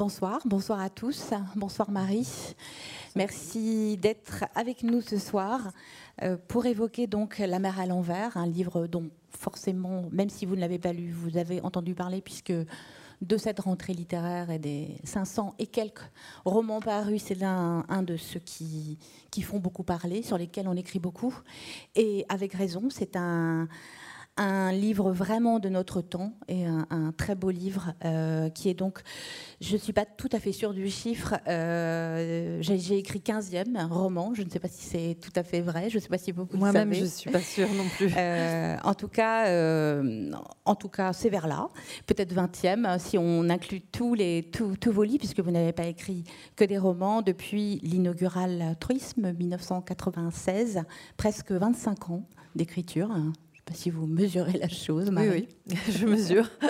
Bonsoir, 0.00 0.40
bonsoir 0.46 0.80
à 0.80 0.88
tous. 0.88 1.34
Bonsoir 1.56 1.90
Marie. 1.90 2.26
Merci 3.16 3.98
d'être 3.98 4.46
avec 4.54 4.82
nous 4.82 5.02
ce 5.02 5.18
soir 5.18 5.72
euh, 6.22 6.38
pour 6.48 6.64
évoquer 6.64 7.06
donc 7.06 7.36
La 7.36 7.58
mer 7.58 7.78
à 7.78 7.84
l'envers, 7.84 8.38
un 8.38 8.46
livre 8.46 8.86
dont 8.86 9.10
forcément, 9.28 10.04
même 10.10 10.30
si 10.30 10.46
vous 10.46 10.56
ne 10.56 10.60
l'avez 10.62 10.78
pas 10.78 10.94
lu, 10.94 11.12
vous 11.12 11.36
avez 11.36 11.60
entendu 11.60 11.94
parler 11.94 12.22
puisque 12.22 12.54
de 13.20 13.36
cette 13.36 13.60
rentrée 13.60 13.92
littéraire 13.92 14.50
et 14.50 14.58
des 14.58 14.96
500 15.04 15.54
et 15.58 15.66
quelques 15.66 16.10
romans 16.46 16.80
parus, 16.80 17.24
c'est 17.26 17.34
l'un 17.34 17.84
un 17.90 18.02
de 18.02 18.16
ceux 18.16 18.40
qui, 18.40 18.96
qui 19.30 19.42
font 19.42 19.58
beaucoup 19.58 19.82
parler, 19.82 20.22
sur 20.22 20.38
lesquels 20.38 20.66
on 20.66 20.76
écrit 20.76 20.98
beaucoup. 20.98 21.38
Et 21.94 22.24
avec 22.30 22.54
raison, 22.54 22.88
c'est 22.88 23.16
un, 23.16 23.68
un 24.36 24.72
livre 24.72 25.12
vraiment 25.12 25.58
de 25.58 25.68
notre 25.68 26.00
temps 26.00 26.32
et 26.48 26.64
un, 26.64 27.12
très 27.16 27.34
beau 27.34 27.50
livre 27.50 27.92
euh, 28.04 28.48
qui 28.48 28.68
est 28.68 28.74
donc, 28.74 29.00
je 29.60 29.74
ne 29.74 29.78
suis 29.78 29.92
pas 29.92 30.06
tout 30.06 30.28
à 30.32 30.40
fait 30.40 30.52
sûre 30.52 30.72
du 30.72 30.88
chiffre, 30.88 31.34
euh, 31.46 32.58
j'ai 32.60 32.96
écrit 32.96 33.18
15e 33.18 33.86
roman, 33.88 34.32
je 34.34 34.42
ne 34.42 34.48
sais 34.48 34.58
pas 34.58 34.68
si 34.68 34.84
c'est 34.84 35.18
tout 35.20 35.32
à 35.36 35.42
fait 35.42 35.60
vrai, 35.60 35.90
je 35.90 35.96
ne 35.96 36.00
sais 36.00 36.08
pas 36.08 36.18
si 36.18 36.32
beaucoup 36.32 36.56
Moi-même, 36.56 36.94
je 36.94 37.02
ne 37.02 37.06
suis 37.06 37.30
pas 37.30 37.40
sûre 37.40 37.68
non 37.74 37.84
plus. 37.96 38.10
Euh, 38.16 38.76
en 38.82 38.94
tout 38.94 39.08
cas, 39.08 40.00
en 40.64 40.74
tout 40.74 40.88
cas 40.88 41.12
c'est 41.12 41.28
vers 41.28 41.46
là, 41.46 41.68
peut-être 42.06 42.34
20e, 42.34 42.98
si 42.98 43.18
on 43.18 43.48
inclut 43.50 43.80
tous, 43.80 44.14
les, 44.14 44.48
tous, 44.50 44.76
tous 44.76 44.92
vos 44.92 45.04
livres, 45.04 45.18
puisque 45.18 45.40
vous 45.40 45.50
n'avez 45.50 45.72
pas 45.72 45.86
écrit 45.86 46.24
que 46.56 46.64
des 46.64 46.78
romans. 46.78 47.22
Depuis 47.22 47.80
l'inaugural 47.82 48.76
truisme 48.80 49.32
1996, 49.32 50.82
presque 51.16 51.52
25 51.52 52.10
ans 52.10 52.22
d'écriture 52.54 53.10
si 53.72 53.90
vous 53.90 54.06
mesurez 54.06 54.58
la 54.58 54.68
chose, 54.68 55.10
Marie. 55.10 55.28
Oui, 55.30 55.48
oui, 55.68 55.76
je 55.98 56.06
mesure. 56.06 56.48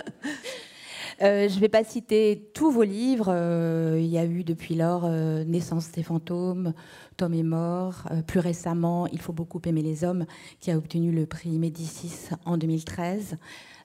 Euh, 1.23 1.49
je 1.49 1.57
ne 1.57 1.61
vais 1.61 1.69
pas 1.69 1.85
citer 1.85 2.51
tous 2.55 2.71
vos 2.71 2.83
livres. 2.83 3.29
Euh, 3.29 3.99
il 4.01 4.07
y 4.07 4.17
a 4.17 4.25
eu 4.25 4.43
depuis 4.43 4.75
lors 4.75 5.03
euh, 5.05 5.45
Naissance 5.45 5.93
des 5.93 6.03
fantômes, 6.03 6.73
Tom 7.17 7.35
est 7.35 7.43
mort. 7.43 8.09
plus 8.27 8.41
récemment, 8.41 9.07
Il 9.09 9.21
faut 9.21 9.33
beaucoup 9.33 9.61
aimer 9.67 9.83
les 9.83 10.05
hommes, 10.05 10.25
qui 10.61 10.71
a 10.71 10.79
obtenu 10.79 11.13
le 11.13 11.27
prix 11.27 11.59
Médicis 11.59 12.31
en 12.47 12.57
2013. 12.57 13.37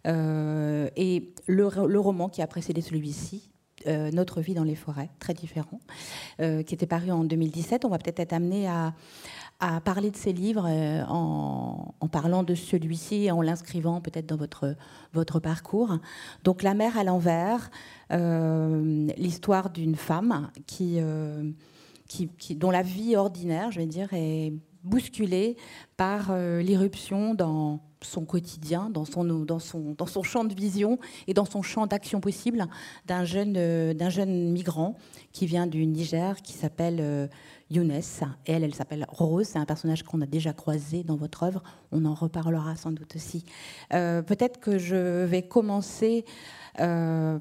et 0.06 1.34
le, 1.48 1.88
le, 1.88 2.00
roman 2.00 2.30
qui 2.30 2.42
a 2.42 2.48
précédé 2.48 2.80
celui-ci, 2.80 3.52
Notre 3.86 4.40
vie 4.40 4.54
dans 4.54 4.64
les 4.64 4.76
forêts, 4.76 5.10
très 5.20 5.34
différent, 5.34 5.82
qui 6.40 6.74
était 6.74 6.86
paru 6.86 7.12
en 7.12 7.26
2017. 7.26 7.84
On 7.84 7.90
va 7.90 7.98
peut-être 7.98 8.22
être 8.22 8.34
amené 8.34 8.70
à, 8.70 8.94
à 9.60 9.80
parler 9.80 10.12
de 10.12 10.18
ces 10.18 10.34
livres 10.34 10.68
euh, 10.68 11.04
en, 11.08 12.08
parlant 12.12 12.44
de 12.44 12.56
celui-ci 12.56 13.32
en 13.32 13.42
l'inscrivant 13.42 14.00
peut-être 14.00 14.26
dans 14.26 14.38
votre, 14.38 14.76
votre 15.14 15.40
parcours. 15.40 15.98
Donc 16.44 16.64
La 16.64 16.74
mer 16.74 16.98
à 16.98 17.04
l'envers, 17.04 17.70
euh, 18.12 19.08
l'histoire 19.18 19.70
d'une 19.70 19.96
femme 19.96 20.50
qui, 20.68 20.96
euh, 21.00 21.52
qui, 22.08 22.30
dont 22.56 22.72
la 22.72 22.84
vie 22.84 23.16
ordinaire, 23.16 23.72
je 23.72 23.80
vais 23.80 23.88
dire, 23.88 24.10
est 24.14 24.54
bousculée 24.84 25.58
par 25.98 26.36
l'irruption 26.38 27.34
dans 27.34 27.82
son 28.06 28.26
quotidien, 28.26 28.90
dans 28.90 29.06
son, 29.06 29.24
dans, 29.24 29.60
son, 29.60 29.96
dans 29.98 30.06
son 30.06 30.24
champ 30.24 30.44
de 30.44 30.54
vision 30.54 31.00
et 31.28 31.34
dans 31.34 31.46
son 31.46 31.62
champ 31.62 31.88
d'action 31.88 32.22
possible 32.22 32.66
d'un 33.06 33.26
jeune, 33.26 33.94
d'un 33.94 34.10
jeune 34.10 34.52
migrant 34.52 34.96
qui 35.32 35.46
vient 35.46 35.68
du 35.68 35.86
Niger, 35.86 36.42
qui 36.42 36.54
s'appelle 36.54 37.30
Younes. 37.70 37.92
Et 38.46 38.52
elle, 38.52 38.64
elle 38.64 38.76
s'appelle 38.76 39.06
Rose. 39.10 39.48
C'est 39.48 39.60
un 39.60 39.66
personnage 39.66 40.04
qu'on 40.04 40.22
a 40.22 40.26
déjà 40.26 40.54
croisé 40.54 41.04
dans 41.04 41.16
votre 41.16 41.44
œuvre. 41.44 41.64
On 41.92 42.06
en 42.06 42.14
reparlera 42.14 42.76
sans 42.76 42.92
doute 42.92 43.16
aussi. 43.16 43.44
Euh, 43.94 44.22
peut-être 44.22 44.60
que 44.60 44.78
je 44.78 45.26
vais 45.26 45.42
commencer. 45.44 46.26
Euh, 46.80 47.40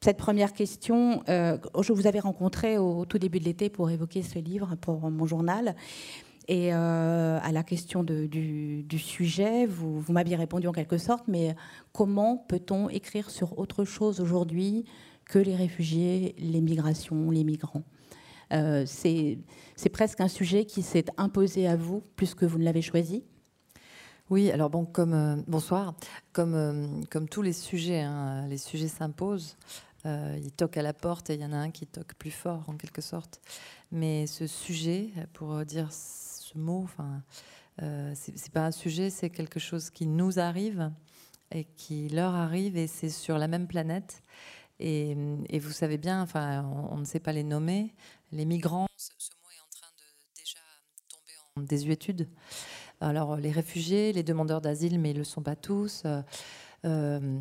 cette 0.00 0.16
première 0.16 0.52
question, 0.52 1.24
euh, 1.28 1.58
je 1.80 1.92
vous 1.92 2.06
avais 2.06 2.20
rencontré 2.20 2.78
au, 2.78 3.04
tout 3.04 3.18
début 3.18 3.40
de 3.40 3.44
l'été 3.46 3.68
pour 3.68 3.90
évoquer 3.90 4.22
ce 4.22 4.38
livre 4.38 4.76
pour 4.80 5.10
mon 5.10 5.26
journal. 5.26 5.74
Et 6.50 6.72
à 6.72 7.52
la 7.52 7.62
question 7.62 8.02
du, 8.02 8.98
sujet, 8.98 9.66
vous, 9.66 10.00
vous 10.00 10.12
m'aviez 10.14 10.34
répondu 10.36 10.66
en 10.66 10.72
quelque 10.72 10.96
sorte, 10.96 11.28
mais 11.28 11.54
comment 11.92 12.38
peut-on 12.48 12.88
écrire 12.88 13.30
sur 13.30 13.58
autre 13.58 13.84
chose 13.84 14.20
aujourd'hui 14.20 14.86
que 15.26 15.38
les 15.38 15.54
réfugiés, 15.54 16.34
les 16.38 16.62
migrations, 16.62 17.30
les 17.30 17.44
migrants? 17.44 17.84
Euh, 18.52 18.84
c'est 18.86 19.38
presque 19.92 20.20
un 20.20 20.28
sujet 20.28 20.64
qui 20.64 20.82
s'est 20.82 21.04
imposé 21.16 21.66
à 21.66 21.76
vous 21.76 22.02
plus 22.16 22.34
que 22.34 22.46
vous 22.46 22.58
ne 22.58 22.64
l'avez 22.64 22.82
choisi? 22.82 23.24
Oui, 24.30 24.50
alors 24.50 24.68
bon, 24.68 24.84
comme 24.84 25.14
euh, 25.14 25.36
bonsoir, 25.46 25.94
comme 26.32 26.54
euh, 26.54 27.26
tous 27.30 27.42
les 27.42 27.54
sujets, 27.54 28.00
hein, 28.00 28.46
les 28.48 28.58
sujets 28.58 28.88
s'imposent. 28.88 29.56
ils 30.04 30.52
toquent 30.56 30.76
à 30.76 30.82
la 30.82 30.92
porte 30.92 31.30
et 31.30 31.34
il 31.34 31.40
y 31.40 31.44
en 31.44 31.52
a 31.52 31.56
un 31.56 31.70
qui 31.70 31.86
toque 31.86 32.14
plus 32.14 32.30
fort 32.30 32.64
en 32.68 32.76
quelque 32.76 33.02
sorte. 33.02 33.40
Mais 33.90 34.26
ce 34.26 34.46
sujet, 34.46 35.10
pour 35.32 35.64
dire 35.64 35.88
ce 36.48 36.58
mot, 36.58 36.82
enfin, 36.84 37.22
c'est 38.14 38.52
pas 38.52 38.66
un 38.66 38.70
sujet, 38.70 39.10
c'est 39.10 39.30
quelque 39.30 39.60
chose 39.60 39.90
qui 39.90 40.06
nous 40.06 40.38
arrive 40.38 40.90
et 41.50 41.64
qui 41.64 42.08
leur 42.08 42.34
arrive 42.34 42.76
et 42.76 42.86
c'est 42.86 43.10
sur 43.10 43.38
la 43.38 43.48
même 43.48 43.66
planète. 43.66 44.22
Et, 44.80 45.16
vous 45.58 45.72
savez 45.72 45.98
bien, 45.98 46.22
enfin, 46.22 46.64
on, 46.90 46.98
ne 46.98 47.04
sait 47.04 47.20
pas 47.20 47.32
les 47.32 47.42
nommer, 47.42 47.94
les 48.30 48.44
migrants, 48.44 48.86
ce, 48.96 49.10
mot 49.10 49.50
est 49.50 49.60
en 49.60 49.70
train 49.70 49.88
de 49.96 50.40
déjà 50.40 50.58
tomber 51.08 51.32
en 51.56 51.62
désuétude. 51.62 52.28
Alors 53.00 53.36
les 53.36 53.50
réfugiés, 53.50 54.12
les 54.12 54.22
demandeurs 54.22 54.60
d'asile, 54.60 54.98
mais 54.98 55.10
ils 55.10 55.14
ne 55.14 55.18
le 55.18 55.24
sont 55.24 55.42
pas 55.42 55.56
tous. 55.56 56.02
Euh, 56.04 56.22
euh, 56.84 57.40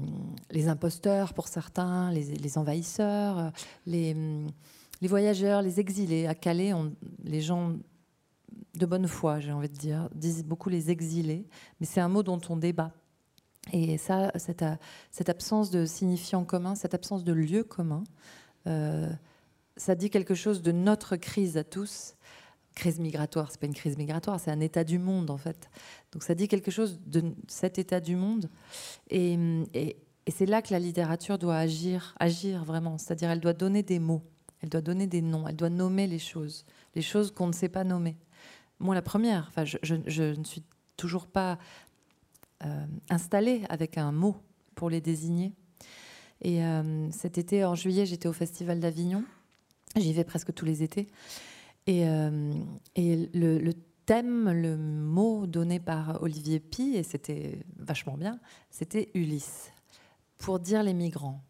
les 0.49 0.67
imposteurs 0.67 1.35
pour 1.35 1.47
certains, 1.47 2.11
les, 2.11 2.57
envahisseurs, 2.57 3.51
les, 3.85 4.15
voyageurs, 5.01 5.61
les 5.61 5.79
exilés. 5.79 6.25
À 6.25 6.33
Calais, 6.33 6.73
les 7.23 7.41
gens 7.41 7.75
de 8.75 8.85
bonne 8.85 9.07
foi, 9.07 9.39
j'ai 9.39 9.51
envie 9.51 9.69
de 9.69 9.77
dire, 9.77 10.09
disent 10.13 10.43
beaucoup 10.43 10.69
les 10.69 10.89
exilés, 10.91 11.47
mais 11.79 11.85
c'est 11.85 12.01
un 12.01 12.09
mot 12.09 12.23
dont 12.23 12.41
on 12.49 12.57
débat. 12.57 12.91
Et 13.73 13.97
ça, 13.97 14.31
cette, 14.35 14.63
cette 15.11 15.29
absence 15.29 15.69
de 15.71 15.85
signifiant 15.85 16.45
commun, 16.45 16.75
cette 16.75 16.93
absence 16.93 17.23
de 17.23 17.33
lieu 17.33 17.63
commun, 17.63 18.03
euh, 18.67 19.09
ça 19.75 19.95
dit 19.95 20.09
quelque 20.09 20.35
chose 20.35 20.61
de 20.61 20.71
notre 20.71 21.15
crise 21.15 21.57
à 21.57 21.63
tous. 21.63 22.15
Crise 22.75 22.99
migratoire, 22.99 23.51
c'est 23.51 23.59
pas 23.59 23.65
une 23.65 23.73
crise 23.73 23.97
migratoire, 23.97 24.39
c'est 24.39 24.51
un 24.51 24.59
état 24.59 24.83
du 24.83 24.99
monde 24.99 25.31
en 25.31 25.37
fait. 25.37 25.69
Donc 26.11 26.23
ça 26.23 26.35
dit 26.35 26.47
quelque 26.47 26.69
chose 26.71 26.99
de 27.05 27.23
cet 27.47 27.79
état 27.79 27.99
du 27.99 28.15
monde. 28.15 28.49
Et, 29.09 29.37
et, 29.73 29.97
c'est 30.29 30.45
là 30.45 30.61
que 30.61 30.73
la 30.73 30.79
littérature 30.79 31.37
doit 31.37 31.55
agir, 31.55 32.13
agir 32.19 32.63
vraiment. 32.65 32.97
C'est-à-dire 32.97 33.31
elle 33.31 33.39
doit 33.39 33.53
donner 33.53 33.81
des 33.81 33.97
mots, 33.97 34.23
elle 34.61 34.69
doit 34.69 34.81
donner 34.81 35.07
des 35.07 35.21
noms, 35.21 35.47
elle 35.47 35.55
doit 35.55 35.69
nommer 35.69 36.05
les 36.05 36.19
choses, 36.19 36.65
les 36.95 37.01
choses 37.01 37.31
qu'on 37.31 37.47
ne 37.47 37.53
sait 37.53 37.69
pas 37.69 37.83
nommer. 37.83 38.17
Moi, 38.79 38.95
la 38.95 39.01
première, 39.01 39.47
enfin, 39.49 39.65
je, 39.65 39.93
ne 39.93 40.43
suis 40.43 40.63
toujours 40.97 41.27
pas 41.27 41.57
euh, 42.63 42.85
installée 43.09 43.63
avec 43.69 43.97
un 43.97 44.11
mot 44.11 44.37
pour 44.75 44.89
les 44.89 45.01
désigner. 45.01 45.53
Et 46.41 46.63
euh, 46.63 47.09
cet 47.11 47.37
été, 47.37 47.65
en 47.65 47.75
juillet, 47.75 48.05
j'étais 48.05 48.27
au 48.27 48.33
Festival 48.33 48.79
d'Avignon 48.79 49.23
J'y 49.95 50.13
vais 50.13 50.23
presque 50.23 50.53
tous 50.53 50.65
les 50.65 50.83
étés. 50.83 51.07
Et, 51.87 52.07
euh, 52.07 52.53
et 52.95 53.29
le, 53.33 53.73
thème, 54.05 54.51
le 54.51 54.77
mot 54.77 55.47
donné 55.47 55.79
par 55.79 56.21
Olivier 56.21 56.59
Pi, 56.59 56.93
et 56.95 57.03
c'était 57.03 57.59
vachement 57.77 58.17
bien, 58.17 58.39
c'était 58.69 59.09
Ulysse, 59.13 59.71
pour 60.37 60.59
dire 60.59 60.83
les 60.83 60.93
migrants. 60.93 61.41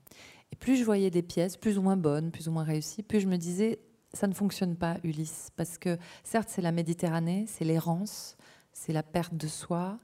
Et 0.52 0.56
plus 0.56 0.78
je 0.78 0.84
voyais 0.84 1.10
des 1.10 1.24
pièces, 1.24 1.58
plus 1.58 1.78
ou 1.78 1.82
moins 1.82 1.98
bonnes, 1.98 2.32
plus 2.32 2.48
ou 2.48 2.52
moins 2.52 2.64
réussies, 2.64 3.04
plus 3.04 3.20
je 3.20 3.28
me 3.28 3.38
disais, 3.38 3.80
ça 4.18 4.28
ne 4.28 4.34
fonctionne 4.34 4.76
pas, 4.76 4.98
Ulysse, 5.04 5.50
parce 5.56 5.78
que 5.78 5.98
certes, 6.24 6.50
c'est 6.50 6.62
la 6.62 6.72
Méditerranée, 6.72 7.46
c'est 7.48 7.66
l'errance, 7.66 8.36
c'est 8.74 8.94
la 8.94 9.04
perte 9.04 9.36
de 9.36 9.48
soi, 9.48 10.00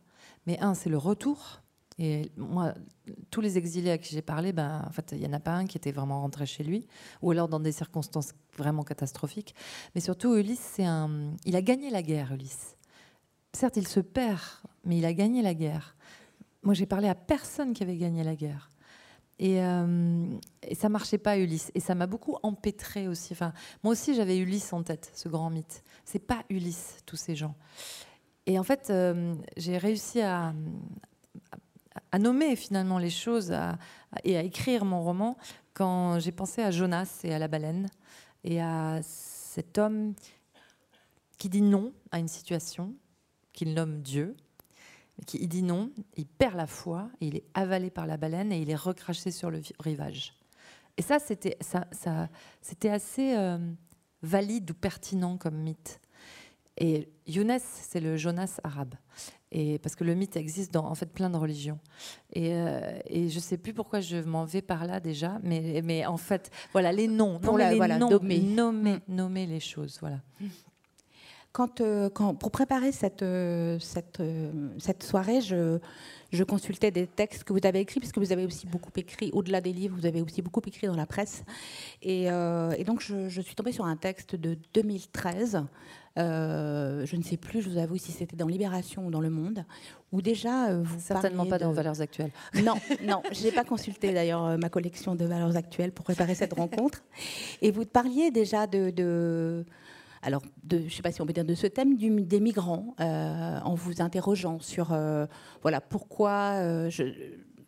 mais 0.45 0.59
un, 0.59 0.73
c'est 0.73 0.89
le 0.89 0.97
retour, 0.97 1.61
et 1.99 2.31
moi, 2.37 2.73
tous 3.29 3.41
les 3.41 3.57
exilés 3.57 3.91
à 3.91 3.97
qui 3.97 4.13
j'ai 4.13 4.21
parlé, 4.21 4.51
ben, 4.51 4.83
en 4.87 4.91
fait, 4.91 5.11
il 5.11 5.19
n'y 5.19 5.27
en 5.27 5.33
a 5.33 5.39
pas 5.39 5.53
un 5.53 5.65
qui 5.65 5.77
était 5.77 5.91
vraiment 5.91 6.21
rentré 6.21 6.45
chez 6.45 6.63
lui, 6.63 6.87
ou 7.21 7.31
alors 7.31 7.47
dans 7.47 7.59
des 7.59 7.71
circonstances 7.71 8.33
vraiment 8.57 8.83
catastrophiques. 8.83 9.53
Mais 9.93 10.01
surtout, 10.01 10.35
Ulysse, 10.35 10.71
c'est 10.73 10.85
un... 10.85 11.35
il 11.45 11.55
a 11.55 11.61
gagné 11.61 11.89
la 11.89 12.01
guerre, 12.01 12.33
Ulysse. 12.33 12.77
Certes, 13.53 13.77
il 13.77 13.87
se 13.87 13.99
perd, 13.99 14.41
mais 14.85 14.97
il 14.97 15.05
a 15.05 15.13
gagné 15.13 15.41
la 15.41 15.53
guerre. 15.53 15.95
Moi, 16.63 16.73
j'ai 16.73 16.87
parlé 16.87 17.07
à 17.07 17.15
personne 17.15 17.73
qui 17.73 17.83
avait 17.83 17.97
gagné 17.97 18.23
la 18.23 18.35
guerre. 18.35 18.71
Et, 19.39 19.63
euh, 19.63 20.25
et 20.61 20.75
ça 20.75 20.89
marchait 20.89 21.17
pas, 21.17 21.37
Ulysse. 21.37 21.71
Et 21.75 21.79
ça 21.79 21.95
m'a 21.95 22.07
beaucoup 22.07 22.37
empêtré 22.43 23.07
aussi. 23.07 23.33
Enfin, 23.33 23.53
moi 23.83 23.93
aussi, 23.93 24.15
j'avais 24.15 24.37
Ulysse 24.37 24.73
en 24.73 24.83
tête, 24.83 25.11
ce 25.15 25.29
grand 25.29 25.49
mythe. 25.49 25.83
C'est 26.05 26.19
pas 26.25 26.43
Ulysse, 26.49 26.97
tous 27.05 27.15
ces 27.15 27.35
gens. 27.35 27.55
Et 28.45 28.59
en 28.59 28.63
fait, 28.63 28.89
euh, 28.89 29.35
j'ai 29.57 29.77
réussi 29.77 30.21
à, 30.21 30.53
nommer 32.19 32.55
finalement 32.55 32.99
les 32.99 33.09
choses 33.09 33.55
et 34.23 34.37
à 34.37 34.43
écrire 34.43 34.85
mon 34.85 35.01
roman 35.01 35.35
quand 35.73 36.19
j'ai 36.19 36.31
pensé 36.31 36.61
à 36.61 36.69
Jonas 36.69 37.21
et 37.23 37.33
à 37.33 37.39
la 37.39 37.47
baleine 37.47 37.89
et 38.43 38.61
à 38.61 38.99
cet 39.01 39.77
homme 39.79 40.13
qui 41.37 41.49
dit 41.49 41.61
non 41.61 41.91
à 42.11 42.19
une 42.19 42.27
situation 42.27 42.93
qu'il 43.51 43.73
nomme 43.73 44.01
Dieu, 44.01 44.35
il 45.33 45.47
dit 45.47 45.63
non, 45.63 45.91
il 46.17 46.25
perd 46.25 46.55
la 46.55 46.67
foi, 46.67 47.09
il 47.21 47.35
est 47.35 47.45
avalé 47.53 47.89
par 47.89 48.07
la 48.07 48.17
baleine 48.17 48.51
et 48.51 48.59
il 48.61 48.69
est 48.69 48.75
recraché 48.75 49.31
sur 49.31 49.49
le 49.51 49.61
rivage. 49.79 50.33
Et 50.97 51.01
ça, 51.01 51.19
c'était 51.19 51.57
ça, 51.61 51.85
ça, 51.91 52.29
c'était 52.61 52.89
assez 52.89 53.35
euh, 53.35 53.57
valide 54.21 54.71
ou 54.71 54.73
pertinent 54.73 55.37
comme 55.37 55.55
mythe. 55.55 55.99
Et 56.77 57.09
Younes, 57.27 57.59
c'est 57.59 57.99
le 57.99 58.17
Jonas 58.17 58.59
arabe. 58.63 58.95
Et 59.51 59.77
parce 59.77 59.95
que 59.95 60.03
le 60.03 60.15
mythe 60.15 60.35
existe 60.35 60.73
dans 60.73 60.85
en 60.85 60.95
fait 60.95 61.05
plein 61.05 61.29
de 61.29 61.37
religions. 61.37 61.79
Et, 62.33 62.53
euh, 62.55 62.97
et 63.05 63.29
je 63.29 63.39
sais 63.39 63.57
plus 63.59 63.73
pourquoi 63.75 63.99
je 63.99 64.17
m'en 64.17 64.45
vais 64.45 64.63
par 64.63 64.87
là 64.87 64.99
déjà, 64.99 65.37
mais, 65.43 65.81
mais 65.83 66.05
en 66.07 66.17
fait, 66.17 66.49
voilà, 66.71 66.91
les 66.91 67.07
noms, 67.07 67.39
Pour 67.39 67.59
la- 67.59 67.69
les 67.71 67.77
voilà, 67.77 67.99
noms, 67.99 68.09
nommer. 68.09 68.39
nommer, 68.39 68.95
Mm. 68.95 69.01
nommer 69.15 69.45
les 69.45 69.59
choses, 69.59 69.99
voilà. 70.01 70.21
Quand, 71.53 71.81
euh, 71.81 72.09
quand- 72.09 72.33
pour 72.33 72.49
préparer 72.51 72.91
cette, 72.91 73.21
euh, 73.21 73.77
cette, 73.79 74.19
euh, 74.19 74.51
cette 74.79 75.03
soirée, 75.03 75.39
je, 75.39 75.77
je 76.31 76.43
consultais 76.43 76.89
des 76.89 77.05
textes 77.05 77.43
que 77.43 77.53
vous 77.53 77.59
avez 77.63 77.79
écrits, 77.79 77.99
puisque 77.99 78.17
vous 78.17 78.31
avez 78.31 78.43
aussi 78.45 78.65
beaucoup 78.65 78.89
écrit, 78.95 79.29
au-delà 79.33 79.61
des 79.61 79.71
livres, 79.71 79.95
vous 79.95 80.07
avez 80.07 80.21
aussi 80.21 80.41
beaucoup 80.41 80.61
écrit 80.65 80.87
dans 80.87 80.95
la 80.95 81.05
presse. 81.05 81.43
Et, 82.01 82.23
et 82.25 82.83
donc, 82.83 83.01
je, 83.01 83.29
je 83.29 83.39
suis 83.41 83.53
tombée 83.53 83.71
sur 83.71 83.85
un 83.85 83.95
texte 83.95 84.35
de 84.35 84.57
2013. 84.73 85.63
euh, 86.17 87.05
je 87.05 87.15
ne 87.15 87.21
sais 87.23 87.37
plus, 87.37 87.61
je 87.61 87.69
vous 87.69 87.77
avoue, 87.77 87.97
si 87.97 88.11
c'était 88.11 88.35
dans 88.35 88.47
Libération 88.47 89.05
ou 89.07 89.11
dans 89.11 89.21
Le 89.21 89.29
Monde, 89.29 89.63
où 90.11 90.21
déjà 90.23 90.75
vous 90.75 90.99
Certainement 90.99 91.45
pas 91.45 91.59
dans 91.59 91.71
Valeurs 91.71 92.01
Actuelles. 92.01 92.31
Non, 92.63 92.75
non, 93.03 93.21
je 93.31 93.43
n'ai 93.43 93.51
pas 93.51 93.63
consulté 93.63 94.11
d'ailleurs 94.11 94.57
ma 94.57 94.69
collection 94.69 95.13
de 95.15 95.25
valeurs 95.25 95.55
actuelles 95.55 95.91
pour 95.91 96.03
préparer 96.05 96.33
cette 96.35 96.53
rencontre. 96.53 97.03
Et 97.61 97.69
vous 97.69 97.85
parliez 97.85 98.31
déjà 98.31 98.65
de, 98.67 98.89
de- 98.89 99.65
alors, 100.23 100.41
de, 100.63 100.79
je 100.79 100.83
ne 100.85 100.89
sais 100.89 101.01
pas 101.01 101.11
si 101.11 101.21
on 101.21 101.25
peut 101.25 101.33
dire 101.33 101.45
de 101.45 101.53
ce 101.55 101.67
thème 101.67 101.95
du- 101.97 102.21
des 102.23 102.39
migrants, 102.39 102.95
euh, 102.99 103.59
en 103.59 103.75
vous 103.75 104.01
interrogeant 104.01 104.59
sur, 104.59 104.91
euh, 104.93 105.25
voilà, 105.61 105.81
pourquoi, 105.81 106.53
euh, 106.61 106.89
je 106.89 107.03
ne 107.03 107.11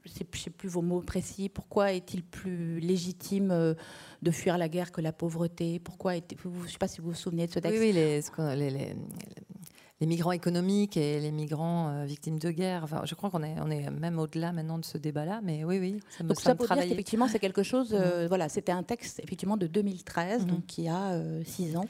sais 0.05 0.23
plus 0.23 0.69
vos 0.69 0.81
mots 0.81 1.01
précis, 1.01 1.49
pourquoi 1.49 1.91
est-il 1.93 2.23
plus 2.23 2.79
légitime 2.79 3.75
de 4.21 4.31
fuir 4.31 4.57
la 4.57 4.69
guerre 4.69 4.91
que 4.91 5.01
la 5.01 5.11
pauvreté? 5.11 5.79
Pourquoi 5.79 6.15
est- 6.15 6.35
Je 6.43 6.47
ne 6.49 6.67
sais 6.67 6.77
pas 6.77 6.87
si 6.87 7.01
vous 7.01 7.09
vous 7.09 7.13
souvenez 7.15 7.47
de 7.47 7.51
ce 7.51 7.59
texte. 7.59 7.77
Oui, 7.79 7.87
oui, 7.87 7.91
les, 7.93 8.21
ce 8.21 8.31
qu'on- 8.31 8.53
les- 8.55 8.69
les- 8.69 8.95
les 10.01 10.07
migrants 10.07 10.33
économiques 10.33 10.97
et 10.97 11.21
les 11.21 11.31
migrants 11.31 12.03
victimes 12.05 12.37
de 12.37 12.51
guerre. 12.51 12.83
Enfin, 12.83 13.01
je 13.05 13.15
crois 13.15 13.29
qu'on 13.29 13.43
est, 13.43 13.55
on 13.61 13.69
est 13.71 13.89
même 13.89 14.19
au-delà 14.19 14.51
maintenant 14.51 14.77
de 14.77 14.83
ce 14.85 14.97
débat-là, 14.97 15.39
mais 15.41 15.63
oui, 15.63 15.79
oui, 15.79 15.99
ça 16.09 16.23
me 16.23 16.29
Donc 16.29 16.37
ça 16.37 16.43
ça 16.43 16.49
me 16.51 16.55
pour 16.57 16.65
dire 16.65 16.67
travaillait. 16.67 16.89
qu'effectivement 16.89 17.27
c'est 17.29 17.39
quelque 17.39 17.63
chose, 17.63 17.93
euh, 17.97 18.25
voilà, 18.27 18.49
c'était 18.49 18.73
un 18.73 18.83
texte 18.83 19.21
effectivement 19.23 19.55
de 19.57 19.67
2013, 19.67 20.41
Mhm. 20.43 20.47
donc 20.51 20.65
qui 20.65 20.87
a 20.89 21.13
euh, 21.13 21.41
six 21.45 21.77
ans. 21.77 21.85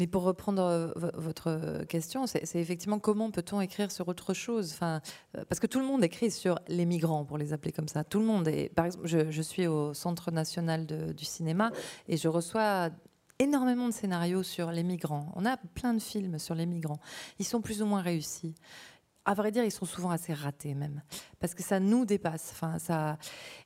Mais 0.00 0.06
pour 0.06 0.22
reprendre 0.22 0.62
euh, 0.62 0.92
vo- 0.96 1.10
votre 1.14 1.84
question, 1.84 2.26
c'est 2.26 2.56
effectivement 2.56 2.98
comment 2.98 3.30
peut-on 3.30 3.60
écrire 3.60 3.92
sur 3.92 4.08
autre 4.08 4.34
chose? 4.34 4.72
Enfin, 4.72 5.00
euh, 5.36 5.44
Parce 5.48 5.60
que 5.60 5.66
tout 5.66 5.78
le 5.78 5.86
monde 5.86 6.02
écrit 6.02 6.30
sur 6.30 6.58
les 6.68 6.86
migrants, 6.86 7.24
pour 7.24 7.38
les 7.38 7.52
appeler 7.52 7.72
comme 7.72 7.88
ça. 7.88 8.02
Tout 8.02 8.18
le 8.18 8.24
monde. 8.24 8.48
Et, 8.48 8.70
par 8.70 8.86
exemple, 8.86 9.06
je, 9.06 9.42
suis 9.42 9.66
au 9.66 9.94
Centre 9.94 10.30
national 10.30 10.86
du 10.86 11.24
cinéma 11.24 11.70
et 12.08 12.16
je 12.16 12.28
reçois 12.28 12.90
énormément 13.38 13.88
de 13.88 13.92
scénarios 13.92 14.42
sur 14.42 14.70
les 14.70 14.82
migrants. 14.82 15.32
On 15.34 15.44
a 15.46 15.56
plein 15.56 15.94
de 15.94 16.00
films 16.00 16.38
sur 16.38 16.54
les 16.54 16.66
migrants. 16.66 17.00
Ils 17.38 17.46
sont 17.46 17.60
plus 17.60 17.82
ou 17.82 17.86
moins 17.86 18.02
réussis. 18.02 18.54
À 19.24 19.34
vrai 19.34 19.50
dire, 19.50 19.64
ils 19.64 19.70
sont 19.70 19.84
souvent 19.86 20.10
assez 20.10 20.32
ratés 20.32 20.74
même, 20.74 21.02
parce 21.40 21.54
que 21.54 21.62
ça 21.62 21.78
nous 21.78 22.06
dépasse. 22.06 22.50
Enfin, 22.52 22.78
ça. 22.78 23.18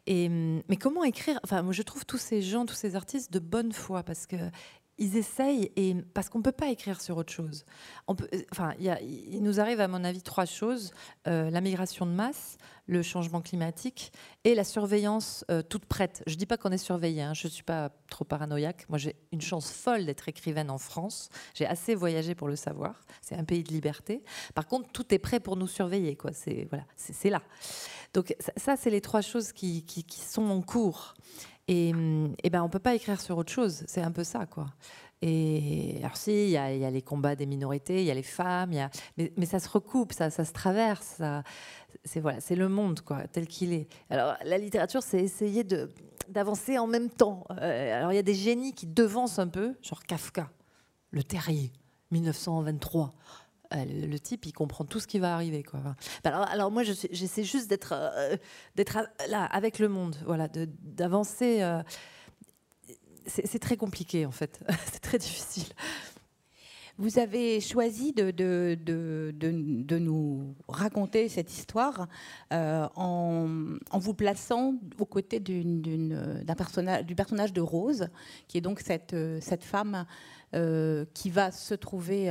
Et 0.07 0.29
mais 0.29 0.77
comment 0.77 1.05
écrire? 1.05 1.39
Enfin, 1.45 1.63
moi, 1.63 1.73
je 1.73 1.83
trouve 1.83 2.05
tous 2.05 2.19
ces 2.19 2.43
gens, 2.43 2.67
tous 2.67 2.75
ces 2.75 2.97
artistes 2.97 3.33
de 3.33 3.39
bonne 3.39 3.73
foi, 3.73 4.03
parce 4.03 4.27
que 4.27 4.37
ils 4.99 5.17
essayent 5.17 5.73
et 5.77 5.95
parce 6.15 6.29
qu'on 6.29 6.43
peut 6.43 6.53
pas 6.53 6.69
écrire 6.69 7.01
sur 7.01 7.17
autre 7.17 7.33
chose. 7.33 7.65
Euh, 8.09 8.15
enfin, 8.53 8.75
il, 8.79 9.43
nous 9.43 9.61
arrive 9.61 9.81
à 9.81 9.89
mon 9.89 10.05
avis 10.05 10.23
trois 10.23 10.47
choses 10.47 10.93
Euh, 11.27 11.51
la 11.51 11.61
migration 11.61 12.05
de 12.07 12.11
masse, 12.11 12.59
le 12.87 13.03
changement 13.03 13.41
climatique 13.41 14.13
et 14.45 14.55
la 14.55 14.65
surveillance 14.65 15.45
euh, 15.51 15.63
toute 15.63 15.87
prête. 15.87 16.23
Je 16.27 16.35
dis 16.35 16.45
pas 16.45 16.59
qu'on 16.59 16.71
est 16.71 16.79
surveillé. 16.79 17.23
hein, 17.23 17.33
je 17.35 17.49
suis 17.49 17.63
pas 17.63 17.91
trop 18.11 18.25
paranoïaque. 18.25 18.87
Moi, 18.91 18.99
j'ai 18.99 19.17
une 19.33 19.41
chance 19.41 19.71
folle 19.71 20.05
d'être 20.05 20.29
écrivaine 20.29 20.71
en 20.71 20.79
France. 20.79 21.31
J'ai 21.55 21.67
assez 21.67 21.95
voyagé 21.95 22.35
pour 22.35 22.49
le 22.49 22.57
savoir. 22.57 22.95
C'est 23.23 23.37
un 23.37 23.45
pays 23.45 23.63
de 23.63 23.73
liberté. 23.73 24.23
Par 24.55 24.67
contre, 24.67 24.91
tout 24.93 25.15
est 25.15 25.19
prêt 25.19 25.41
pour 25.41 25.57
nous 25.57 25.67
surveiller. 25.67 26.15
Quoi. 26.15 26.33
C'est 26.33 26.67
voilà, 26.69 26.85
c'est 26.97 27.31
là. 27.31 27.43
Donc 28.13 28.35
ça, 28.57 28.77
c'est 28.77 28.91
les 28.91 29.01
trois 29.01 29.23
choses 29.23 29.53
qui 29.53 29.85
sont 30.11 30.49
en 30.51 30.61
cours. 30.61 31.15
Et, 31.69 31.93
hum, 31.93 32.35
eh 32.43 32.51
ben, 32.51 32.63
on 32.63 32.69
peut 32.69 32.79
pas 32.79 32.95
écrire 32.95 33.21
sur 33.21 33.39
autre 33.39 33.53
chose. 33.53 33.85
C'est 33.87 34.03
un 34.03 34.13
peu 34.13 34.25
ça, 34.25 34.47
quoi. 34.47 34.67
Et 35.27 35.97
alors 36.01 36.19
si, 36.19 36.33
il 36.33 36.51
y, 36.51 36.57
a 36.59 36.91
les 36.91 37.01
combats 37.01 37.35
des 37.35 37.47
minorités, 37.47 38.01
il 38.01 38.05
y 38.05 38.11
a 38.11 38.15
les 38.15 38.23
femmes, 38.23 38.75
y 38.75 38.79
a, 38.79 38.91
mais, 39.17 39.47
ça 39.47 39.59
se 39.59 39.71
recoupe, 39.71 40.13
ça, 40.13 40.29
ça 40.29 40.45
se 40.45 40.53
traverse. 40.53 41.23
c'est 42.05 42.21
voilà, 42.21 42.41
c'est 42.41 42.57
le 42.57 42.69
monde, 42.69 43.01
quoi, 43.01 43.27
tel 43.29 43.47
qu'il 43.47 43.73
est. 43.73 43.89
Alors 44.11 44.37
la 44.45 44.59
littérature, 44.59 45.03
c'est 45.03 45.21
essayer 45.21 45.65
de 45.65 45.91
d'avancer 46.29 46.79
en 46.79 46.87
même 46.87 47.09
temps. 47.09 47.47
Euh, 47.51 47.99
alors 47.99 48.13
il 48.13 48.17
y 48.17 48.19
a 48.19 48.23
des 48.23 48.35
génies 48.35 48.75
qui 48.75 48.87
devancent 48.87 49.39
un 49.39 49.49
peu, 49.49 49.75
genre 49.83 50.03
Kafka, 50.03 50.51
Le 51.11 51.23
Terrier, 51.23 51.73
1923. 52.11 53.15
Euh, 53.75 53.85
Le, 53.85 54.19
type, 54.19 54.47
il 54.47 54.53
comprend 54.53 54.85
tout 54.85 55.01
ce 55.01 55.07
qui 55.07 55.19
va 55.19 55.35
arriver. 55.35 55.65
Enfin, 55.73 55.97
alors, 56.25 56.71
moi, 56.71 56.83
j'essaie 56.83 57.45
juste 57.45 57.69
d'être 57.69 57.93
euh, 57.93 58.37
là, 59.29 59.45
avec 59.45 59.79
le 59.79 59.89
monde, 59.89 60.17
voilà, 60.27 60.49
d'avancer. 60.49 61.63
euh, 61.63 61.83
c'est 63.27 63.59
très 63.59 63.77
compliqué, 63.77 64.27
en 64.27 64.31
fait. 64.31 64.61
c'est 64.93 65.01
très 65.01 65.19
difficile. 65.19 65.73
Vous 66.97 67.19
avez 67.19 67.61
choisi 67.61 68.13
de, 68.13 69.99
nous 69.99 70.55
raconter 70.69 71.29
cette 71.29 71.53
histoire 71.53 72.07
euh, 72.53 72.87
en, 72.95 73.49
vous 73.95 74.15
plaçant 74.15 74.75
aux 75.01 75.05
côtés 75.05 75.41
d'un 75.41 76.55
personnage, 76.55 77.05
du 77.05 77.17
personnage 77.17 77.53
de 77.53 77.61
Rose, 77.61 78.09
qui 78.47 78.59
est 78.59 78.61
donc 78.61 78.81
cette, 78.81 79.65
femme 79.65 80.07
qui 80.53 81.31
va 81.31 81.51
se 81.51 81.75
trouver 81.75 82.31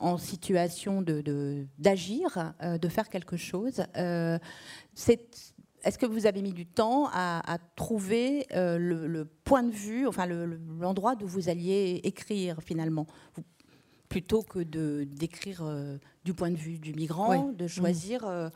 en 0.00 0.16
situation 0.18 1.02
d'agir, 1.02 2.54
de, 2.60 2.66
euh, 2.66 2.78
de 2.78 2.88
faire 2.88 3.08
quelque 3.08 3.36
chose. 3.36 3.82
Euh, 3.96 4.38
est-ce 5.82 5.96
que 5.98 6.06
vous 6.06 6.26
avez 6.26 6.42
mis 6.42 6.52
du 6.52 6.66
temps 6.66 7.08
à, 7.12 7.40
à 7.54 7.58
trouver 7.76 8.46
euh, 8.54 8.76
le, 8.78 9.06
le 9.06 9.24
point 9.24 9.62
de 9.62 9.70
vue, 9.70 10.06
enfin 10.06 10.26
le- 10.26 10.44
le- 10.44 10.60
l'endroit 10.78 11.16
d'où 11.16 11.26
vous 11.26 11.48
alliez 11.48 12.00
écrire 12.04 12.58
finalement? 12.62 13.06
Vous- 13.34 13.44
plutôt 14.08 14.42
que 14.42 14.58
de 14.58 15.04
d'écrire 15.08 15.60
euh, 15.62 15.96
du 16.24 16.34
point 16.34 16.50
de 16.50 16.56
vue 16.56 16.78
du 16.80 16.92
migrant, 16.94 17.46
Oui. 17.46 17.54
de 17.56 17.66
choisir 17.68 18.26
euh, 18.26 18.48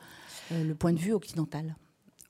euh, 0.51 0.63
le 0.65 0.75
point 0.75 0.91
de 0.93 0.99
vue 0.99 1.13
occidental? 1.13 1.75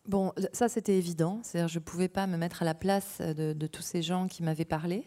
Bon, 0.08 0.32
ça 0.54 0.70
c'était 0.70 0.96
évident. 0.96 1.40
C'est-à-dire, 1.42 1.68
je 1.68 1.80
ne 1.80 1.84
pouvais 1.84 2.08
pas 2.08 2.28
me 2.28 2.38
mettre 2.38 2.62
à 2.62 2.66
la 2.66 2.76
place 2.76 3.20
de, 3.22 3.54
de 3.54 3.68
tous 3.68 3.82
ces 3.82 4.04
gens 4.04 4.28
qui 4.28 4.44
m'avaient 4.44 4.64
parlé, 4.64 5.04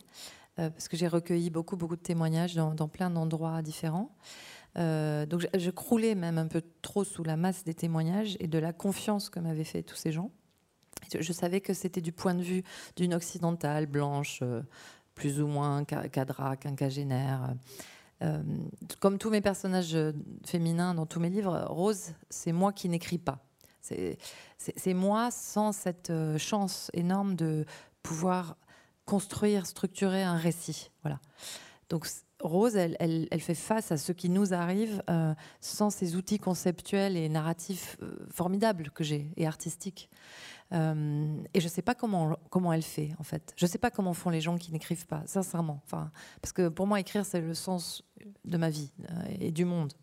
parce 0.58 0.88
que 0.88 0.96
j'ai 0.96 1.08
recueilli 1.08 1.50
beaucoup, 1.50 1.76
beaucoup 1.76 1.96
de 1.96 2.02
témoignages 2.02 2.54
dans, 2.54 2.88
plein 2.88 3.10
d'endroits 3.10 3.62
différents. 3.62 4.14
Euh, 4.76 5.26
donc, 5.26 5.46
je, 5.54 5.70
croulais 5.70 6.14
même 6.14 6.38
un 6.38 6.46
peu 6.46 6.62
trop 6.82 7.04
sous 7.04 7.24
la 7.24 7.36
masse 7.36 7.64
des 7.64 7.74
témoignages 7.74 8.36
et 8.40 8.46
de 8.46 8.58
la 8.58 8.72
confiance 8.72 9.30
que 9.30 9.40
m'avaient 9.40 9.64
fait 9.64 9.82
tous 9.82 9.96
ces 9.96 10.12
gens. 10.12 10.30
Je, 11.18 11.32
savais 11.32 11.60
que 11.60 11.74
c'était 11.74 12.00
du 12.00 12.12
point 12.12 12.34
de 12.34 12.42
vue 12.42 12.62
d'une 12.96 13.14
occidentale 13.14 13.86
blanche, 13.86 14.40
euh, 14.42 14.62
plus 15.14 15.40
ou 15.40 15.46
moins 15.46 15.84
ca- 15.88 16.08
cadra, 16.08 16.56
quinquagénaire. 16.56 17.54
Euh, 18.22 18.42
comme 19.00 19.18
tous 19.18 19.30
mes 19.30 19.40
personnages 19.40 19.94
euh, 19.94 20.12
féminins 20.44 20.94
dans 20.94 21.06
tous 21.06 21.20
mes 21.20 21.30
livres, 21.30 21.66
Rose, 21.68 22.14
c'est 22.30 22.52
moi 22.52 22.72
qui 22.72 22.88
n'écris 22.88 23.18
pas. 23.18 23.44
C'est 23.80 24.92
moi 24.92 25.30
sans 25.30 25.72
cette 25.72 26.10
euh, 26.10 26.36
chance 26.36 26.90
énorme 26.92 27.36
de 27.36 27.64
pouvoir 28.02 28.56
construire, 29.08 29.64
structurer 29.64 30.22
un 30.22 30.36
récit. 30.36 30.90
Voilà. 31.02 31.18
Donc 31.88 32.06
Rose, 32.40 32.76
elle, 32.76 32.94
elle- 33.00 33.40
fait 33.40 33.54
face 33.54 33.90
à 33.90 33.96
ce 33.96 34.12
qui 34.12 34.28
nous 34.28 34.52
arrive 34.52 35.02
euh, 35.08 35.34
sans 35.62 35.88
ces 35.88 36.14
outils 36.14 36.38
conceptuels 36.38 37.16
et 37.16 37.30
narratifs 37.30 37.96
euh, 38.02 38.14
formidables 38.30 38.90
que 38.90 39.02
j'ai 39.02 39.32
et 39.38 39.46
artistiques. 39.46 40.10
Euh, 40.72 41.34
et 41.54 41.60
je 41.60 41.64
ne 41.64 41.70
sais 41.70 41.80
pas 41.80 41.94
comment, 41.94 42.36
comment 42.50 42.70
elle 42.74 42.82
fait, 42.82 43.12
en 43.18 43.22
fait. 43.22 43.54
Je 43.56 43.64
ne 43.64 43.70
sais 43.70 43.78
pas 43.78 43.90
comment 43.90 44.12
font 44.12 44.28
les 44.28 44.42
gens 44.42 44.58
qui 44.58 44.70
n'écrivent 44.72 45.06
pas, 45.06 45.22
sincèrement. 45.24 45.80
Enfin, 45.86 46.10
parce 46.42 46.52
que 46.52 46.68
pour 46.68 46.86
moi, 46.86 47.00
écrire, 47.00 47.24
c'est 47.24 47.40
le 47.40 47.54
sens 47.54 48.04
de 48.44 48.58
ma 48.58 48.68
vie 48.68 48.92
et 49.40 49.52
du 49.52 49.64
monde. 49.64 49.94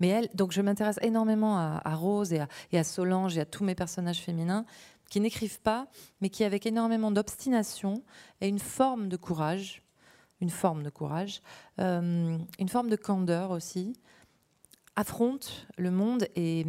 Mais 0.00 0.08
elle, 0.08 0.28
donc 0.34 0.52
je 0.52 0.62
m'intéresse 0.62 0.98
énormément 1.02 1.58
à, 1.58 1.94
Rose 1.94 2.32
et 2.32 2.78
à 2.78 2.84
Solange 2.84 3.36
et 3.36 3.42
à 3.42 3.44
tous 3.44 3.64
mes 3.64 3.74
personnages 3.74 4.20
féminins 4.20 4.64
qui 5.10 5.20
n'écrivent 5.20 5.60
pas, 5.60 5.86
mais 6.20 6.28
qui, 6.28 6.44
avec 6.44 6.66
énormément 6.66 7.10
d'obstination 7.10 8.02
et 8.40 8.48
une 8.48 8.58
forme 8.58 9.08
de 9.08 9.16
courage, 9.16 9.82
une 10.40 10.50
forme 10.50 10.82
de 10.82 10.90
courage, 10.90 11.40
euh, 11.80 12.36
une 12.58 12.68
forme 12.68 12.90
de 12.90 12.96
candeur 12.96 13.50
aussi, 13.50 13.94
affrontent 14.96 15.48
le 15.76 15.90
monde 15.90 16.26
et, 16.36 16.64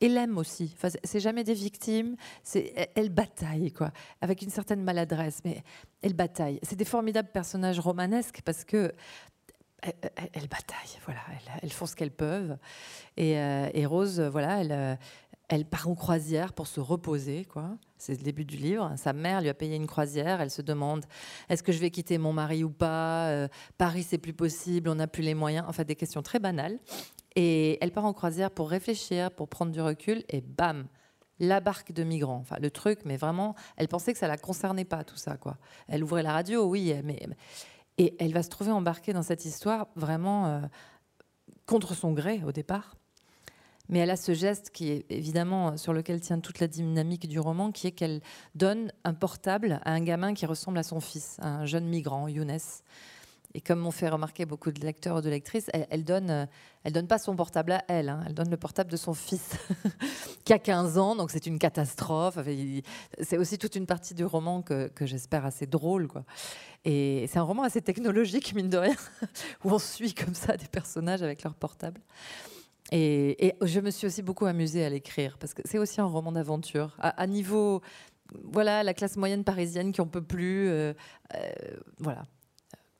et 0.00 0.08
l'aiment 0.08 0.38
aussi. 0.38 0.72
Enfin, 0.76 0.88
c'est- 1.04 1.20
jamais 1.20 1.44
des 1.44 1.54
victimes, 1.54 2.16
c'est 2.42 2.72
elles- 2.76 2.88
elles 2.94 3.08
bataillent 3.08 3.72
quoi, 3.72 3.92
avec 4.20 4.42
une 4.42 4.50
certaine 4.50 4.82
maladresse, 4.82 5.40
mais 5.44 5.62
elles 6.02 6.14
bataillent. 6.14 6.60
C'est 6.62 6.76
des 6.76 6.84
formidables 6.84 7.30
personnages 7.30 7.80
romanesques 7.80 8.42
parce 8.44 8.64
que 8.64 8.92
elles, 9.82 9.94
elles- 10.16 10.30
elles 10.34 10.48
bataillent, 10.48 10.98
voilà, 11.04 11.20
elles, 11.30 11.60
elles 11.62 11.72
font 11.72 11.86
ce 11.86 11.96
qu'elles 11.96 12.12
peuvent. 12.12 12.56
Et, 13.16 13.38
euh, 13.38 13.68
et 13.74 13.84
Rose, 13.86 14.20
voilà, 14.20 14.60
elle, 14.60 14.72
euh, 14.72 14.94
elle 15.48 15.64
part 15.64 15.88
en 15.88 15.94
croisière 15.94 16.52
pour 16.52 16.66
se 16.66 16.80
reposer, 16.80 17.44
quoi. 17.44 17.76
C'est 17.98 18.18
le 18.18 18.24
début 18.24 18.44
du 18.44 18.56
livre. 18.56 18.92
Sa 18.96 19.12
mère 19.12 19.40
lui 19.40 19.48
a 19.48 19.54
payé 19.54 19.76
une 19.76 19.86
croisière. 19.86 20.40
Elle 20.40 20.50
se 20.50 20.62
demande 20.62 21.04
est-ce 21.48 21.62
que 21.62 21.72
je 21.72 21.78
vais 21.78 21.90
quitter 21.90 22.18
mon 22.18 22.32
mari 22.32 22.64
ou 22.64 22.70
pas? 22.70 23.28
Euh, 23.28 23.48
Paris, 23.78 24.02
c'est 24.02 24.18
plus 24.18 24.32
possible. 24.32 24.88
On 24.88 24.94
n'a 24.96 25.06
plus 25.06 25.22
les 25.22 25.34
moyens. 25.34 25.66
Enfin, 25.68 25.84
des 25.84 25.94
questions 25.94 26.22
très 26.22 26.38
banales. 26.38 26.78
Et 27.36 27.78
elle 27.84 27.92
part 27.92 28.06
en 28.06 28.12
croisière 28.12 28.50
pour 28.50 28.70
réfléchir, 28.70 29.30
pour 29.30 29.48
prendre 29.48 29.72
du 29.72 29.80
recul. 29.80 30.24
Et 30.30 30.40
bam, 30.40 30.86
la 31.38 31.60
barque 31.60 31.92
de 31.92 32.02
migrants. 32.02 32.40
Enfin, 32.40 32.56
le 32.60 32.70
truc, 32.70 33.00
mais 33.04 33.16
vraiment, 33.16 33.54
elle 33.76 33.88
pensait 33.88 34.12
que 34.12 34.18
ça 34.18 34.28
la 34.28 34.38
concernait 34.38 34.84
pas 34.84 35.04
tout 35.04 35.16
ça, 35.16 35.36
quoi. 35.36 35.58
Elle 35.86 36.02
ouvrait 36.02 36.22
la 36.22 36.32
radio, 36.32 36.64
oui, 36.64 36.94
mais 37.04 37.20
et 37.98 38.16
elle 38.18 38.32
va 38.32 38.42
se 38.42 38.48
trouver 38.48 38.70
embarquée 38.70 39.12
dans 39.12 39.22
cette 39.22 39.44
histoire 39.44 39.88
vraiment 39.96 40.46
euh, 40.46 40.60
contre 41.66 41.94
son 41.94 42.12
gré 42.12 42.42
au 42.44 42.52
départ. 42.52 42.96
Mais 43.92 43.98
elle 43.98 44.10
a 44.10 44.16
ce 44.16 44.32
geste 44.32 44.70
qui 44.70 44.90
est 44.90 45.04
évidemment 45.10 45.76
sur 45.76 45.92
lequel 45.92 46.18
tient 46.22 46.40
toute 46.40 46.60
la 46.60 46.66
dynamique 46.66 47.28
du 47.28 47.38
roman, 47.38 47.70
qui 47.70 47.86
est 47.86 47.92
qu'elle 47.92 48.22
donne 48.54 48.90
un 49.04 49.12
portable 49.12 49.80
à 49.84 49.92
un 49.92 50.00
gamin 50.00 50.32
qui 50.32 50.46
ressemble 50.46 50.78
à 50.78 50.82
son 50.82 50.98
fils, 50.98 51.36
un 51.42 51.66
jeune 51.66 51.84
migrant, 51.84 52.26
Younes. 52.26 52.58
Et 53.52 53.60
comme 53.60 53.80
m'ont 53.80 53.90
fait 53.90 54.08
remarquer 54.08 54.46
beaucoup 54.46 54.72
de 54.72 54.80
lecteurs 54.80 55.18
ou 55.18 55.20
de 55.20 55.28
lectrices, 55.28 55.68
elle, 55.90 56.04
donne, 56.04 56.30
euh, 56.30 56.46
elle 56.84 56.94
donne 56.94 57.06
pas 57.06 57.18
son 57.18 57.36
portable 57.36 57.72
à 57.72 57.84
elle, 57.86 58.08
hein. 58.08 58.24
elle 58.26 58.32
donne 58.32 58.48
le 58.48 58.56
portable 58.56 58.90
de 58.90 58.96
son 58.96 59.12
fils 59.12 59.58
qui 60.46 60.54
a 60.54 60.58
15 60.58 60.96
ans, 60.96 61.14
donc 61.14 61.30
c'est 61.30 61.44
une 61.44 61.58
catastrophe. 61.58 62.38
c'est 63.20 63.36
aussi 63.36 63.58
toute 63.58 63.76
une 63.76 63.84
partie 63.84 64.14
du 64.14 64.24
roman 64.24 64.62
que, 64.62 64.88
que 64.88 65.04
j'espère 65.04 65.44
assez 65.44 65.66
drôle, 65.66 66.08
quoi. 66.08 66.24
Et 66.86 67.26
c'est 67.28 67.38
un 67.38 67.42
roman 67.42 67.62
assez 67.62 67.82
technologique, 67.82 68.54
mine 68.54 68.70
de 68.70 68.78
rien, 68.78 68.96
où 69.64 69.70
on 69.70 69.78
suit 69.78 70.14
comme 70.14 70.34
ça 70.34 70.56
des 70.56 70.68
personnages 70.68 71.22
avec 71.22 71.42
leur 71.42 71.54
portable. 71.54 72.00
Et, 72.94 73.54
je 73.62 73.80
me 73.80 73.90
suis 73.90 74.06
aussi 74.06 74.22
beaucoup 74.22 74.44
amusée 74.44 74.84
à 74.84 74.90
l'écrire, 74.90 75.38
parce 75.38 75.54
que 75.54 75.62
c'est 75.64 75.78
aussi 75.78 76.00
un 76.00 76.06
roman 76.06 76.30
d'aventure. 76.30 76.94
À, 76.98 77.26
niveau, 77.26 77.80
voilà, 78.44 78.82
la 78.82 78.92
classe 78.92 79.16
moyenne 79.16 79.44
parisienne 79.44 79.92
qui 79.92 80.02
en 80.02 80.06
peut 80.06 80.22
plus, 80.22 80.68
euh, 80.68 80.92
euh, 81.34 81.50
voilà. 81.98 82.24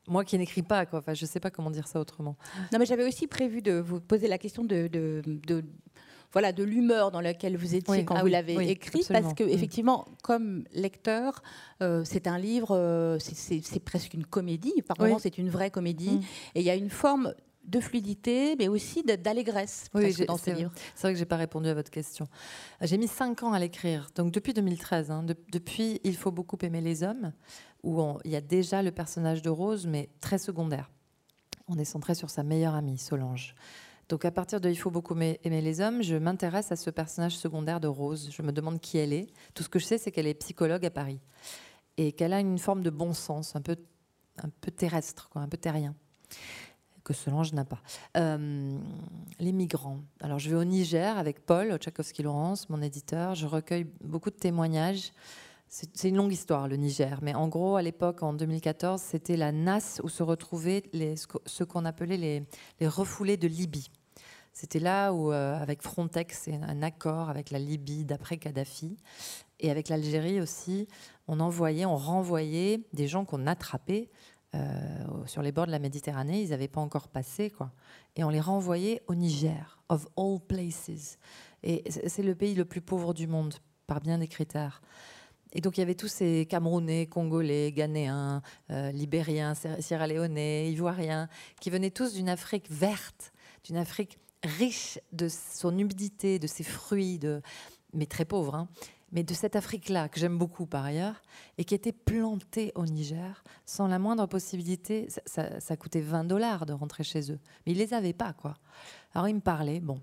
Moi 0.09 0.25
qui 0.25 0.37
n'écris 0.39 0.63
pas, 0.63 0.87
quoi. 0.87 0.99
Enfin, 0.99 1.15
je 1.15 1.25
ne 1.25 1.29
sais 1.29 1.41
pas 1.41 1.51
comment 1.51 1.71
dire 1.71 1.87
ça 1.87 2.01
autrement. 2.01 2.37
Non, 2.73 2.79
mais 2.79 2.87
j'avais 2.87 3.07
aussi 3.07 3.27
prévu 3.27 3.63
de 3.63 3.75
vous 3.75 4.01
poser 4.01 4.29
la 4.29 4.39
question 4.39 4.65
de, 4.65 4.89
de, 4.89 5.65
voilà, 6.33 6.53
de 6.53 6.65
l'humeur 6.65 7.11
dans 7.11 7.21
laquelle 7.21 7.57
vous 7.57 7.75
étiez 7.75 8.05
quand 8.05 8.17
ah 8.17 8.23
vous 8.23 8.29
l'avez 8.29 8.71
écrit, 8.71 9.05
parce 9.09 9.35
que 9.35 9.45
mm. 9.45 9.49
effectivement, 9.51 10.07
comme 10.23 10.65
lecteur, 10.73 11.43
euh, 11.83 12.03
c'est 12.05 12.27
un 12.27 12.39
livre, 12.39 13.19
c'est 13.21 13.85
presque 13.85 14.15
une 14.15 14.25
comédie. 14.25 14.83
Par 14.89 14.99
moments, 14.99 15.19
c'est 15.19 15.37
une 15.37 15.51
vraie 15.51 15.71
comédie, 15.71 16.17
mm. 16.17 16.23
et 16.55 16.61
il 16.61 16.65
y 16.65 16.71
a 16.71 16.77
une 16.77 16.91
forme 16.91 17.35
de 17.65 17.81
fluidité, 17.81 18.57
mais 18.57 18.69
aussi 18.69 19.03
d'allégresse 19.03 19.87
oui, 19.95 20.15
dans 20.27 20.37
ce 20.37 20.51
livre. 20.51 20.73
C'est 20.95 21.03
vrai 21.03 21.13
que 21.13 21.19
j'ai 21.19 21.25
pas 21.25 21.37
répondu 21.37 21.69
à 21.69 21.75
votre 21.75 21.91
question. 21.91 22.27
J'ai 22.81 22.99
mis 22.99 23.09
cinq 23.09 23.43
ans 23.43 23.53
à 23.53 23.59
l'écrire, 23.59 24.09
donc 24.15 24.33
depuis 24.33 24.53
2013. 24.53 25.11
Hein, 25.11 25.25
depuis 25.51 26.01
Il 26.05 26.17
faut 26.17 26.33
beaucoup 26.33 26.59
aimer 26.63 26.81
les 26.81 27.03
hommes, 27.03 27.33
où 27.83 28.01
il 28.25 28.31
y 28.31 28.37
a 28.37 28.41
déjà 28.41 28.83
le 28.83 28.91
personnage 28.91 29.43
de 29.43 29.51
Rose, 29.51 29.87
mais 29.87 30.09
très 30.21 30.39
secondaire. 30.39 30.91
On 31.69 31.79
est 31.79 31.85
centré 31.85 32.15
sur 32.15 32.31
sa 32.31 32.43
meilleure 32.43 32.75
amie, 32.75 32.99
Solange. 32.99 33.55
Donc 34.09 34.25
à 34.25 34.31
partir 34.31 34.61
de 34.61 34.69
Il 34.69 34.77
faut 34.77 34.91
beaucoup 34.91 35.15
aimer 35.15 35.39
les 35.45 35.81
hommes, 35.81 36.03
je 36.03 36.17
m'intéresse 36.17 36.73
à 36.73 36.77
ce 36.77 36.91
personnage 36.91 37.37
secondaire 37.37 37.81
de 37.81 37.89
Rose. 37.89 38.31
Je 38.31 38.43
me 38.43 38.53
demande 38.53 38.81
qui 38.81 38.99
elle 38.99 39.13
est. 39.13 39.29
Tout 39.55 39.63
ce 39.63 39.69
que 39.69 39.79
je 39.79 39.87
sais, 39.87 39.99
c'est 39.99 40.11
qu'elle 40.11 40.27
est 40.27 40.35
psychologue 40.35 40.85
à 40.85 40.91
Paris 40.91 41.21
et 41.97 42.13
qu'elle 42.13 42.33
a 42.33 42.41
une 42.41 42.59
forme 42.59 42.83
de 42.83 42.91
bon 42.91 43.13
sens, 43.13 43.55
un 43.55 43.61
peu, 43.61 43.77
un 44.43 44.49
peu 44.61 44.71
terrestre, 44.71 45.29
quoi, 45.29 45.43
un 45.43 45.49
peu 45.49 45.57
terrien 45.57 45.95
que 47.05 47.13
Solange 47.13 47.53
n'a 47.53 47.65
pas. 47.65 47.81
Euh, 48.17 48.79
les 49.39 49.53
migrants. 49.53 50.01
Alors, 50.21 50.39
je 50.39 50.51
vais 50.51 50.57
au 50.57 50.65
Niger 50.65 51.19
avec 51.19 51.45
Paul 51.45 51.77
Tchaikovsky-Laurence, 51.77 52.69
mon 52.71 52.81
éditeur. 52.83 53.35
Je 53.35 53.47
recueille 53.47 53.87
beaucoup 54.03 54.31
de 54.31 54.37
témoignages. 54.37 55.13
C'est 55.75 56.09
une 56.11 56.17
longue 56.17 56.33
histoire, 56.33 56.69
le 56.69 56.77
Niger. 56.77 57.21
Mais 57.23 57.35
en 57.35 57.49
gros, 57.49 57.77
à 57.77 57.83
l'époque, 57.83 58.23
en 58.23 58.35
2014, 58.35 59.01
c'était 59.01 59.39
la 59.39 59.53
NAS 59.53 60.01
où 60.03 60.11
se 60.11 60.23
retrouvaient 60.23 60.83
les, 60.93 61.15
ce 61.17 61.65
qu'on 61.65 61.87
appelait 61.87 62.19
les, 62.19 62.87
refoulés 62.87 63.39
de 63.39 63.49
Libye. 63.49 63.89
C'était 64.53 64.81
là 64.81 65.15
où, 65.15 65.33
euh, 65.33 65.59
avec 65.59 65.81
Frontex, 65.81 66.43
c'est 66.43 66.57
un 66.57 66.83
accord 66.83 67.31
avec 67.31 67.51
la 67.51 67.59
Libye 67.59 68.05
d'après 68.05 68.37
Kadhafi. 68.37 68.99
Et 69.61 69.71
avec 69.71 69.89
l'Algérie 69.89 70.43
aussi, 70.43 70.89
on 71.27 71.41
envoyait, 71.41 71.87
on 71.87 71.97
renvoyait 71.97 72.83
des 72.93 73.09
gens 73.09 73.25
qu'on 73.25 73.47
attrapait 73.47 74.11
sur 75.27 75.43
les 75.43 75.53
bords 75.53 75.67
de 75.67 75.71
la 75.71 75.79
Méditerranée, 75.79 76.43
ils 76.43 76.51
n'avaient 76.51 76.69
pas 76.69 76.81
encore 76.81 77.09
passé, 77.09 77.51
quoi. 77.51 77.73
Et 78.17 78.25
on 78.25 78.29
les 78.29 78.41
renvoyait 78.41 79.03
au 79.07 79.15
Niger, 79.15 79.79
of 79.89 80.07
all 80.17 80.39
places. 80.47 81.19
Et 81.63 81.85
c'est 81.91 82.23
le 82.23 82.35
pays 82.35 82.55
le 82.55 82.65
plus 82.65 82.81
pauvre 82.81 83.15
du 83.15 83.27
monde, 83.27 83.55
par 83.87 84.01
bien 84.01 84.19
des 84.19 84.29
critères. 84.29 84.83
Et 85.53 85.61
donc 85.61 85.77
il 85.77 85.81
y 85.81 85.83
avait 85.83 85.95
tous 85.95 86.09
ces 86.09 86.47
Camerounais, 86.47 87.07
Congolais, 87.07 87.73
Ghanéens, 87.73 88.43
euh, 88.71 88.91
Libériens, 88.91 89.55
Sierra 89.81 90.07
Leone, 90.07 90.39
Ivoiriens, 90.39 91.29
qui 91.61 91.71
venaient 91.71 91.91
tous 91.91 92.15
d'une 92.15 92.29
Afrique 92.29 92.71
verte, 92.71 93.33
d'une 93.65 93.77
Afrique 93.77 94.19
riche 94.43 94.99
de 95.13 95.29
son 95.29 95.77
humidité, 95.77 96.39
de 96.39 96.47
ses 96.47 96.65
fruits, 96.65 97.19
de... 97.19 97.43
mais 97.93 98.07
très 98.07 98.25
pauvre. 98.25 98.55
Hein 98.55 98.69
mais 99.13 99.23
de 99.23 99.35
cette 99.35 99.57
Afrique-là, 99.57 100.09
que 100.09 100.19
j'aime 100.19 100.39
beaucoup 100.39 100.67
par 100.67 100.85
ailleurs, 100.85 101.23
et 101.59 101.65
qui 101.65 101.75
était 101.75 101.93
plantée 101.93 102.73
au 102.75 102.87
Niger, 102.87 103.45
sans 103.67 103.87
la 103.87 103.99
moindre 103.99 104.27
possibilité. 104.27 105.09
Ça, 105.27 105.77
coûtait 105.77 106.01
20 106.01 106.25
dollars 106.25 106.67
de 106.67 106.73
rentrer 106.73 107.05
chez 107.05 107.31
eux. 107.31 107.39
Mais 107.67 107.73
ils 107.73 107.79
les 107.79 107.93
avaient 107.95 108.15
pas, 108.15 108.33
quoi. 108.33 108.55
Alors 109.15 109.29
ils 109.29 109.35
me 109.35 109.41
parlaient, 109.41 109.81
bon. 109.81 110.01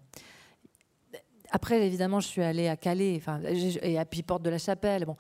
Après, 1.52 1.86
évidemment, 1.86 2.20
je 2.20 2.28
suis 2.28 2.44
allée 2.44 2.68
à 2.68 2.78
Calais, 2.78 3.16
enfin, 3.18 3.42
et 3.44 3.98
à 3.98 4.06
puis 4.06 4.22
Porte 4.22 4.44
de 4.44 4.52
la 4.52 4.60
Chapelle. 4.60 5.06
Bon. 5.06 5.18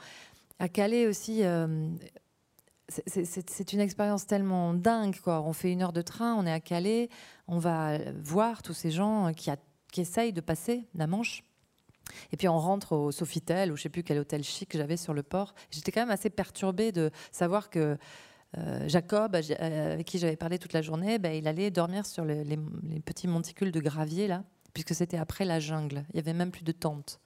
À 0.59 0.69
Calais 0.69 1.07
aussi, 1.07 1.43
euh, 1.43 1.89
c'est 2.87 3.73
une 3.73 3.79
expérience 3.79 4.27
tellement 4.27 4.75
dingue, 4.75 5.19
quoi. 5.21 5.41
On 5.41 5.53
fait 5.53 5.71
une 5.71 5.81
heure 5.81 5.93
de 5.93 6.03
train, 6.03 6.35
on 6.35 6.45
est 6.45 6.51
à 6.51 6.59
Calais, 6.59 7.09
on 7.47 7.57
va 7.57 7.97
voir 8.23 8.61
tous 8.61 8.73
ces 8.75 8.91
gens 8.91 9.33
qui, 9.33 9.49
qui 9.91 10.01
essayent 10.01 10.33
de 10.33 10.41
passer 10.41 10.87
la 10.93 11.07
Manche 11.07 11.43
et 12.31 12.37
puis 12.37 12.47
on 12.47 12.57
rentre 12.57 12.93
au 12.93 13.11
Sofitel, 13.11 13.71
ou 13.71 13.75
je 13.75 13.83
sais 13.83 13.89
plus 13.89 14.03
quel 14.03 14.19
hôtel 14.19 14.43
chic 14.43 14.75
j'avais 14.75 14.97
sur 14.97 15.13
le 15.13 15.23
port. 15.23 15.53
J'étais 15.71 15.91
quand 15.91 16.01
même 16.01 16.11
assez 16.11 16.29
perturbée 16.29 16.91
de 16.91 17.11
savoir 17.31 17.69
que 17.69 17.97
euh, 18.57 18.87
Jacob, 18.87 19.35
euh, 19.35 19.93
avec 19.93 20.07
qui 20.07 20.17
j'avais 20.17 20.35
parlé 20.35 20.57
toute 20.57 20.73
la 20.73 20.81
journée, 20.81 21.19
ben, 21.19 21.33
il 21.33 21.47
allait 21.47 21.69
dormir 21.69 22.05
sur 22.05 22.25
les, 22.25 22.57
petits 23.05 23.27
monticules 23.27 23.71
de 23.71 23.79
gravier, 23.79 24.27
là, 24.27 24.43
puisque 24.73 24.95
c'était 24.95 25.17
après 25.17 25.45
la 25.45 25.59
jungle. 25.59 26.03
Il 26.13 26.17
y 26.17 26.19
avait 26.19 26.33
même 26.33 26.51
plus 26.51 26.63
de 26.63 26.71
tentes. 26.71 27.19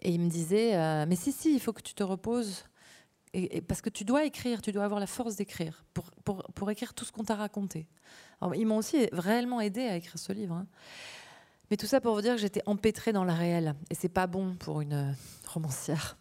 Et 0.00 0.10
il 0.10 0.20
me 0.20 0.28
disait, 0.28 0.76
euh, 0.76 1.06
mais 1.08 1.16
si, 1.16 1.32
si, 1.32 1.54
il 1.54 1.60
faut 1.60 1.72
que 1.72 1.82
tu 1.82 1.94
te 1.94 2.02
reposes. 2.02 2.64
Parce 3.66 3.80
que 3.80 3.88
tu 3.88 4.04
dois 4.04 4.26
écrire, 4.26 4.60
tu 4.60 4.72
dois 4.72 4.84
avoir 4.84 5.00
la 5.00 5.06
force 5.06 5.36
d'écrire 5.36 5.86
pour, 5.94 6.10
pour, 6.22 6.42
pour, 6.52 6.70
écrire 6.70 6.92
tout 6.92 7.06
ce 7.06 7.12
qu'on 7.12 7.24
t'a 7.24 7.34
raconté. 7.34 7.88
Ils 8.54 8.66
m'ont 8.66 8.76
aussi 8.76 9.08
réellement 9.10 9.62
aidé 9.62 9.80
à 9.80 9.96
écrire 9.96 10.18
ce 10.18 10.34
livre. 10.34 10.54
Hein. 10.54 10.66
Mais 11.72 11.78
tout 11.78 11.86
ça 11.86 12.02
pour 12.02 12.14
vous 12.14 12.20
dire 12.20 12.34
que 12.34 12.40
j'étais 12.42 12.60
empêtrée 12.66 13.14
dans 13.14 13.24
le 13.24 13.32
réel. 13.32 13.74
Et 13.88 13.94
c'est 13.94 14.10
pas 14.10 14.26
bon 14.26 14.56
pour 14.56 14.82
une 14.82 14.92
euh, 14.92 15.12
romancière. 15.48 16.18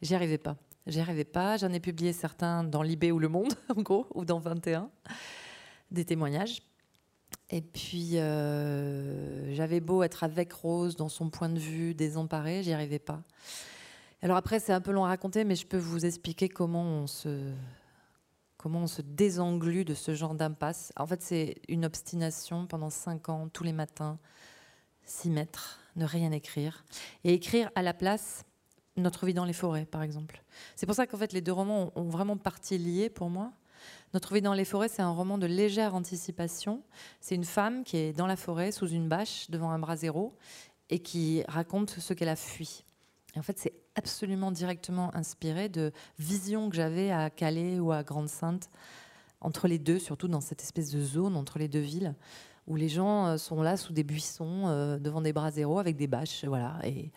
J'y 0.00 0.14
arrivais 0.14 0.38
pas. 0.38 0.56
J'y 0.86 0.98
arrivais 0.98 1.26
pas. 1.26 1.58
J'en 1.58 1.74
ai 1.74 1.78
publié 1.78 2.14
certains 2.14 2.64
dans 2.64 2.80
Libé 2.80 3.12
ou 3.12 3.18
Le 3.18 3.28
Monde, 3.28 3.52
en 3.76 3.82
gros, 3.82 4.06
ou 4.14 4.24
dans 4.24 4.38
21, 4.38 4.88
des 5.90 6.06
témoignages. 6.06 6.62
Et 7.50 7.60
puis, 7.60 8.12
euh, 8.14 9.54
j'avais 9.54 9.80
beau 9.80 10.02
être 10.04 10.24
avec 10.24 10.54
Rose 10.54 10.96
dans 10.96 11.10
son 11.10 11.28
point 11.28 11.50
de 11.50 11.58
vue 11.58 11.94
désemparé, 11.94 12.62
j'y 12.62 12.72
arrivais 12.72 12.98
pas. 12.98 13.20
Alors 14.22 14.38
après, 14.38 14.58
c'est 14.58 14.72
un 14.72 14.80
peu 14.80 14.92
long 14.92 15.04
à 15.04 15.08
raconter, 15.08 15.44
mais 15.44 15.54
je 15.54 15.66
peux 15.66 15.76
vous 15.76 16.06
expliquer 16.06 16.48
comment 16.48 16.84
on 16.84 17.06
se, 17.06 17.52
comment 18.56 18.80
on 18.80 18.86
se 18.86 19.02
désenglue 19.02 19.84
de 19.84 19.92
ce 19.92 20.14
genre 20.14 20.34
d'impasse. 20.34 20.94
En 20.96 21.06
fait, 21.06 21.20
c'est 21.20 21.56
une 21.68 21.84
obstination 21.84 22.66
pendant 22.66 22.88
cinq 22.88 23.28
ans, 23.28 23.50
tous 23.52 23.64
les 23.64 23.74
matins, 23.74 24.18
s'y 25.10 25.30
mettre, 25.30 25.80
ne 25.96 26.04
rien 26.04 26.32
écrire, 26.32 26.84
et 27.24 27.34
écrire 27.34 27.70
à 27.74 27.82
la 27.82 27.94
place 27.94 28.44
Notre 28.96 29.26
vie 29.26 29.34
dans 29.34 29.44
les 29.44 29.52
forêts, 29.52 29.84
par 29.84 30.02
exemple. 30.02 30.42
C'est 30.76 30.86
pour 30.86 30.94
ça 30.94 31.06
qu'en 31.06 31.18
fait 31.18 31.32
les 31.32 31.40
deux 31.40 31.52
romans 31.52 31.92
ont 31.94 32.08
vraiment 32.08 32.36
partie 32.36 32.78
liée 32.78 33.08
pour 33.08 33.30
moi. 33.30 33.52
Notre 34.14 34.34
vie 34.34 34.42
dans 34.42 34.54
les 34.54 34.64
forêts, 34.64 34.88
c'est 34.88 35.02
un 35.02 35.10
roman 35.10 35.38
de 35.38 35.46
légère 35.46 35.94
anticipation. 35.94 36.82
C'est 37.20 37.34
une 37.34 37.44
femme 37.44 37.84
qui 37.84 37.96
est 37.96 38.12
dans 38.12 38.26
la 38.26 38.36
forêt, 38.36 38.72
sous 38.72 38.88
une 38.88 39.08
bâche, 39.08 39.50
devant 39.50 39.70
un 39.70 39.78
brasero, 39.78 40.34
et 40.90 41.00
qui 41.00 41.42
raconte 41.46 41.90
ce 41.90 42.14
qu'elle 42.14 42.28
a 42.28 42.36
fui. 42.36 42.84
Et 43.34 43.38
en 43.38 43.42
fait, 43.42 43.58
c'est 43.58 43.74
absolument 43.94 44.50
directement 44.50 45.14
inspiré 45.14 45.68
de 45.68 45.92
visions 46.18 46.70
que 46.70 46.76
j'avais 46.76 47.10
à 47.10 47.30
Calais 47.30 47.78
ou 47.78 47.92
à 47.92 48.02
Grande-Sainte, 48.02 48.70
entre 49.40 49.68
les 49.68 49.78
deux, 49.78 49.98
surtout 49.98 50.28
dans 50.28 50.40
cette 50.40 50.62
espèce 50.62 50.90
de 50.90 51.00
zone 51.00 51.36
entre 51.36 51.58
les 51.58 51.68
deux 51.68 51.78
villes 51.80 52.14
où 52.68 52.76
les 52.76 52.88
gens 52.88 53.26
euh, 53.26 53.36
sont 53.38 53.62
là 53.62 53.76
sous 53.76 53.92
des 53.92 54.04
buissons, 54.04 54.64
euh, 54.66 54.98
devant 54.98 55.20
des 55.20 55.32
bras 55.32 55.50
zéro, 55.50 55.78
avec 55.78 55.96
des 55.96 56.06
bâches, 56.06 56.44
voilà. 56.44 56.78
Et, 56.84 57.10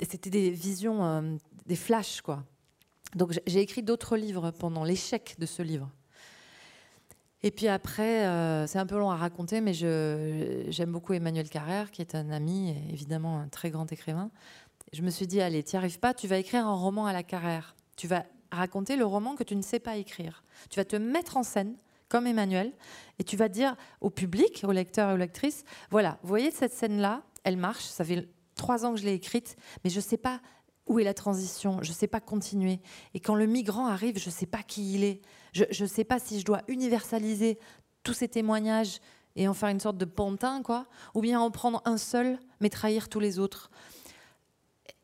c'était 0.00 0.30
des 0.30 0.50
visions, 0.50 1.04
euh, 1.04 1.36
des 1.66 1.76
flashs, 1.76 2.20
quoi. 2.22 2.44
Donc 3.16 3.32
j'ai 3.46 3.60
écrit 3.60 3.82
d'autres 3.82 4.16
livres 4.16 4.52
pendant 4.52 4.84
l'échec 4.84 5.34
de 5.38 5.46
ce 5.46 5.62
livre. 5.62 5.90
Et 7.42 7.50
puis 7.50 7.68
après, 7.68 8.24
c'est 8.66 8.78
un 8.78 8.84
peu 8.84 8.98
long 8.98 9.10
à 9.10 9.16
raconter, 9.16 9.62
mais 9.62 9.72
j'aime 9.72 10.92
beaucoup 10.92 11.14
Emmanuel 11.14 11.48
Carrère, 11.48 11.90
qui 11.90 12.02
est 12.02 12.14
un 12.14 12.30
ami, 12.30 12.76
évidemment 12.90 13.38
un 13.38 13.48
très 13.48 13.70
grand 13.70 13.90
écrivain. 13.90 14.30
Je 14.92 15.00
me 15.00 15.08
suis 15.08 15.26
dit, 15.26 15.40
allez, 15.40 15.62
tu 15.62 15.74
n'y 15.74 15.78
arrives 15.78 16.00
pas, 16.00 16.12
tu 16.12 16.28
vas 16.28 16.36
écrire 16.36 16.66
un 16.66 16.74
roman 16.74 17.06
à 17.06 17.14
la 17.14 17.22
Carrère. 17.22 17.76
Tu 17.96 18.08
vas 18.08 18.26
raconter 18.52 18.96
le 18.96 19.06
roman 19.06 19.36
que 19.36 19.44
tu 19.44 19.56
ne 19.56 19.62
sais 19.62 19.80
pas 19.80 19.96
écrire. 19.96 20.44
Tu 20.68 20.78
vas 20.78 20.84
te 20.84 20.96
mettre 20.96 21.38
en 21.38 21.42
scène 21.42 21.76
comme 22.08 22.26
Emmanuel, 22.26 22.72
et 23.18 23.24
tu 23.24 23.36
vas 23.36 23.48
dire 23.48 23.76
au 24.00 24.10
public, 24.10 24.64
aux 24.66 24.72
lecteurs 24.72 25.10
et 25.10 25.12
aux 25.14 25.18
lectrices, 25.18 25.64
voilà, 25.90 26.18
vous 26.22 26.28
voyez 26.28 26.50
cette 26.50 26.72
scène-là, 26.72 27.22
elle 27.44 27.56
marche, 27.56 27.84
ça 27.84 28.04
fait 28.04 28.28
trois 28.54 28.84
ans 28.84 28.94
que 28.94 29.00
je 29.00 29.04
l'ai 29.04 29.14
écrite, 29.14 29.56
mais 29.84 29.90
je 29.90 29.96
ne 29.96 30.02
sais 30.02 30.16
pas 30.16 30.40
où 30.86 30.98
est 30.98 31.04
la 31.04 31.14
transition, 31.14 31.78
je 31.82 31.90
ne 31.90 31.94
sais 31.94 32.06
pas 32.06 32.20
continuer. 32.20 32.80
Et 33.14 33.20
quand 33.20 33.34
le 33.34 33.46
migrant 33.46 33.86
arrive, 33.86 34.18
je 34.18 34.28
ne 34.28 34.32
sais 34.32 34.46
pas 34.46 34.62
qui 34.62 34.94
il 34.94 35.04
est, 35.04 35.20
je 35.52 35.82
ne 35.82 35.88
sais 35.88 36.04
pas 36.04 36.18
si 36.18 36.40
je 36.40 36.44
dois 36.44 36.62
universaliser 36.68 37.58
tous 38.02 38.14
ces 38.14 38.28
témoignages 38.28 39.00
et 39.36 39.46
en 39.46 39.54
faire 39.54 39.68
une 39.68 39.80
sorte 39.80 39.98
de 39.98 40.04
pantin, 40.04 40.62
quoi, 40.62 40.86
ou 41.14 41.20
bien 41.20 41.40
en 41.40 41.50
prendre 41.50 41.82
un 41.84 41.98
seul, 41.98 42.38
mais 42.60 42.70
trahir 42.70 43.08
tous 43.08 43.20
les 43.20 43.38
autres. 43.38 43.70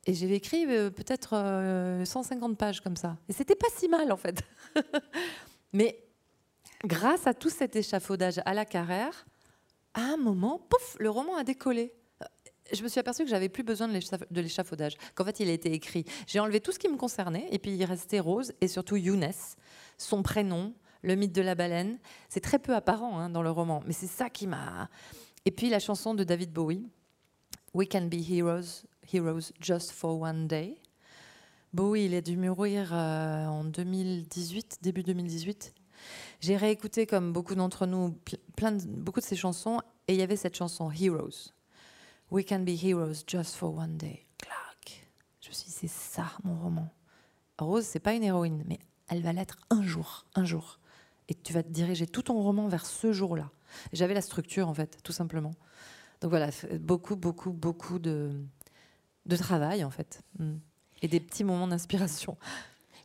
Et 0.06 0.14
j'ai 0.14 0.32
écrit 0.34 0.66
euh, 0.66 0.90
peut-être 0.90 1.30
150 2.04 2.52
euh, 2.52 2.54
pages 2.54 2.80
comme 2.80 2.96
ça. 2.96 3.16
Et 3.28 3.32
c'était 3.32 3.54
pas 3.54 3.68
si 3.75 3.88
mal 3.88 4.12
en 4.12 4.16
fait. 4.16 4.42
Mais 5.73 6.03
grâce 6.84 7.26
à 7.26 7.34
tout 7.34 7.50
cet 7.50 7.76
échafaudage 7.76 8.40
à 8.44 8.54
la 8.54 8.64
carrière, 8.64 9.26
à 9.94 10.02
un 10.02 10.16
moment, 10.16 10.60
pouf, 10.68 10.96
le 10.98 11.10
roman 11.10 11.36
a 11.36 11.44
décollé. 11.44 11.92
Je 12.72 12.82
me 12.82 12.88
suis 12.88 12.98
aperçue 12.98 13.24
que 13.24 13.30
j'avais 13.30 13.48
plus 13.48 13.62
besoin 13.62 13.88
de 13.88 14.40
l'échafaudage, 14.40 14.96
qu'en 15.14 15.24
fait 15.24 15.40
il 15.40 15.48
a 15.48 15.52
été 15.52 15.72
écrit. 15.72 16.04
J'ai 16.26 16.40
enlevé 16.40 16.60
tout 16.60 16.72
ce 16.72 16.78
qui 16.78 16.88
me 16.88 16.96
concernait, 16.96 17.46
et 17.50 17.58
puis 17.58 17.72
il 17.72 17.84
restait 17.84 18.20
Rose 18.20 18.52
et 18.60 18.68
surtout 18.68 18.96
Younes, 18.96 19.32
son 19.98 20.22
prénom, 20.22 20.74
le 21.02 21.14
mythe 21.14 21.32
de 21.32 21.42
la 21.42 21.54
baleine. 21.54 21.98
C'est 22.28 22.40
très 22.40 22.58
peu 22.58 22.74
apparent 22.74 23.18
hein, 23.18 23.28
dans 23.28 23.42
le 23.42 23.50
roman, 23.50 23.82
mais 23.86 23.92
c'est 23.92 24.06
ça 24.06 24.30
qui 24.30 24.46
m'a. 24.46 24.88
Et 25.44 25.50
puis 25.50 25.68
la 25.68 25.78
chanson 25.78 26.14
de 26.14 26.24
David 26.24 26.52
Bowie, 26.52 26.88
We 27.74 27.86
Can 27.90 28.06
Be 28.06 28.30
Heroes 28.30 28.86
Heroes 29.12 29.52
Just 29.60 29.92
for 29.92 30.20
One 30.20 30.46
Day. 30.46 30.78
Bowie, 31.72 32.06
il 32.06 32.14
a 32.14 32.20
dû 32.20 32.36
mourir 32.36 32.90
euh, 32.92 33.46
en 33.46 33.64
2018, 33.64 34.78
début 34.80 35.02
2018. 35.02 35.74
J'ai 36.44 36.58
réécouté, 36.58 37.06
comme 37.06 37.32
beaucoup 37.32 37.54
d'entre 37.54 37.86
nous, 37.86 38.18
plein 38.54 38.76
beaucoup 38.86 39.20
de 39.20 39.24
ses 39.24 39.34
chansons, 39.34 39.80
et 40.08 40.12
il 40.12 40.20
y 40.20 40.22
avait 40.22 40.36
cette 40.36 40.54
chanson 40.54 40.90
Heroes. 40.90 41.54
We 42.30 42.44
can 42.44 42.60
be 42.60 42.76
heroes 42.82 43.24
just 43.26 43.54
for 43.54 43.74
one 43.74 43.96
day. 43.96 44.26
Clac. 44.36 45.08
Je 45.40 45.48
me 45.48 45.54
suis 45.54 45.64
dit, 45.64 45.72
c'est 45.72 45.88
ça 45.88 46.26
mon 46.42 46.54
roman. 46.60 46.92
Rose, 47.58 47.86
c'est 47.86 47.98
pas 47.98 48.12
une 48.12 48.24
héroïne, 48.24 48.62
mais 48.66 48.78
elle 49.08 49.22
va 49.22 49.32
l'être 49.32 49.56
un 49.70 49.82
jour, 49.82 50.26
un 50.34 50.44
jour. 50.44 50.80
Et 51.30 51.34
tu 51.34 51.54
vas 51.54 51.62
te 51.62 51.70
diriger 51.70 52.06
tout 52.06 52.24
ton 52.24 52.38
roman 52.42 52.68
vers 52.68 52.84
ce 52.84 53.10
jour-là. 53.10 53.50
J'avais 53.94 54.12
la 54.12 54.20
structure, 54.20 54.68
en 54.68 54.74
fait, 54.74 54.98
tout 55.02 55.12
simplement. 55.12 55.54
Donc 56.20 56.28
voilà, 56.28 56.50
beaucoup, 56.78 57.16
beaucoup, 57.16 57.52
beaucoup 57.52 57.98
de, 57.98 58.44
de 59.24 59.36
travail 59.36 59.82
en 59.82 59.90
fait, 59.90 60.20
mm. 60.38 60.56
et 61.00 61.08
des 61.08 61.20
petits 61.20 61.44
moments 61.44 61.68
d'inspiration. 61.68 62.36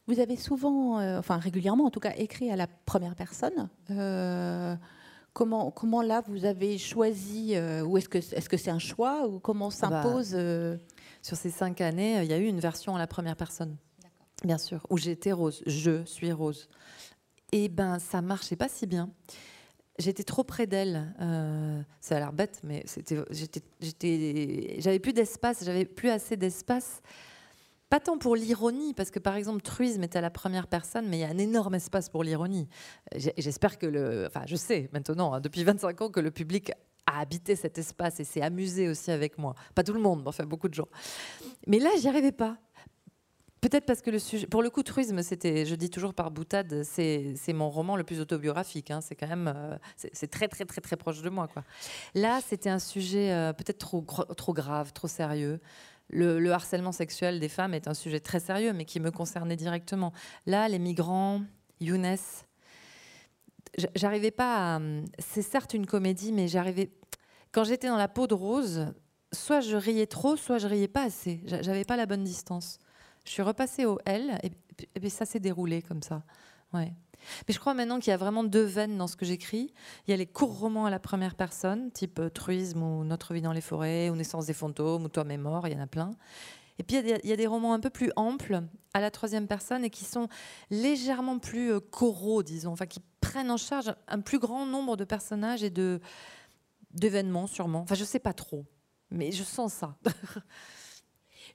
Vous 0.10 0.20
avez 0.20 0.38
souvent, 0.38 1.00
euh, 1.00 1.20
enfin 1.20 1.38
régulièrement 1.38 1.86
en 1.86 1.92
tout 1.92 2.00
cas, 2.00 2.13
écrit 2.18 2.50
à 2.50 2.56
la 2.56 2.66
première 2.66 3.13
personne. 3.13 3.70
Euh, 3.92 4.75
comment, 5.34 5.70
comment 5.70 6.01
là 6.01 6.24
vous 6.28 6.46
avez 6.46 6.80
choisi, 6.80 7.51
euh, 7.54 7.84
ou 7.84 7.96
est-ce 8.00 8.10
que 8.10 8.18
est-ce 8.18 8.50
que 8.50 8.58
c'est 8.58 8.72
un 8.72 8.80
choix, 8.80 9.28
ou 9.28 9.38
comment 9.38 9.70
ah 9.84 9.88
bah, 9.88 10.01
s'impose 10.01 10.30
Sur 11.22 11.38
ces 11.38 11.51
cinq 11.51 11.80
années, 11.82 12.24
il 12.24 12.28
y 12.28 12.34
a 12.34 12.39
eu 12.39 12.48
une 12.48 12.60
version 12.60 12.96
à 12.96 12.98
la 12.98 13.06
première 13.06 13.36
personne, 13.36 13.78
bien 14.44 14.58
sûr, 14.58 14.84
où 14.89 14.98
j'étais 14.98 15.32
Rose, 15.32 15.62
je 15.68 16.04
suis 16.06 16.32
Rose. 16.32 16.70
Et 17.51 17.70
ben 17.70 18.00
ça 18.00 18.24
marchait 18.24 18.56
pas 18.56 18.68
si 18.68 18.88
bien 18.88 19.12
j'étais 20.00 20.24
trop 20.24 20.44
près 20.44 20.66
d'elle. 20.66 21.13
Ça 22.01 22.16
a 22.16 22.20
l'air 22.20 22.34
bête, 22.34 22.62
mais 22.63 22.84
j'avais 24.80 25.00
plus 25.00 25.13
d'espace, 25.13 25.63
j'avais 25.63 25.86
plus 25.86 26.10
assez 26.10 26.36
d'espace. 26.36 27.04
Pas 27.89 28.00
tant 28.00 28.19
pour 28.19 28.36
l'ironie, 28.36 28.93
parce 28.93 29.10
que 29.10 29.17
par 29.17 29.36
exemple, 29.36 29.62
Truisme 29.62 30.03
était 30.03 30.19
à 30.19 30.22
la 30.22 30.29
première 30.29 30.67
personne, 30.67 31.08
mais 31.08 31.17
il 31.17 31.22
y 31.22 31.24
a 31.24 31.29
un 31.29 31.38
énorme 31.39 31.74
espace 31.75 32.10
pour 32.10 32.24
l'ironie. 32.24 32.67
J'espère 33.15 33.79
que 33.79 33.88
le. 33.88 34.27
Enfin, 34.27 34.43
je 34.46 34.55
sais 34.55 34.89
maintenant, 34.93 35.34
hein, 35.34 35.41
depuis 35.41 35.63
25 35.63 36.02
ans, 36.02 36.10
que 36.10 36.19
le 36.19 36.30
public 36.30 36.71
a 37.08 37.21
habité 37.21 37.56
cet 37.56 37.80
espace 37.80 38.19
et 38.19 38.23
s'est 38.23 38.41
amusé 38.41 38.88
aussi 38.88 39.10
avec 39.10 39.39
moi. 39.39 39.56
Pas 39.73 39.84
tout 39.84 39.93
le 39.93 39.99
monde, 39.99 40.21
mais 40.21 40.28
enfin 40.28 40.45
beaucoup 40.45 40.69
de 40.69 40.75
gens. 40.75 40.88
Mais 41.65 41.80
là, 41.80 41.89
j'y 41.99 42.08
arrivais 42.08 42.32
pas. 42.32 42.58
Peut-être 43.62 43.86
parce 43.86 44.02
que 44.02 44.10
le 44.10 44.19
sujet, 44.19 44.47
pour 44.47 44.63
le 44.63 44.69
coup, 44.69 44.84
Truisme, 44.84 45.21
c'était, 45.21 45.65
je 45.65 45.75
dis 45.75 45.89
toujours 45.89 46.13
par 46.13 46.32
boutade, 46.32 46.84
c'est, 46.84 47.36
mon 47.49 47.69
roman 47.69 47.97
le 47.97 48.04
plus 48.04 48.21
autobiographique. 48.21 48.89
Hein. 48.89 49.02
c'est 49.02 49.15
quand 49.15 49.28
même, 49.28 49.52
euh, 49.54 49.78
c'est, 49.97 50.28
très 50.28 50.47
très 50.47 50.63
très 50.63 50.80
très 50.80 50.95
proche 50.95 51.21
de 51.21 51.30
moi, 51.30 51.47
quoi. 51.47 51.63
Là, 52.15 52.39
c'était 52.45 52.69
un 52.69 52.80
sujet 52.80 53.34
euh, 53.34 53.52
peut-être 53.52 53.80
trop 53.80 54.06
trop 54.38 54.54
grave, 54.54 54.93
trop 54.93 55.08
sérieux. 55.08 55.60
Le, 56.10 56.52
harcèlement 56.52 56.91
sexuel 56.91 57.39
des 57.39 57.50
femmes 57.50 57.74
est 57.74 57.88
un 57.88 57.93
sujet 57.93 58.19
très 58.19 58.39
sérieux, 58.39 58.74
mais 58.74 58.86
qui 58.86 59.00
me 59.00 59.12
concernait 59.12 59.56
directement. 59.56 60.12
Là, 60.45 60.67
les 60.67 60.80
migrants, 60.80 61.41
Younes, 61.80 62.17
j'arrivais 63.95 64.32
pas 64.32 64.76
à. 64.76 64.80
C'est 65.19 65.41
certes 65.41 65.74
une 65.74 65.86
comédie, 65.86 66.32
mais 66.32 66.48
j'arrivais. 66.48 66.91
Quand 67.52 67.63
j'étais 67.63 67.88
dans 67.88 67.98
la 67.98 68.08
peau 68.08 68.28
de 68.28 68.34
Rose, 68.34 68.93
soit 69.32 69.62
je 69.62 69.76
riais 69.76 70.08
trop, 70.08 70.36
soit 70.36 70.58
je 70.58 70.67
riais 70.67 70.88
pas 70.88 71.04
assez. 71.04 71.41
J'avais 71.45 71.86
pas 71.86 71.95
la 71.95 72.06
bonne 72.06 72.24
distance. 72.24 72.80
Je 73.26 73.32
suis 73.32 73.41
repassée 73.41 73.86
au 73.86 74.00
L 74.06 74.39
et, 74.43 75.10
ça 75.10 75.26
s'est 75.26 75.39
déroulé 75.39 75.82
comme 75.82 76.02
ça. 76.02 76.24
Ouais. 76.74 76.93
Mais 77.47 77.53
je 77.53 77.60
crois 77.60 77.73
maintenant 77.73 77.99
qu'il 77.99 78.12
y 78.12 78.13
a 78.13 78.17
vraiment 78.17 78.43
deux 78.43 78.63
veines 78.63 78.97
dans 78.97 79.08
ce 79.08 79.15
que 79.15 79.25
j'écris. 79.25 79.73
Il 80.08 80.12
y 80.12 80.13
a 80.13 80.17
les 80.17 80.25
courts 80.25 80.58
romans 80.58 80.86
à 80.86 80.89
la 80.89 80.99
première 80.99 81.36
personne, 81.36 81.91
type 81.91 82.19
euh, 82.19 82.29
Truisme 82.29 82.82
ou 82.84 83.03
Notre 83.03 83.34
vie 83.34 83.41
dans 83.41 83.53
les 83.53 83.62
forêts, 83.62 84.10
ou 84.10 84.15
Naissance 84.15 84.45
des 84.45 84.53
fantômes, 84.53 85.05
ou 85.05 85.10
Toi 85.10 85.23
mes 85.23 85.38
morts, 85.38 85.67
il 85.67 85.73
y 85.73 85.75
en 85.75 85.82
a 85.82 85.88
plein. 85.88 86.12
Et 86.79 86.84
puis 86.84 86.97
il 86.97 87.29
y, 87.29 87.34
a 87.34 87.36
des, 87.36 87.47
romans 87.47 87.73
un 87.73 87.79
peu 87.82 87.89
plus 87.89 88.10
amples 88.15 88.62
à 88.93 89.01
la 89.01 89.12
troisième 89.12 89.47
personne 89.47 89.84
et 89.84 89.89
qui 89.89 90.05
sont 90.05 90.29
légèrement 90.69 91.38
plus 91.38 91.73
euh, 91.73 91.79
coraux, 91.82 92.41
disons, 92.41 92.71
enfin 92.71 92.86
qui 92.86 93.01
prennent 93.19 93.51
en 93.51 93.58
charge 93.58 93.93
un 94.08 94.21
plus 94.21 94.39
grand 94.39 94.65
nombre 94.65 94.95
de 94.95 95.03
personnages 95.03 95.62
et 95.62 95.69
de 95.69 95.99
d'événements 96.91 97.47
sûrement. 97.47 97.82
Enfin 97.82 97.95
je 97.95 98.05
sais 98.05 98.19
pas 98.19 98.34
trop, 98.34 98.65
mais 99.12 99.34
je 99.34 99.43
sens 99.43 99.73
ça. 99.73 99.97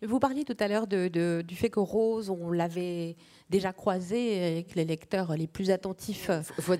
Vous 0.06 0.18
parliez 0.18 0.44
tout 0.44 0.56
à 0.60 0.68
l'heure 0.68 0.86
de, 0.86 1.42
du 1.42 1.56
fait 1.56 1.70
que 1.70 1.80
Rose, 1.80 2.30
on 2.30 2.50
l'avait 2.50 3.16
déjà 3.50 3.72
croisé 3.72 4.58
et 4.58 4.64
que 4.64 4.74
les 4.76 4.84
lecteurs 4.84 5.36
les 5.36 5.46
plus 5.46 5.70
attentifs 5.70 6.30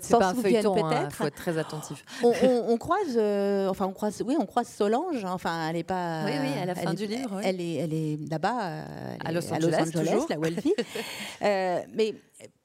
s'en 0.03 0.35
souviennent 0.35 0.67
hein, 0.67 0.73
peut-être. 0.75 1.09
Il 1.11 1.15
faut 1.15 1.27
être 1.27 1.37
très 1.37 1.59
attentif. 1.59 2.05
On, 2.23 2.77
croise, 2.79 3.17
euh, 3.17 3.69
enfin 3.69 3.87
on 3.87 3.93
croise, 3.93 4.23
oui, 4.27 4.37
on 4.39 4.47
croise 4.47 4.69
Solange. 4.69 5.25
Enfin, 5.25 5.69
elle 5.69 5.77
n'est 5.77 5.85
pas. 5.85 6.25
Oui, 6.25 6.33
oui, 6.41 6.61
à 6.61 6.67
la 6.67 6.75
fin 6.75 6.95
du 6.95 7.07
livre. 7.07 7.41
Elle 7.43 7.61
est, 7.61 7.75
elle 7.75 7.95
est 7.95 8.19
là-bas, 8.31 8.63
euh, 8.63 9.17
à 9.25 9.33
Los 9.33 9.53
Angeles, 9.53 9.91
là 10.29 10.39
où 10.39 10.45
elle 10.45 10.61
vit. 10.61 10.75
Euh, 11.43 11.81
mais 11.93 12.15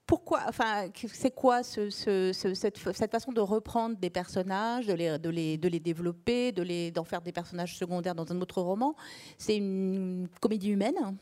pourquoi, 0.10 0.41
enfin, 0.48 0.89
c'est 1.13 1.30
quoi 1.30 1.62
ce, 1.62 1.91
cette, 1.91 2.80
façon 2.80 3.32
de 3.32 3.41
reprendre 3.41 3.95
des 3.95 4.10
personnages, 4.10 4.88
de 4.88 4.93
les, 4.93 5.19
de 5.19 5.30
de 5.58 5.67
les 5.67 5.80
développer, 5.80 6.52
d'en 6.52 7.04
faire 7.04 7.22
des 7.22 7.32
personnages 7.32 7.78
secondaires 7.78 8.15
dans 8.15 8.32
un 8.32 8.41
autre 8.41 8.60
roman? 8.60 8.95
C'est 9.38 9.56
une 9.56 10.28
comédie 10.41 10.69
humaine? 10.69 11.15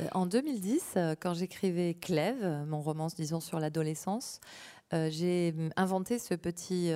Euh, 0.00 0.06
En 0.12 0.24
2010, 0.24 0.94
euh, 0.96 1.14
quand 1.20 1.34
j'écrivais 1.34 1.92
Clèves, 1.92 2.64
mon 2.66 2.80
roman, 2.80 3.08
disons, 3.14 3.40
sur 3.40 3.60
l'adolescence, 3.60 4.40
euh, 4.94 5.10
j'ai 5.10 5.54
inventé 5.76 6.18
ce 6.18 6.32
petit 6.32 6.90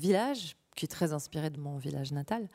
village 0.00 0.56
qui 0.74 0.86
est 0.86 0.88
très 0.88 1.12
inspiré 1.12 1.50
de 1.50 1.60
mon 1.60 1.78
village 1.78 2.10
natal 2.10 2.48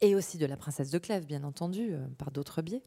et 0.00 0.16
aussi 0.16 0.36
de 0.36 0.46
la 0.46 0.56
princesse 0.56 0.90
de 0.90 0.98
Clèves, 0.98 1.26
bien 1.26 1.44
entendu, 1.44 1.94
par 2.18 2.32
d'autres 2.32 2.60
biais. 2.60 2.82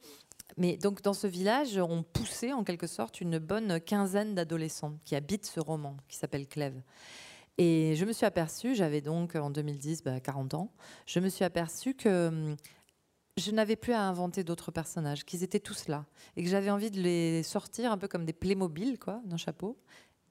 Mais 0.56 0.78
donc 0.78 1.02
dans 1.02 1.14
ce 1.14 1.28
village, 1.28 1.78
on 1.78 2.04
poussait 2.04 2.54
en 2.54 2.64
quelque 2.64 2.88
sorte 2.88 3.22
une 3.22 3.38
bonne 3.38 3.80
quinzaine 3.82 4.34
d'adolescents 4.34 4.98
qui 5.04 5.16
habitent 5.16 5.46
ce 5.46 5.60
roman 5.60 5.98
qui 6.08 6.18
s'appelle 6.18 6.48
Clèves. 6.48 6.82
Et 7.58 7.96
je 7.96 8.06
me 8.06 8.14
suis 8.14 8.26
aperçue, 8.26 8.76
j'avais 8.76 9.02
donc 9.02 9.36
en 9.36 9.50
2010 9.50 10.04
40 10.24 10.52
bah, 10.52 10.58
ans, 10.58 10.72
je 11.06 11.20
me 11.20 11.28
suis 11.28 11.44
aperçue 11.44 11.96
que 11.96 12.28
hum, 12.28 12.56
je 13.38 13.52
n'avais 13.52 13.76
plus 13.76 13.94
à 13.94 14.02
inventer 14.02 14.44
d'autres 14.44 14.72
personnages, 14.72 15.24
qu'ils 15.24 15.44
étaient 15.44 15.60
tous 15.60 15.88
là, 15.88 16.06
et 16.36 16.44
que 16.44 16.50
j'avais 16.50 16.72
envie 16.72 16.92
de 16.92 17.00
les 17.00 17.44
sortir 17.44 17.92
un 17.92 17.98
peu 17.98 18.08
comme 18.08 18.26
des 18.26 18.34
Playmobil, 18.34 18.98
quoi, 18.98 19.22
d'un 19.26 19.38
chapeau, 19.38 19.78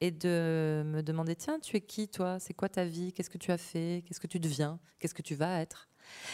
et 0.01 0.11
de 0.11 0.83
me 0.85 1.03
demander 1.03 1.37
tiens, 1.37 1.59
tu 1.59 1.77
es 1.77 1.81
qui 1.81 2.09
toi? 2.09 2.39
C'est 2.39 2.55
quoi 2.55 2.69
ta 2.69 2.85
vie? 2.85 3.13
Qu'est-ce 3.13 3.31
que 3.31 3.39
tu 3.39 3.51
as 3.51 3.59
fait? 3.59 4.05
Qu'est-ce 4.07 4.21
que 4.21 4.27
tu 4.27 4.41
deviens? 4.41 4.79
Qu'est-ce 4.99 5.15
que 5.15 5.23
tu 5.23 5.35
vas 5.35 5.61
être? 5.61 5.89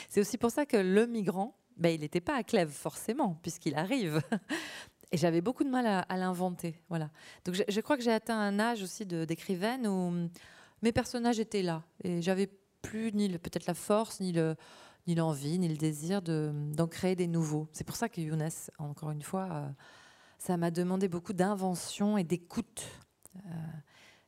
C'est 0.08 0.20
aussi 0.20 0.36
pour 0.36 0.50
ça 0.50 0.66
que 0.66 0.76
le 0.76 1.06
migrant, 1.06 1.56
ben, 1.76 1.90
il 1.90 2.00
n'était 2.00 2.20
pas 2.20 2.36
à 2.36 2.42
Clèves 2.42 2.70
forcément, 2.70 3.38
puisqu'il 3.42 3.74
arrive. 3.74 4.20
Et 5.12 5.18
j'avais 5.18 5.42
beaucoup 5.42 5.62
de 5.62 5.68
mal 5.68 5.86
à, 5.86 6.16
l'inventer. 6.16 6.80
Voilà. 6.88 7.10
Donc 7.44 7.54
je, 7.54 7.80
crois 7.80 7.98
que 7.98 8.02
j'ai 8.02 8.12
atteint 8.12 8.38
un 8.38 8.58
âge 8.58 8.82
aussi 8.82 9.04
d'écrivaine 9.04 9.86
où 9.86 10.28
mes 10.80 10.92
personnages 10.92 11.38
étaient 11.38 11.62
là. 11.62 11.82
Et 12.02 12.22
j'avais 12.22 12.48
plus 12.80 13.12
ni 13.12 13.28
peut-être 13.28 13.66
la 13.66 13.74
force, 13.74 14.20
ni 14.20 14.32
le 14.32 14.56
ni 15.06 15.14
l'envie, 15.14 15.58
ni 15.58 15.68
le 15.68 15.76
désir 15.76 16.22
d'en 16.22 16.86
créer 16.86 17.16
des 17.16 17.26
nouveaux. 17.26 17.68
C'est 17.72 17.84
pour 17.84 17.96
ça 17.96 18.08
que 18.08 18.20
Younes, 18.20 18.48
encore 18.78 19.10
une 19.10 19.22
fois, 19.22 19.48
euh, 19.50 19.68
ça 20.38 20.56
m'a 20.56 20.70
demandé 20.70 21.08
beaucoup 21.08 21.32
d'invention 21.32 22.16
et 22.18 22.24
d'écoute. 22.24 22.84
Euh, 23.36 23.50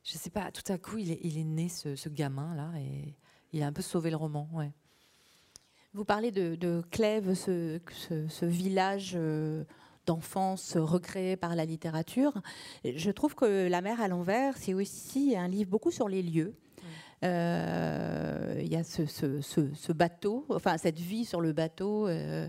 je 0.03 0.17
sais 0.17 0.29
pas, 0.29 0.51
tout 0.51 0.69
à 0.71 0.77
coup, 0.77 0.97
il 0.97 1.11
est, 1.11 1.19
il 1.23 1.37
est 1.37 1.43
né, 1.43 1.69
ce, 1.69 2.09
gamin-là, 2.09 2.71
et 2.79 3.15
il 3.53 3.63
a 3.63 3.67
un 3.67 3.73
peu 3.73 3.81
sauvé 3.81 4.09
le 4.09 4.17
roman. 4.17 4.49
Ouais. 4.51 4.71
Vous 5.95 6.03
parlez 6.03 6.29
de, 6.29 6.83
Clèves, 6.91 7.35
ce, 7.35 7.79
ce, 8.27 8.45
village 8.45 9.13
euh, 9.15 9.63
d'enfance 10.05 10.75
recréé 10.75 11.37
par 11.37 11.55
la 11.55 11.63
littérature. 11.63 12.33
Je 12.83 13.11
trouve 13.11 13.33
que 13.33 13.69
La 13.69 13.79
mer 13.79 14.01
à 14.01 14.09
l'envers, 14.09 14.57
c'est 14.57 14.73
aussi 14.73 15.37
un 15.37 15.47
livre 15.47 15.69
beaucoup 15.69 15.91
sur 15.91 16.09
les 16.09 16.21
lieux. 16.21 16.53
Euh, 17.23 18.61
y 18.63 18.75
a 18.75 18.83
ce, 18.83 19.91
bateau, 19.93 20.45
enfin 20.49 20.77
cette 20.77 20.99
vie 20.99 21.25
sur 21.25 21.41
le 21.41 21.53
bateau. 21.53 22.07
Euh, 22.07 22.47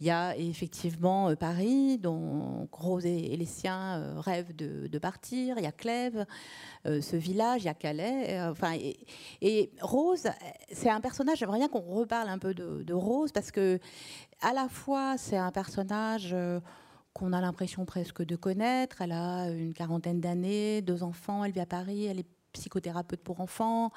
il 0.00 0.06
y 0.06 0.10
a 0.10 0.36
effectivement 0.36 1.30
euh, 1.30 1.34
Paris, 1.34 1.98
dont 1.98 2.68
Rose 2.72 3.04
et, 3.06 3.36
les 3.36 3.44
siens 3.44 4.20
rêvent 4.20 4.54
de, 4.54 4.98
partir. 4.98 5.58
Il 5.58 5.64
y 5.64 5.66
a 5.66 5.72
Clèves, 5.72 6.24
ce 6.84 7.16
village, 7.16 7.62
il 7.62 7.66
y 7.66 7.68
a 7.68 7.74
Calais. 7.74 8.40
enfin, 8.48 8.76
et, 9.42 9.70
Rose, 9.80 10.28
c'est 10.72 10.90
un 10.90 11.00
personnage. 11.00 11.38
J'aimerais 11.38 11.58
bien 11.58 11.68
qu'on 11.68 11.80
reparle 11.80 12.28
un 12.28 12.38
peu 12.38 12.54
de, 12.54 12.82
de, 12.82 12.94
Rose 12.94 13.32
parce 13.32 13.50
que 13.50 13.78
à 14.40 14.52
la 14.52 14.68
fois 14.68 15.16
c'est 15.18 15.36
un 15.36 15.50
personnage 15.50 16.34
qu'on 17.12 17.32
a 17.32 17.40
l'impression 17.40 17.84
presque 17.84 18.24
de 18.24 18.36
connaître. 18.36 19.02
Elle 19.02 19.12
a 19.12 19.50
une 19.50 19.74
quarantaine 19.74 20.20
d'années, 20.20 20.80
deux 20.82 21.02
enfants, 21.02 21.44
elle 21.44 21.52
vit 21.52 21.60
à 21.60 21.66
Paris, 21.66 22.06
elle 22.06 22.20
est 22.20 22.33
psychothérapeute 22.54 23.20
pour 23.20 23.40
enfants. 23.40 23.90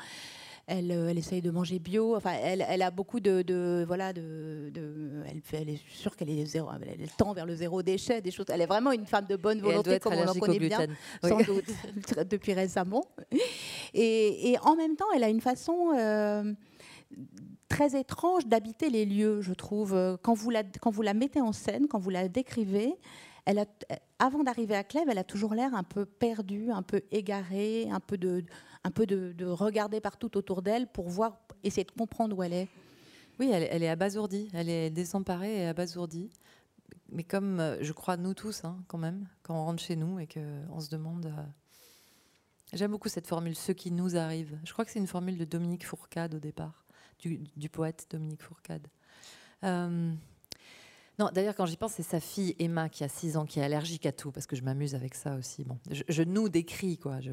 Elle, 0.70 0.92
euh, 0.92 1.08
elle, 1.08 1.18
essaye 1.18 1.42
de 1.42 1.50
manger 1.50 1.80
bio. 1.80 2.18
Enfin, 2.18 2.34
elle, 2.44 2.66
elle 2.68 2.82
a 2.82 2.92
beaucoup 2.92 3.22
de, 3.22 3.86
voilà, 3.88 4.12
de, 4.12 4.70
elle, 5.26 5.42
elle, 5.54 5.70
est 5.70 5.82
sûre 5.90 6.14
qu'elle 6.18 6.30
est 6.30 6.46
zéro, 6.46 6.68
elle, 6.86 7.10
tend 7.12 7.32
vers 7.32 7.46
le 7.46 7.56
zéro 7.56 7.82
déchet, 7.82 8.22
des 8.22 8.32
choses. 8.32 8.48
Elle 8.50 8.60
est 8.60 8.66
vraiment 8.66 8.92
une 8.92 9.06
femme 9.06 9.26
de 9.28 9.38
bonne 9.38 9.62
volonté, 9.62 9.98
comme 10.00 10.14
on 10.14 10.28
en 10.28 10.34
connaît 10.34 10.60
bien, 10.60 10.88
sans 11.24 11.38
doute 11.46 11.66
depuis 12.30 12.52
récemment. 12.52 13.06
Et, 13.94 14.52
et, 14.52 14.60
en 14.60 14.76
même 14.76 14.98
temps, 14.98 15.06
elle 15.16 15.24
a 15.24 15.30
une 15.30 15.40
façon 15.40 15.94
euh, 15.98 16.52
très 17.70 17.98
étrange 17.98 18.46
d'habiter 18.46 18.90
les 18.90 19.06
lieux, 19.06 19.42
je 19.42 19.54
trouve. 19.54 20.18
Quand 20.22 20.34
vous 20.34 20.50
la, 20.50 20.64
quand 20.82 20.92
vous 20.92 21.02
la 21.02 21.14
mettez 21.14 21.40
en 21.40 21.54
scène, 21.54 21.88
quand 21.88 22.00
vous 22.00 22.10
la 22.10 22.28
décrivez, 22.28 22.94
elle 23.48 23.60
a, 23.60 23.66
avant 24.20 24.44
d'arriver 24.44 24.76
à 24.76 24.84
Clèves, 24.84 25.08
elle 25.10 25.18
a 25.18 25.24
toujours 25.24 25.54
l'air 25.54 25.74
un 25.74 25.84
peu 25.84 26.06
perdue, 26.06 26.70
un 26.70 26.82
peu 26.82 27.02
égarée, 27.12 27.90
un 27.90 28.02
peu 28.02 28.18
de, 28.18 28.44
un 28.84 28.92
peu 28.92 29.06
de, 29.06 29.46
regarder 29.46 30.02
partout 30.02 30.38
autour 30.38 30.62
d'elle 30.62 30.86
pour 30.86 31.08
voir, 31.08 31.40
essayer 31.64 31.86
de 31.86 31.92
comprendre 31.92 32.38
où 32.38 32.44
elle 32.44 32.52
est. 32.52 32.68
Oui, 33.40 33.50
elle, 33.50 33.84
est 33.84 33.88
abasourdie, 33.88 34.50
elle 34.54 34.68
est 34.68 34.90
désemparée 34.90 35.62
et 35.62 35.68
abasourdie. 35.68 36.30
Mais 37.10 37.24
comme 37.24 37.62
euh, 37.62 37.82
je 37.82 37.94
crois 37.94 38.18
nous 38.18 38.34
tous, 38.34 38.66
hein, 38.66 38.84
quand 38.88 38.98
même, 38.98 39.30
quand 39.44 39.56
on 39.56 39.64
rentre 39.64 39.82
chez 39.82 39.96
nous 39.96 40.20
et 40.20 40.28
qu'on 40.28 40.82
se 40.82 40.90
demande. 40.90 41.28
Euh, 41.28 41.44
j'aime 42.74 42.92
beaucoup 42.92 43.08
cette 43.08 43.28
formule, 43.28 43.56
ce 43.56 43.72
qui 43.72 43.92
nous 43.92 44.18
arrive. 44.18 44.60
Je 44.66 44.74
crois 44.74 44.84
que 44.84 44.92
c'est 44.92 45.00
une 45.00 45.08
formule 45.08 45.38
de 45.38 45.46
Dominique 45.46 45.86
Fourcade 45.86 46.36
au 46.36 46.40
départ, 46.40 46.86
du, 47.20 47.70
poète 47.70 48.08
Dominique 48.10 48.44
Fourcade. 48.44 48.88
Euh, 49.64 50.12
non, 51.20 51.30
d'ailleurs, 51.34 51.56
quand 51.56 51.66
j'y 51.66 51.78
pense, 51.78 51.94
c'est 51.94 52.04
sa 52.04 52.20
fille 52.20 52.56
Emma 52.60 52.90
qui 52.90 53.04
a 53.04 53.08
6 53.08 53.38
ans, 53.38 53.46
qui 53.46 53.60
est 53.60 53.64
allergique 53.64 54.06
à 54.06 54.12
tout, 54.12 54.32
parce 54.32 54.46
que 54.46 54.56
je 54.56 54.62
m'amuse 54.62 54.94
avec 54.94 55.16
ça 55.16 55.36
aussi. 55.36 55.64
Bon, 55.64 55.80
je, 55.90 56.22
nous 56.22 56.48
décris, 56.48 57.00
quoi. 57.00 57.20
Je... 57.22 57.32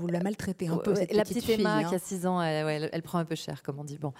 vous, 0.00 0.06
la 0.06 0.20
maltraitez 0.20 0.68
un 0.68 0.78
peu, 0.78 0.94
cette 0.94 1.12
La 1.12 1.24
petite, 1.24 1.48
Emma 1.50 1.76
hein. 1.76 1.84
qui 1.84 1.94
a 1.94 1.98
6 1.98 2.26
ans, 2.26 2.40
elle, 2.40 3.02
prend 3.02 3.18
un 3.18 3.26
peu 3.26 3.34
cher, 3.34 3.62
comme 3.62 3.78
on 3.78 3.84
dit. 3.84 3.98
Bon. 3.98 4.14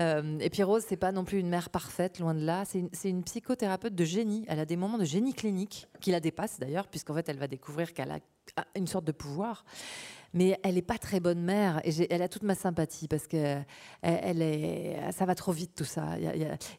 Euh, 0.00 0.38
et 0.40 0.50
puis 0.50 0.62
Rose, 0.62 0.84
c'est 0.86 0.98
pas 0.98 1.12
non 1.12 1.24
plus 1.24 1.38
une 1.38 1.48
mère 1.48 1.70
parfaite, 1.70 2.18
loin 2.18 2.34
de 2.34 2.44
là. 2.44 2.64
C'est 2.66 2.80
une, 2.80 2.90
une, 3.04 3.24
psychothérapeute 3.24 3.94
de 3.94 4.04
génie. 4.04 4.44
Elle 4.48 4.60
a 4.60 4.66
des 4.66 4.76
moments 4.76 4.98
de 4.98 5.04
génie 5.04 5.32
clinique, 5.32 5.88
qui 6.00 6.10
la 6.10 6.20
dépassent 6.20 6.60
d'ailleurs, 6.60 6.88
puisqu'en 6.88 7.14
fait, 7.14 7.26
elle 7.30 7.38
va 7.38 7.48
découvrir 7.48 7.94
qu'elle 7.94 8.10
a 8.10 8.18
une 8.76 8.86
sorte 8.86 9.06
de 9.06 9.12
pouvoir 9.12 9.64
mais 10.34 10.58
elle 10.62 10.74
n'est 10.74 10.82
pas 10.82 10.98
très 10.98 11.20
bonne 11.20 11.40
mère. 11.40 11.80
Et 11.84 12.12
elle 12.12 12.20
a 12.20 12.28
toute 12.28 12.42
ma 12.42 12.54
sympathie 12.54 13.08
parce 13.08 13.26
que 13.26 13.56
elle, 14.02 14.42
est, 14.42 14.98
ça 15.12 15.24
va 15.24 15.34
trop 15.34 15.52
vite 15.52 15.72
tout 15.74 15.84
ça. 15.84 16.18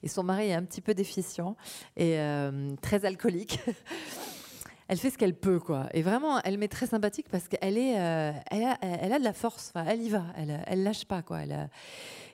et 0.03 0.07
son 0.07 0.23
mari 0.23 0.49
est 0.49 0.53
un 0.53 0.63
petit 0.63 0.81
peu 0.81 0.93
déficient 0.93 1.55
et 1.95 2.19
euh, 2.19 2.75
très 2.81 3.05
alcoolique. 3.05 3.59
elle 4.87 4.97
fait 4.97 5.09
ce 5.09 5.17
qu'elle 5.17 5.35
peut, 5.35 5.59
quoi. 5.59 5.87
Et 5.93 6.01
vraiment, 6.01 6.39
elle 6.43 6.57
m'est 6.57 6.67
très 6.67 6.85
sympathique 6.85 7.27
parce 7.31 7.47
qu'elle 7.47 7.77
est, 7.77 7.99
euh, 7.99 8.31
elle, 8.51 8.63
a, 8.63 8.77
elle, 8.81 9.13
a, 9.13 9.19
de 9.19 9.23
la 9.23 9.33
force. 9.33 9.71
Enfin, 9.73 9.85
elle 9.89 10.01
y 10.01 10.09
va. 10.09 10.25
Elle, 10.35 10.61
elle 10.67 10.83
lâche 10.83 11.05
pas, 11.05 11.21
quoi. 11.21 11.39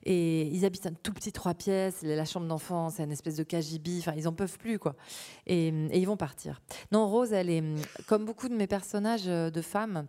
Et 0.04 0.48
ils 0.48 0.66
habitent 0.66 0.88
un 0.88 0.94
tout 0.94 1.14
petit 1.14 1.32
trois 1.32 1.54
pièces. 1.54 2.02
La 2.02 2.26
chambre 2.26 2.48
d'enfant, 2.48 2.90
c'est 2.90 3.04
une 3.04 3.12
espèce 3.12 3.36
de 3.36 3.44
cagibi. 3.44 4.00
Enfin, 4.00 4.14
ils 4.18 4.28
en 4.28 4.34
peuvent 4.34 4.58
plus, 4.58 4.80
quoi. 4.80 4.96
Et, 5.46 5.68
ils 5.68 6.08
vont 6.08 6.18
partir. 6.18 6.62
Non, 6.92 7.08
Rose, 7.08 7.32
elle 7.32 7.50
est 7.50 7.64
comme 8.08 8.26
beaucoup 8.26 8.50
de 8.50 8.56
mes 8.56 8.68
personnages 8.68 9.26
de 9.26 9.62
femmes 9.62 10.08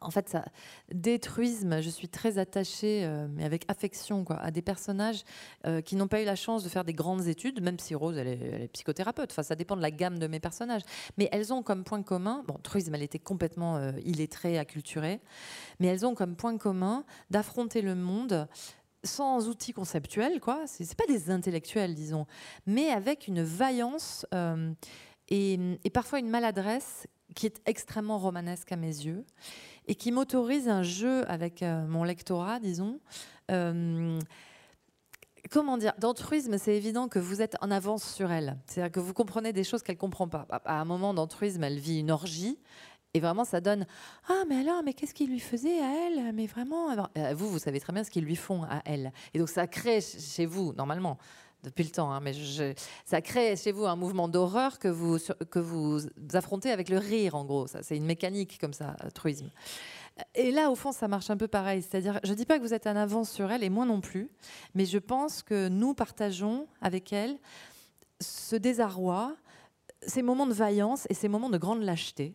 en 0.00 0.10
fait, 0.10 0.28
ça, 0.28 0.44
détruisme, 0.92 1.80
je 1.80 1.90
suis 1.90 2.08
très 2.08 2.38
attachée, 2.38 3.04
euh, 3.04 3.26
mais 3.30 3.44
avec 3.44 3.64
affection, 3.68 4.24
quoi, 4.24 4.36
à 4.36 4.50
des 4.50 4.62
personnages 4.62 5.24
euh, 5.66 5.82
qui 5.82 5.96
n'ont 5.96 6.08
pas 6.08 6.22
eu 6.22 6.24
la 6.24 6.36
chance 6.36 6.64
de 6.64 6.68
faire 6.68 6.84
des 6.84 6.94
grandes 6.94 7.26
études, 7.26 7.62
même 7.62 7.78
si 7.78 7.94
Rose, 7.94 8.16
elle 8.16 8.28
est, 8.28 8.68
psychothérapeute. 8.72 9.30
Enfin, 9.32 9.42
ça 9.42 9.56
dépend 9.56 9.76
de 9.76 9.82
la 9.82 9.90
gamme 9.90 10.18
de 10.18 10.26
mes 10.26 10.40
personnages. 10.40 10.82
Mais 11.18 11.28
elles 11.32 11.52
ont 11.52 11.62
comme 11.62 11.84
point 11.84 12.02
commun, 12.02 12.44
bon, 12.46 12.58
truisme, 12.62 12.94
elle 12.94 13.02
était 13.02 13.18
complètement 13.18 13.76
euh, 13.76 13.92
illettrée, 14.04 14.58
acculturée, 14.58 15.20
mais 15.80 15.88
elles 15.88 16.06
ont 16.06 16.14
comme 16.14 16.36
point 16.36 16.56
commun 16.56 17.04
d'affronter 17.30 17.82
le 17.82 17.94
monde 17.94 18.48
sans 19.02 19.48
outils 19.48 19.74
conceptuels, 19.74 20.40
quoi. 20.40 20.62
C'est 20.66 20.94
pas 20.94 21.06
des 21.06 21.30
intellectuels, 21.30 21.94
disons, 21.94 22.26
mais 22.64 22.88
avec 22.88 23.28
une 23.28 23.42
vaillance 23.42 24.24
et, 25.28 25.58
et 25.84 25.90
parfois 25.90 26.20
une 26.20 26.30
maladresse 26.30 27.06
qui 27.34 27.46
est 27.46 27.60
extrêmement 27.66 28.18
romanesque 28.18 28.72
à 28.72 28.76
mes 28.76 28.86
yeux 28.86 29.24
et 29.86 29.94
qui 29.94 30.12
m'autorise 30.12 30.68
un 30.68 30.82
jeu 30.82 31.28
avec 31.30 31.62
euh, 31.62 31.86
mon 31.86 32.04
lectorat, 32.04 32.60
disons. 32.60 33.00
Euh, 33.50 34.18
comment 35.50 35.76
dire? 35.76 35.92
D'altruisme, 35.98 36.58
c'est 36.58 36.76
évident 36.76 37.08
que 37.08 37.18
vous 37.18 37.42
êtes 37.42 37.56
en 37.60 37.70
avance 37.70 38.04
sur 38.04 38.32
elle. 38.32 38.58
C'est-à-dire 38.66 38.92
que 38.92 39.00
vous 39.00 39.12
comprenez 39.12 39.52
des 39.52 39.64
choses 39.64 39.82
qu'elle 39.82 39.96
ne 39.96 40.00
comprend 40.00 40.28
pas. 40.28 40.46
À 40.64 40.80
un 40.80 40.84
moment 40.84 41.14
d'altruisme, 41.14 41.62
elle 41.64 41.78
vit 41.78 42.00
une 42.00 42.10
orgie. 42.10 42.58
Et 43.16 43.20
vraiment, 43.20 43.44
ça 43.44 43.60
donne 43.60 43.86
Ah, 44.28 44.42
mais 44.48 44.56
alors, 44.56 44.82
mais 44.82 44.92
qu'est-ce 44.92 45.14
qu'il 45.14 45.30
lui 45.30 45.38
faisait 45.38 45.80
à 45.80 46.06
elle? 46.06 46.32
Mais 46.34 46.46
vraiment, 46.46 46.90
euh, 46.90 47.34
vous, 47.34 47.48
vous 47.48 47.60
savez 47.60 47.78
très 47.78 47.92
bien 47.92 48.02
ce 48.02 48.10
qu'ils 48.10 48.24
lui 48.24 48.36
font 48.36 48.64
à 48.64 48.82
elle. 48.84 49.12
Et 49.34 49.38
donc, 49.38 49.48
ça 49.48 49.68
crée 49.68 50.00
chez 50.00 50.46
vous, 50.46 50.72
normalement, 50.72 51.18
depuis 51.64 51.84
le 51.84 51.90
temps, 51.90 52.12
hein, 52.12 52.20
mais 52.20 52.32
ça 53.04 53.20
crée 53.20 53.56
chez 53.56 53.72
vous 53.72 53.86
un 53.86 53.96
mouvement 53.96 54.28
d'horreur 54.28 54.78
que 54.78 54.88
vous, 54.88 55.18
que 55.50 55.58
vous 55.58 56.00
affrontez 56.34 56.70
avec 56.70 56.88
le 56.88 56.98
rire, 56.98 57.34
en 57.34 57.44
gros. 57.44 57.66
C'est 57.66 57.96
une 57.96 58.06
mécanique 58.06 58.58
comme 58.60 58.72
ça, 58.72 58.96
truisme. 59.14 59.50
Et 60.34 60.52
là, 60.52 60.70
au 60.70 60.76
fond, 60.76 60.92
ça 60.92 61.08
marche 61.08 61.30
un 61.30 61.36
peu 61.36 61.48
pareil. 61.48 61.82
C'est-à-dire, 61.82 62.20
je 62.22 62.30
ne 62.30 62.36
dis 62.36 62.46
pas 62.46 62.58
que 62.58 62.62
vous 62.62 62.74
êtes 62.74 62.86
en 62.86 62.94
avance 62.94 63.30
sur 63.30 63.50
elle, 63.50 63.64
et 63.64 63.70
moi 63.70 63.84
non 63.84 64.00
plus, 64.00 64.30
mais 64.74 64.86
je 64.86 64.98
pense 64.98 65.42
que 65.42 65.68
nous 65.68 65.94
partageons 65.94 66.68
avec 66.80 67.12
elle 67.12 67.36
ce 68.20 68.56
désarroi, 68.56 69.34
ces 70.06 70.22
moments 70.22 70.46
de 70.46 70.52
vaillance 70.52 71.06
et 71.10 71.14
ces 71.14 71.28
moments 71.28 71.50
de 71.50 71.58
grande 71.58 71.82
lâcheté. 71.82 72.34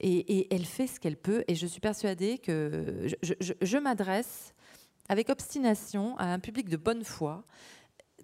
Et, 0.00 0.52
elle 0.52 0.66
fait 0.66 0.88
ce 0.88 0.98
qu'elle 0.98 1.16
peut, 1.16 1.44
et 1.46 1.54
je 1.54 1.66
suis 1.66 1.80
persuadée 1.80 2.38
que 2.38 3.06
je 3.22 3.78
m'adresse 3.78 4.52
avec 5.08 5.28
obstination 5.28 6.16
à 6.18 6.26
un 6.26 6.40
public 6.40 6.68
de 6.68 6.76
bonne 6.76 7.04
foi 7.04 7.44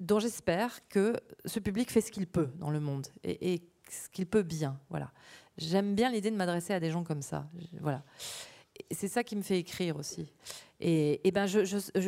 dont 0.00 0.18
j'espère 0.18 0.88
que 0.88 1.14
ce 1.44 1.60
public 1.60 1.90
fait 1.90 2.00
ce 2.00 2.10
qu'il 2.10 2.26
peut 2.26 2.50
dans 2.56 2.70
le 2.70 2.80
monde 2.80 3.06
et, 3.22 3.62
ce 3.88 4.08
qu'il 4.08 4.26
peut 4.26 4.42
bien. 4.42 4.78
Voilà. 4.88 5.12
J'aime 5.58 5.94
bien 5.94 6.10
l'idée 6.10 6.30
de 6.30 6.36
m'adresser 6.36 6.72
à 6.72 6.80
des 6.80 6.90
gens 6.90 7.04
comme 7.04 7.22
ça. 7.22 7.48
Voilà. 7.80 8.02
C'est 8.90 9.08
ça 9.08 9.24
qui 9.24 9.36
me 9.36 9.42
fait 9.42 9.58
écrire 9.58 9.96
aussi. 9.96 10.32
Et, 10.78 11.20
ben 11.32 11.46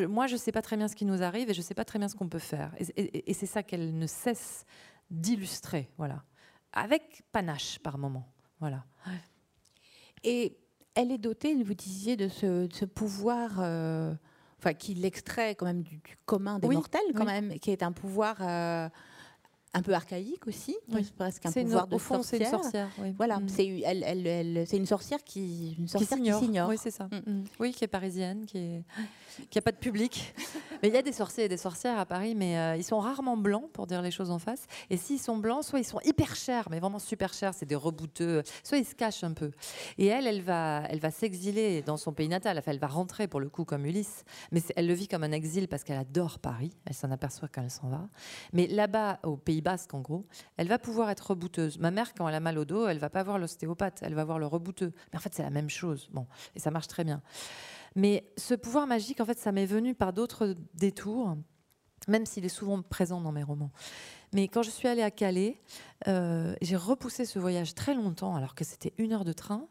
moi, 0.09 0.27
je 0.27 0.33
ne 0.33 0.39
sais 0.39 0.53
pas 0.53 0.63
très 0.63 0.77
bien 0.77 0.89
ce 0.89 0.97
qui 0.97 1.05
nous 1.05 1.23
arrive 1.23 1.51
et 1.51 1.55
je 1.55 1.59
ne 1.59 1.65
sais 1.65 1.75
pas 1.75 1.85
très 1.85 1.99
bien 1.99 2.09
ce 2.09 2.15
qu'on 2.15 2.29
peut 2.29 2.39
faire. 2.39 2.73
Et, 2.97 3.35
c'est 3.35 3.47
ça 3.47 3.63
qu'elle 3.63 3.99
ne 3.99 4.07
cesse 4.07 4.65
d'illustrer, 5.11 5.91
voilà, 5.99 6.23
avec 6.73 7.23
panache 7.33 7.79
par 7.81 7.99
moment, 7.99 8.27
voilà. 8.61 8.87
Et 10.25 10.57
elle 10.95 11.11
est 11.11 11.19
dotée, 11.19 11.55
vous 11.63 11.75
disiez, 11.75 12.17
de 12.17 12.29
ce, 12.29 12.85
pouvoir. 12.87 13.59
Euh, 13.59 14.15
enfin, 14.63 14.75
qui 14.75 14.95
l'extrait 14.95 15.57
quand 15.57 15.67
même 15.67 15.83
du, 15.83 16.01
commun 16.25 16.61
des 16.61 16.69
mortels, 16.69 17.01
quand 17.17 17.25
même, 17.25 17.59
qui 17.59 17.71
est 17.73 17.83
un 17.83 17.91
pouvoir 17.91 18.37
euh, 18.41 18.89
un 19.75 19.83
peu 19.83 19.95
archaïque 19.95 20.47
aussi, 20.47 20.77
presque 21.17 21.47
un 21.47 21.53
pouvoir 21.53 21.87
de 21.87 21.97
sorcière. 21.97 22.25
c'est 22.25 22.39
une 22.39 22.63
sorcière. 22.63 22.89
Voilà, 23.17 23.39
mm. 23.39 23.49
c'est 23.49 23.67
elle, 23.81 24.05
elle, 24.05 24.67
c'est 24.67 24.77
une 24.77 24.87
sorcière 24.87 25.25
qui, 25.25 25.75
une 25.79 25.89
sorcière 25.89 26.19
qui 26.19 26.33
s'ignore. 26.33 26.69
Oui, 26.69 26.77
c'est 26.79 26.91
ça. 26.91 27.05
Mm. 27.05 27.31
Mm. 27.31 27.45
Oui, 27.59 27.73
qui 27.73 27.85
est 27.85 27.89
parisienne, 27.89 28.45
qui 28.45 28.59
est, 28.59 28.85
qui 29.49 29.59
a 29.59 29.63
pas 29.63 29.73
de 29.73 29.79
public. 29.79 30.35
mais 30.83 30.89
il 30.89 30.95
y 30.95 30.99
a 30.99 31.03
des 31.03 31.13
sorciers 31.13 31.45
et 31.45 31.49
des 31.49 31.57
sorcières 31.57 31.99
à 31.99 32.05
Paris, 32.05 32.35
mais 32.35 32.59
euh, 32.59 32.77
ils 32.77 32.85
sont 32.85 32.99
rarement 32.99 33.37
blancs 33.37 33.71
pour 33.73 33.87
dire 33.87 34.03
les 34.03 34.11
choses 34.11 34.31
en 34.31 34.39
face. 34.39 34.67
Et 34.91 34.99
s'ils 34.99 35.19
sont 35.19 35.39
blancs, 35.39 35.65
soit 35.65 35.79
ils 35.79 35.87
sont 35.87 36.01
hyper 36.05 36.37
chers, 36.37 36.69
mais 36.71 36.79
vraiment 36.79 36.99
super 36.99 37.33
chers, 37.33 37.55
c'est 37.55 37.67
des 37.67 37.77
rebouteux. 37.77 38.43
Soit 38.63 38.79
ils 38.79 38.85
se 38.85 38.95
cachent 38.95 39.25
un 39.25 39.33
peu. 39.33 39.53
Et 39.97 40.07
elle, 40.07 40.27
elle 40.27 40.43
va, 40.43 40.83
elle 40.91 41.01
va 41.01 41.11
s'exiler 41.11 41.81
dans 41.81 41.97
son 41.97 42.13
pays 42.13 42.29
natal. 42.29 42.59
Enfin, 42.59 42.73
elle 42.73 42.79
va 42.79 42.89
rentrer 42.89 43.27
pour 43.27 43.41
le 43.41 43.49
coup 43.49 43.65
comme 43.65 43.87
Ulysse, 43.87 44.25
mais 44.51 44.61
elle 44.77 44.87
le 44.87 44.95
vit 44.95 45.09
comme 45.09 45.25
un 45.25 45.33
exil 45.33 45.67
parce 45.67 45.83
qu'elle 45.83 45.99
adore 45.99 46.39
Paris. 46.39 46.73
Elle 46.85 46.95
s'en 46.95 47.11
aperçoit 47.11 47.49
quand 47.49 47.63
elle 47.63 47.71
s'en 47.71 47.89
va. 47.89 48.07
Mais 48.53 48.67
là-bas, 48.67 49.21
au 49.23 49.37
pays 49.37 49.62
Basque 49.63 49.95
en 49.95 50.01
gros, 50.01 50.27
elle 50.57 50.69
va 50.69 50.79
pouvoir 50.79 51.11
être 51.11 51.31
rebouteuse. 51.31 51.79
Ma 51.79 51.91
mère, 51.91 52.13
quand 52.15 52.29
elle 52.29 52.35
a 52.35 52.41
mal 52.41 52.59
au 52.59 52.65
dos, 52.65 52.87
elle 52.87 52.99
va 52.99 53.11
pas 53.11 53.23
voir 53.23 53.39
l'ostéopathe, 53.39 54.01
elle 54.03 54.15
va 54.15 54.25
voir 54.25 54.39
le 54.39 54.47
rebouteux. 54.47 54.93
Mais 55.13 55.19
en 55.19 55.21
fait, 55.21 55.35
c'est 55.35 55.43
la 55.43 55.51
même 55.51 55.71
chose. 55.71 56.09
Bon, 56.13 56.27
et 56.55 56.61
ça 56.61 56.71
marche 56.71 56.89
très 56.89 57.05
bien. 57.05 57.23
Mais 57.95 58.25
ce 58.37 58.55
pouvoir 58.55 58.87
magique, 58.87 59.21
en 59.21 59.25
fait, 59.25 59.39
ça 59.39 59.53
m'est 59.53 59.67
venu 59.67 59.95
par 59.95 60.13
d'autres 60.13 60.55
détours, 60.75 61.37
même 62.09 62.27
s'il 62.27 62.45
est 62.45 62.51
souvent 62.51 62.83
présent 62.83 63.21
dans 63.21 63.33
mes 63.33 63.43
romans. 63.43 63.71
Mais 64.33 64.49
quand 64.49 64.63
je 64.63 64.71
suis 64.71 64.89
allée 64.89 65.03
à 65.03 65.11
Calais, 65.11 65.61
euh, 66.09 66.55
j'ai 66.63 66.77
repoussé 66.77 67.25
ce 67.25 67.39
voyage 67.39 67.75
très 67.75 67.95
longtemps, 67.95 68.35
alors 68.35 68.55
que 68.55 68.65
c'était 68.65 68.95
une 68.99 69.13
heure 69.13 69.25
de 69.25 69.33
train. 69.33 69.69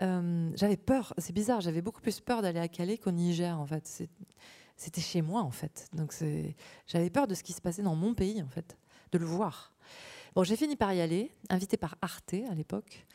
Euh, 0.00 0.50
j'avais 0.54 0.76
peur, 0.76 1.14
c'est 1.18 1.32
bizarre, 1.32 1.60
j'avais 1.60 1.82
beaucoup 1.82 2.00
plus 2.00 2.20
peur 2.20 2.42
d'aller 2.42 2.60
à 2.60 2.68
Calais 2.68 2.96
qu'au 2.96 3.10
Niger, 3.10 3.58
en 3.58 3.66
fait. 3.66 4.08
C'était 4.76 5.00
chez 5.00 5.22
moi, 5.22 5.42
en 5.42 5.50
fait. 5.50 5.88
Donc 5.92 6.14
j'avais 6.86 7.10
peur 7.10 7.26
de 7.26 7.34
ce 7.34 7.42
qui 7.42 7.52
se 7.52 7.60
passait 7.60 7.82
dans 7.82 7.96
mon 7.96 8.14
pays, 8.14 8.42
en 8.42 8.48
fait, 8.48 8.76
de 9.12 9.18
le 9.18 9.26
voir. 9.26 9.72
Bon, 10.34 10.42
j'ai 10.42 10.56
fini 10.56 10.76
par 10.76 10.92
y 10.92 11.00
aller, 11.00 11.30
invitée 11.50 11.76
par 11.76 11.96
Arte 12.00 12.34
à 12.50 12.54
l'époque. 12.54 13.06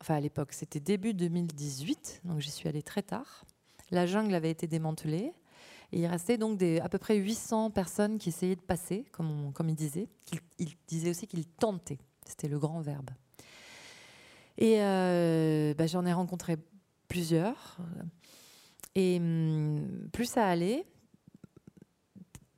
Enfin, 0.00 0.16
à 0.16 0.20
l'époque, 0.20 0.52
c'était 0.52 0.80
début 0.80 1.14
2018, 1.14 2.22
donc 2.24 2.40
j'y 2.40 2.50
suis 2.50 2.68
allée 2.68 2.82
très 2.82 3.02
tard. 3.02 3.44
La 3.90 4.06
jungle 4.06 4.34
avait 4.34 4.50
été 4.50 4.66
démantelée. 4.66 5.32
Et 5.92 6.00
il 6.00 6.06
restait 6.06 6.36
donc 6.36 6.58
des, 6.58 6.80
à 6.80 6.88
peu 6.88 6.98
près 6.98 7.16
800 7.16 7.70
personnes 7.70 8.18
qui 8.18 8.30
essayaient 8.30 8.56
de 8.56 8.60
passer, 8.60 9.04
comme, 9.12 9.52
il 9.60 9.74
disait. 9.76 10.08
Il, 10.58 10.70
disait 10.88 11.10
aussi 11.10 11.28
qu'il 11.28 11.46
tentait. 11.46 11.98
C'était 12.26 12.48
le 12.48 12.58
grand 12.58 12.80
verbe. 12.80 13.10
Et 14.58 14.80
euh, 14.80 15.74
bah, 15.74 15.86
j'en 15.86 16.04
ai 16.04 16.12
rencontré 16.12 16.56
plusieurs. 17.06 17.78
Et 18.96 19.18
hum, 19.18 20.08
plus 20.12 20.26
ça 20.26 20.46
allait, 20.46 20.86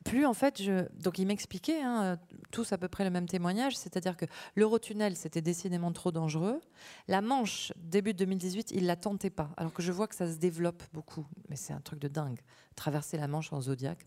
plus 0.08 0.26
en 0.26 0.34
fait, 0.34 0.62
je... 0.62 0.86
donc 1.00 1.18
il 1.18 1.26
m'expliquait 1.26 1.80
hein, 1.82 2.18
tous 2.50 2.72
à 2.72 2.78
peu 2.78 2.88
près 2.88 3.04
le 3.04 3.10
même 3.10 3.26
témoignage, 3.26 3.76
c'est-à-dire 3.76 4.16
que 4.16 4.26
l'Eurotunnel 4.54 5.16
c'était 5.16 5.42
décidément 5.42 5.92
trop 5.92 6.10
dangereux. 6.10 6.60
La 7.06 7.20
Manche 7.20 7.72
début 7.76 8.14
2018, 8.14 8.70
il 8.72 8.86
la 8.86 8.96
tentait 8.96 9.30
pas, 9.30 9.50
alors 9.56 9.72
que 9.72 9.82
je 9.82 9.92
vois 9.92 10.08
que 10.08 10.14
ça 10.14 10.30
se 10.30 10.38
développe 10.38 10.82
beaucoup, 10.92 11.26
mais 11.48 11.56
c'est 11.56 11.72
un 11.72 11.80
truc 11.80 11.98
de 11.98 12.08
dingue, 12.08 12.40
traverser 12.74 13.16
la 13.16 13.28
Manche 13.28 13.52
en 13.52 13.60
Zodiac. 13.60 13.98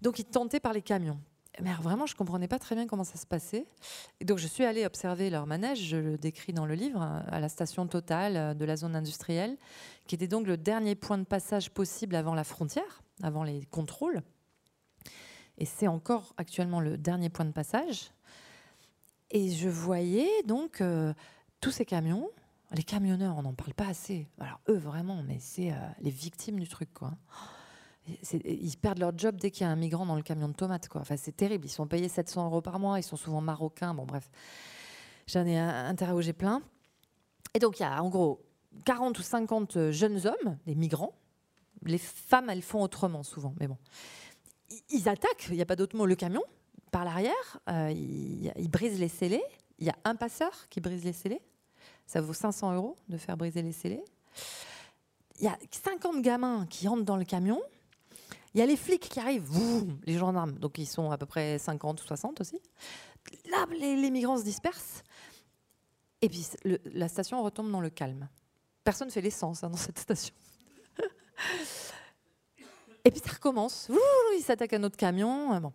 Donc 0.00 0.18
il 0.18 0.24
tentait 0.24 0.60
par 0.60 0.72
les 0.72 0.82
camions. 0.82 1.18
Mais 1.60 1.72
vraiment, 1.74 2.06
je 2.06 2.16
comprenais 2.16 2.48
pas 2.48 2.58
très 2.58 2.74
bien 2.74 2.86
comment 2.88 3.04
ça 3.04 3.16
se 3.16 3.26
passait. 3.26 3.66
Et 4.18 4.24
donc 4.24 4.38
je 4.38 4.46
suis 4.48 4.64
allée 4.64 4.84
observer 4.84 5.30
leur 5.30 5.46
manège, 5.46 5.80
je 5.80 5.96
le 5.96 6.18
décris 6.18 6.52
dans 6.52 6.66
le 6.66 6.74
livre, 6.74 7.00
à 7.00 7.38
la 7.38 7.48
station 7.48 7.86
Total 7.86 8.56
de 8.56 8.64
la 8.64 8.76
zone 8.76 8.96
industrielle, 8.96 9.56
qui 10.08 10.16
était 10.16 10.26
donc 10.26 10.46
le 10.46 10.56
dernier 10.56 10.96
point 10.96 11.16
de 11.16 11.24
passage 11.24 11.70
possible 11.70 12.16
avant 12.16 12.34
la 12.34 12.44
frontière, 12.44 13.02
avant 13.22 13.44
les 13.44 13.66
contrôles. 13.66 14.22
Et 15.58 15.64
c'est 15.64 15.86
encore 15.86 16.34
actuellement 16.36 16.80
le 16.80 16.96
dernier 16.96 17.28
point 17.28 17.44
de 17.44 17.52
passage. 17.52 18.10
Et 19.30 19.50
je 19.50 19.68
voyais 19.68 20.28
donc 20.44 20.80
euh, 20.80 21.14
tous 21.60 21.70
ces 21.70 21.84
camions. 21.84 22.28
Les 22.72 22.82
camionneurs, 22.82 23.36
on 23.36 23.42
n'en 23.42 23.54
parle 23.54 23.74
pas 23.74 23.86
assez. 23.86 24.26
Alors 24.40 24.60
eux, 24.68 24.76
vraiment, 24.76 25.22
mais 25.22 25.38
c'est 25.38 25.70
euh, 25.70 25.76
les 26.00 26.10
victimes 26.10 26.58
du 26.58 26.68
truc. 26.68 26.90
Ils 28.32 28.76
perdent 28.76 28.98
leur 28.98 29.16
job 29.16 29.36
dès 29.36 29.50
qu'il 29.50 29.62
y 29.64 29.68
a 29.68 29.70
un 29.70 29.76
migrant 29.76 30.06
dans 30.06 30.16
le 30.16 30.22
camion 30.22 30.48
de 30.48 30.54
tomates. 30.54 30.88
Enfin, 30.94 31.16
c'est 31.16 31.36
terrible. 31.36 31.66
Ils 31.66 31.70
sont 31.70 31.86
payés 31.86 32.08
700 32.08 32.46
euros 32.46 32.60
par 32.60 32.80
mois. 32.80 32.98
Ils 32.98 33.04
sont 33.04 33.16
souvent 33.16 33.40
marocains. 33.40 33.94
Bon, 33.94 34.04
bref. 34.04 34.28
J'en 35.26 35.46
ai 35.46 35.56
interrogé 35.58 36.32
plein. 36.32 36.62
Et 37.54 37.60
donc, 37.60 37.78
il 37.78 37.82
y 37.82 37.86
a 37.86 38.02
en 38.02 38.08
gros 38.08 38.44
40 38.84 39.18
ou 39.18 39.22
50 39.22 39.90
jeunes 39.92 40.26
hommes, 40.26 40.58
des 40.66 40.74
migrants. 40.74 41.14
Les 41.82 41.98
femmes, 41.98 42.50
elles 42.50 42.62
font 42.62 42.82
autrement 42.82 43.22
souvent, 43.22 43.54
mais 43.60 43.68
bon 43.68 43.78
ils 44.90 45.08
attaquent, 45.08 45.46
il 45.50 45.56
n'y 45.56 45.62
a 45.62 45.66
pas 45.66 45.76
d'autre 45.76 45.96
mot, 45.96 46.06
le 46.06 46.14
camion 46.14 46.42
par 46.94 47.04
l'arrière, 47.04 47.58
euh, 47.68 47.90
ils, 47.90 48.70
brisent 48.70 49.00
les 49.00 49.08
scellés. 49.08 49.42
Il 49.80 49.86
y 49.86 49.90
a 49.90 49.96
un 50.04 50.14
passeur 50.14 50.52
qui 50.70 50.80
brise 50.80 51.02
les 51.02 51.12
scellés. 51.12 51.40
Ça 52.06 52.20
vaut 52.20 52.32
500 52.32 52.72
euros 52.72 52.96
de 53.08 53.16
faire 53.16 53.36
briser 53.36 53.62
les 53.62 53.72
scellés. 53.72 54.04
Il 55.40 55.44
y 55.44 55.48
a 55.48 55.58
50 55.72 56.22
gamins 56.22 56.66
qui 56.70 56.86
rentrent 56.86 57.02
dans 57.02 57.16
le 57.16 57.24
camion. 57.24 57.60
Il 58.54 58.60
y 58.60 58.62
a 58.62 58.66
les 58.66 58.76
flics 58.76 59.08
qui 59.08 59.18
arrivent, 59.18 59.50
les 60.04 60.16
gendarmes, 60.16 60.52
donc 60.52 60.78
ils 60.78 60.86
sont 60.86 61.10
à 61.10 61.18
peu 61.18 61.26
près 61.26 61.58
50 61.58 62.00
ou 62.00 62.06
60 62.06 62.40
aussi. 62.40 62.60
Là, 63.50 63.66
les, 63.76 64.10
migrants 64.12 64.38
se 64.38 64.44
dispersent. 64.44 65.02
Et 66.22 66.28
puis 66.28 66.46
la 66.92 67.08
station 67.08 67.42
retombe 67.42 67.72
dans 67.72 67.80
le 67.80 67.90
calme. 67.90 68.28
Personne 68.84 69.08
ne 69.08 69.12
fait 69.12 69.20
l'essence 69.20 69.64
hein, 69.64 69.70
dans 69.70 69.76
cette 69.76 69.98
station. 69.98 70.32
Et 73.04 73.10
puis 73.10 73.20
ça 73.20 73.32
recommence. 73.32 73.90
il 74.36 74.42
s'attaque 74.42 74.72
à 74.72 74.78
notre 74.78 74.96
camion. 74.96 75.54
Euh, 75.54 75.60
bon. 75.60 75.72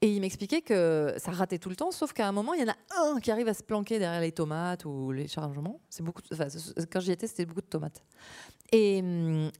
Et 0.00 0.14
il 0.14 0.20
m'expliquait 0.20 0.60
que 0.60 1.14
ça 1.16 1.30
ratait 1.32 1.58
tout 1.58 1.70
le 1.70 1.76
temps, 1.76 1.90
sauf 1.90 2.12
qu'à 2.12 2.28
un 2.28 2.32
moment, 2.32 2.52
il 2.52 2.60
y 2.60 2.64
en 2.64 2.72
a 2.72 2.76
un 3.00 3.20
qui 3.20 3.30
arrive 3.30 3.48
à 3.48 3.54
se 3.54 3.62
planquer 3.62 3.98
derrière 3.98 4.20
les 4.20 4.32
tomates 4.32 4.84
ou 4.84 5.12
les 5.12 5.28
chargements. 5.28 5.80
C'est 5.88 6.02
beaucoup. 6.02 6.22
quand 6.92 7.00
j'y 7.00 7.12
étais, 7.12 7.26
c'était 7.26 7.46
beaucoup 7.46 7.62
de 7.62 7.66
tomates. 7.66 8.04
Et, 8.70 9.00
hum, 9.00 9.50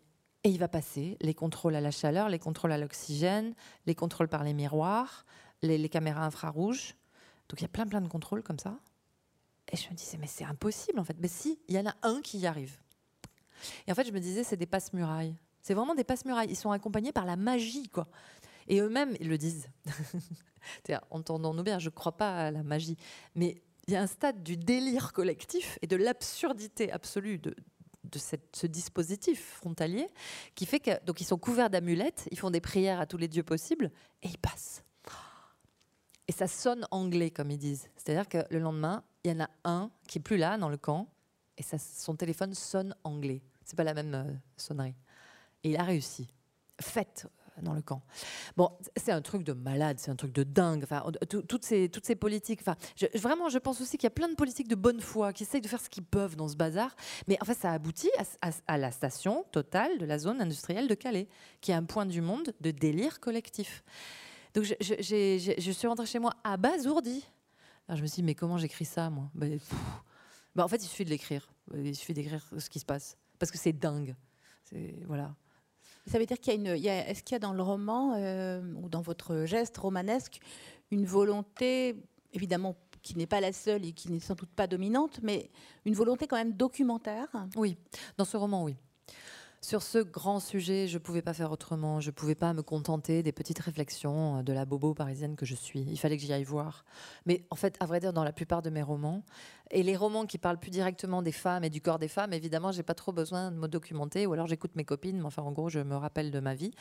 et, 0.44 0.50
il 0.50 0.58
va 0.58 0.68
passer 0.68 1.16
les 1.22 1.34
contrôles 1.34 1.74
à 1.74 1.80
la 1.80 1.90
chaleur, 1.90 2.28
les 2.28 2.38
contrôles 2.38 2.72
à 2.72 2.78
l'oxygène, 2.78 3.54
les 3.86 3.94
contrôles 3.94 4.28
par 4.28 4.44
les 4.44 4.52
miroirs, 4.52 5.24
les, 5.62 5.78
les 5.78 5.88
caméras 5.88 6.26
infrarouges. 6.26 6.94
Donc 7.48 7.60
il 7.60 7.62
y 7.62 7.66
a 7.66 7.68
plein 7.68 7.86
plein 7.86 8.02
de 8.02 8.08
contrôles 8.08 8.42
comme 8.42 8.58
ça. 8.58 8.78
Et 9.72 9.76
je 9.76 9.88
me 9.88 9.94
disais 9.94 10.18
mais 10.18 10.26
c'est 10.26 10.44
impossible 10.44 10.98
en 10.98 11.04
fait. 11.04 11.16
Mais 11.18 11.28
si, 11.28 11.58
il 11.68 11.74
y 11.74 11.78
en 11.78 11.86
a 11.86 11.94
un 12.02 12.20
qui 12.20 12.38
y 12.38 12.46
arrive. 12.46 12.76
Et 13.86 13.92
en 13.92 13.94
fait, 13.94 14.04
je 14.04 14.12
me 14.12 14.20
disais 14.20 14.44
c'est 14.44 14.58
des 14.58 14.66
passe-murailles. 14.66 15.34
C'est 15.64 15.72
vraiment 15.72 15.94
des 15.94 16.04
passe-murailles. 16.04 16.50
Ils 16.50 16.56
sont 16.56 16.70
accompagnés 16.70 17.10
par 17.10 17.24
la 17.24 17.36
magie, 17.36 17.88
quoi. 17.88 18.06
Et 18.68 18.80
eux-mêmes, 18.80 19.16
ils 19.18 19.28
le 19.28 19.38
disent. 19.38 19.70
Entendons-nous 21.10 21.62
bien, 21.62 21.78
je 21.78 21.88
ne 21.88 21.94
crois 21.94 22.16
pas 22.16 22.36
à 22.46 22.50
la 22.50 22.62
magie. 22.62 22.98
Mais 23.34 23.62
il 23.86 23.94
y 23.94 23.96
a 23.96 24.02
un 24.02 24.06
stade 24.06 24.42
du 24.42 24.58
délire 24.58 25.14
collectif 25.14 25.78
et 25.80 25.86
de 25.86 25.96
l'absurdité 25.96 26.92
absolue 26.92 27.38
de, 27.38 27.54
ce 28.52 28.66
dispositif 28.66 29.56
frontalier 29.56 30.06
qui 30.54 30.66
fait 30.66 30.80
que 30.80 31.04
donc 31.04 31.20
ils 31.20 31.24
sont 31.24 31.38
couverts 31.38 31.70
d'amulettes, 31.70 32.28
ils 32.30 32.38
font 32.38 32.50
des 32.50 32.60
prières 32.60 33.00
à 33.00 33.06
tous 33.06 33.16
les 33.16 33.26
dieux 33.26 33.42
possibles 33.42 33.90
et 34.22 34.28
ils 34.28 34.38
passent. 34.38 34.84
Et 36.28 36.32
ça 36.32 36.46
sonne 36.46 36.86
anglais 36.90 37.30
comme 37.30 37.50
ils 37.50 37.58
disent. 37.58 37.88
C'est-à-dire 37.96 38.28
que 38.28 38.38
le 38.50 38.58
lendemain, 38.58 39.02
il 39.24 39.32
y 39.32 39.34
en 39.34 39.40
a 39.40 39.50
un 39.64 39.90
qui 40.08 40.18
est 40.18 40.22
plus 40.22 40.36
là 40.36 40.58
dans 40.58 40.68
le 40.68 40.76
camp 40.76 41.08
et 41.56 41.62
son 41.62 42.16
téléphone 42.16 42.52
sonne 42.54 42.94
anglais. 43.02 43.42
C'est 43.64 43.76
pas 43.76 43.84
la 43.84 43.94
même 43.94 44.14
euh, 44.14 44.32
sonnerie. 44.56 44.94
Et 45.64 45.70
il 45.70 45.76
a 45.76 45.82
réussi. 45.82 46.28
Faites 46.80 47.26
euh, 47.58 47.62
dans 47.62 47.72
le 47.72 47.82
camp. 47.82 48.02
Bon, 48.56 48.70
c'est 48.96 49.12
un 49.12 49.22
truc 49.22 49.42
de 49.42 49.52
malade, 49.52 49.98
c'est 49.98 50.10
un 50.10 50.16
truc 50.16 50.32
de 50.32 50.42
dingue. 50.42 50.84
Enfin, 50.84 51.04
toutes 51.28 51.64
ces, 51.64 51.88
politiques. 52.16 52.60
Enfin, 52.60 52.76
vraiment, 53.14 53.48
je 53.48 53.58
pense 53.58 53.80
aussi 53.80 53.96
qu'il 53.96 54.04
y 54.04 54.08
a 54.08 54.10
plein 54.10 54.28
de 54.28 54.34
politiques 54.34 54.68
de 54.68 54.74
bonne 54.74 55.00
foi 55.00 55.32
qui 55.32 55.44
essayent 55.44 55.60
de 55.60 55.68
faire 55.68 55.80
ce 55.80 55.88
qu'ils 55.88 56.04
peuvent 56.04 56.36
dans 56.36 56.48
ce 56.48 56.56
bazar. 56.56 56.94
Mais 57.26 57.38
en 57.40 57.44
fait, 57.44 57.54
ça 57.54 57.72
aboutit 57.72 58.10
à, 58.66 58.78
la 58.78 58.92
station 58.92 59.44
totale 59.52 59.98
de 59.98 60.04
la 60.04 60.18
zone 60.18 60.40
industrielle 60.40 60.86
de 60.86 60.94
Calais, 60.94 61.28
qui 61.60 61.70
est 61.70 61.74
un 61.74 61.84
point 61.84 62.06
du 62.06 62.20
monde 62.20 62.52
de 62.60 62.70
délire 62.70 63.20
collectif. 63.20 63.82
Donc, 64.52 64.64
je, 64.64 65.70
suis 65.72 65.86
rentrée 65.88 66.06
chez 66.06 66.18
moi 66.18 66.34
abasourdie. 66.44 67.24
Alors, 67.88 67.98
je 67.98 68.02
me 68.02 68.06
suis 68.06 68.16
dit, 68.16 68.22
mais 68.22 68.34
comment 68.34 68.58
j'écris 68.58 68.84
ça, 68.84 69.10
moi? 69.10 69.30
Ben, 69.34 69.58
En 70.58 70.68
fait, 70.68 70.76
il 70.76 70.86
suffit 70.86 71.04
de 71.04 71.10
l'écrire. 71.10 71.48
Il 71.74 71.94
suffit 71.96 72.14
d'écrire 72.14 72.44
ce 72.58 72.68
qui 72.68 72.78
se 72.78 72.84
passe. 72.84 73.16
Parce 73.38 73.50
que 73.50 73.58
c'est 73.58 73.72
dingue. 73.72 74.14
Voilà. 75.06 75.34
Ça 76.06 76.18
veut 76.18 76.26
dire 76.26 76.38
qu'il 76.38 76.52
y 76.52 76.56
a 76.56 76.58
une. 76.58 76.86
Est-ce 76.86 77.22
qu'il 77.22 77.34
y 77.34 77.36
a 77.36 77.40
dans 77.40 77.52
le 77.52 77.62
roman 77.62 78.14
euh, 78.16 78.60
ou 78.82 78.88
dans 78.88 79.00
votre 79.00 79.44
geste 79.44 79.76
romanesque 79.78 80.40
une 80.90 81.06
volonté, 81.06 81.96
évidemment, 82.32 82.76
qui 83.02 83.16
n'est 83.16 83.26
pas 83.26 83.40
la 83.40 83.52
seule 83.52 83.84
et 83.84 83.92
qui 83.92 84.10
n'est 84.10 84.20
sans 84.20 84.34
doute 84.34 84.50
pas 84.50 84.66
dominante, 84.66 85.20
mais 85.22 85.50
une 85.84 85.94
volonté 85.94 86.26
quand 86.26 86.36
même 86.36 86.52
documentaire? 86.52 87.28
Oui, 87.56 87.76
dans 88.16 88.24
ce 88.24 88.36
roman, 88.36 88.64
oui. 88.64 88.76
Sur 89.64 89.80
ce 89.80 89.96
grand 89.96 90.40
sujet, 90.40 90.86
je 90.88 90.98
ne 90.98 90.98
pouvais 90.98 91.22
pas 91.22 91.32
faire 91.32 91.50
autrement. 91.50 91.98
Je 91.98 92.08
ne 92.08 92.12
pouvais 92.12 92.34
pas 92.34 92.52
me 92.52 92.60
contenter 92.60 93.22
des 93.22 93.32
petites 93.32 93.60
réflexions 93.60 94.42
de 94.42 94.52
la 94.52 94.66
bobo 94.66 94.92
parisienne 94.92 95.36
que 95.36 95.46
je 95.46 95.54
suis. 95.54 95.86
Il 95.88 95.98
fallait 95.98 96.18
que 96.18 96.22
j'y 96.22 96.34
aille 96.34 96.44
voir. 96.44 96.84
Mais 97.24 97.46
en 97.48 97.56
fait, 97.56 97.74
à 97.80 97.86
vrai 97.86 97.98
dire, 97.98 98.12
dans 98.12 98.24
la 98.24 98.34
plupart 98.34 98.60
de 98.60 98.68
mes 98.68 98.82
romans, 98.82 99.24
et 99.70 99.82
les 99.82 99.96
romans 99.96 100.26
qui 100.26 100.36
parlent 100.36 100.58
plus 100.58 100.70
directement 100.70 101.22
des 101.22 101.32
femmes 101.32 101.64
et 101.64 101.70
du 101.70 101.80
corps 101.80 101.98
des 101.98 102.08
femmes, 102.08 102.34
évidemment, 102.34 102.72
j'ai 102.72 102.82
pas 102.82 102.92
trop 102.92 103.10
besoin 103.10 103.50
de 103.50 103.56
me 103.56 103.66
documenter, 103.66 104.26
ou 104.26 104.34
alors 104.34 104.46
j'écoute 104.48 104.76
mes 104.76 104.84
copines, 104.84 105.16
mais 105.16 105.24
enfin, 105.24 105.40
en 105.40 105.52
gros, 105.52 105.70
je 105.70 105.78
me 105.78 105.96
rappelle 105.96 106.30
de 106.30 106.40
ma 106.40 106.54
vie. 106.54 106.72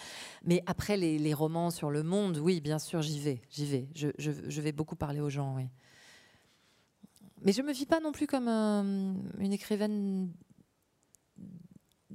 Mais 0.43 0.62
après, 0.65 0.98
les, 0.98 1.34
romans 1.34 1.69
sur 1.69 1.89
le 1.89 2.04
monde, 2.04 2.38
oui, 2.38 2.60
bien 2.60 2.80
sûr, 2.80 3.02
j'y 3.02 3.22
vais, 3.22 3.41
j'y 3.50 3.65
vais. 3.65 3.88
Je, 3.96 4.60
vais 4.60 4.74
beaucoup 4.74 4.98
parler 4.98 5.22
aux 5.22 5.30
gens, 5.30 5.56
oui. 5.56 5.69
Mais 7.46 7.54
je 7.54 7.62
me 7.62 7.72
vis 7.72 7.86
pas 7.86 8.02
non 8.02 8.12
plus 8.12 8.28
comme 8.28 8.50
euh, 8.50 9.13
une 9.39 9.54
écrivaine 9.54 10.30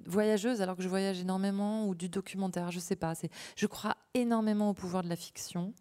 voyageuse 0.09 0.61
alors 0.61 0.77
que 0.77 0.83
je 0.83 0.89
voyage 0.89 1.21
énormément 1.21 1.87
ou 1.87 1.95
du 1.95 2.09
documentaire, 2.09 2.71
je 2.71 2.81
sais 2.81 2.97
pas. 2.97 3.15
Je 3.57 3.67
crois 3.67 3.97
énormément 4.15 4.71
au 4.71 4.75
pouvoir 4.75 5.03
de 5.03 5.09
la 5.09 5.17
fiction. 5.17 5.75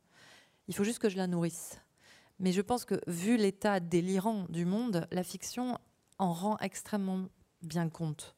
Il 0.68 0.76
faut 0.76 0.84
juste 0.84 1.00
que 1.00 1.10
je 1.10 1.18
la 1.18 1.28
nourrisse. 1.28 1.80
Mais 2.40 2.52
je 2.52 2.62
pense 2.62 2.86
que 2.86 3.02
vu 3.08 3.38
l'état 3.38 3.80
délirant 3.80 4.46
du 4.50 4.66
monde, 4.66 5.08
la 5.12 5.24
fiction 5.24 5.80
en 6.20 6.34
rend 6.34 6.58
extrêmement 6.60 7.30
bien 7.64 7.90
compte. 7.90 8.36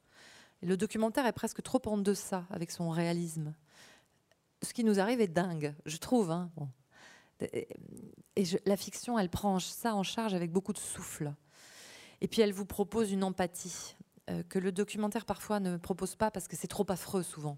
le 0.62 0.78
documentaire 0.78 1.26
est 1.26 1.34
presque 1.34 1.62
trop 1.62 1.82
en 1.86 1.98
deçà 1.98 2.46
avec 2.50 2.72
son 2.72 2.90
réalisme. 2.90 3.54
Ce 4.62 4.74
qui 4.74 4.84
nous 4.84 5.00
arrive 5.00 5.22
est 5.22 5.28
dingue, 5.28 5.74
je 5.86 5.98
trouve. 5.98 6.32
Hein. 6.32 6.52
Et 7.42 7.68
la 8.66 8.78
fiction, 8.78 9.18
elle 9.18 9.30
prend 9.30 9.60
ça 9.60 9.96
en 9.96 10.04
charge 10.04 10.34
avec 10.34 10.52
beaucoup 10.52 10.74
de 10.74 10.78
souffle. 10.78 11.34
Et 12.22 12.28
puis 12.28 12.42
elle 12.42 12.52
vous 12.52 12.66
propose 12.66 13.12
une 13.12 13.24
empathie 13.24 13.96
que 14.50 14.60
le 14.60 14.72
documentaire 14.72 15.26
parfois 15.26 15.60
ne 15.60 15.78
propose 15.78 16.16
pas 16.16 16.32
parce 16.32 16.48
que 16.48 16.56
c'est 16.56 16.68
trop 16.68 16.86
affreux 16.90 17.24
souvent. 17.24 17.58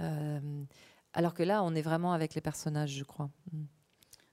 Euh, 0.00 0.64
alors 1.12 1.34
que 1.34 1.42
là, 1.42 1.62
on 1.62 1.74
est 1.74 1.82
vraiment 1.82 2.12
avec 2.12 2.34
les 2.34 2.40
personnages, 2.40 2.92
je 2.92 3.04
crois. 3.04 3.30
Mm. 3.52 3.64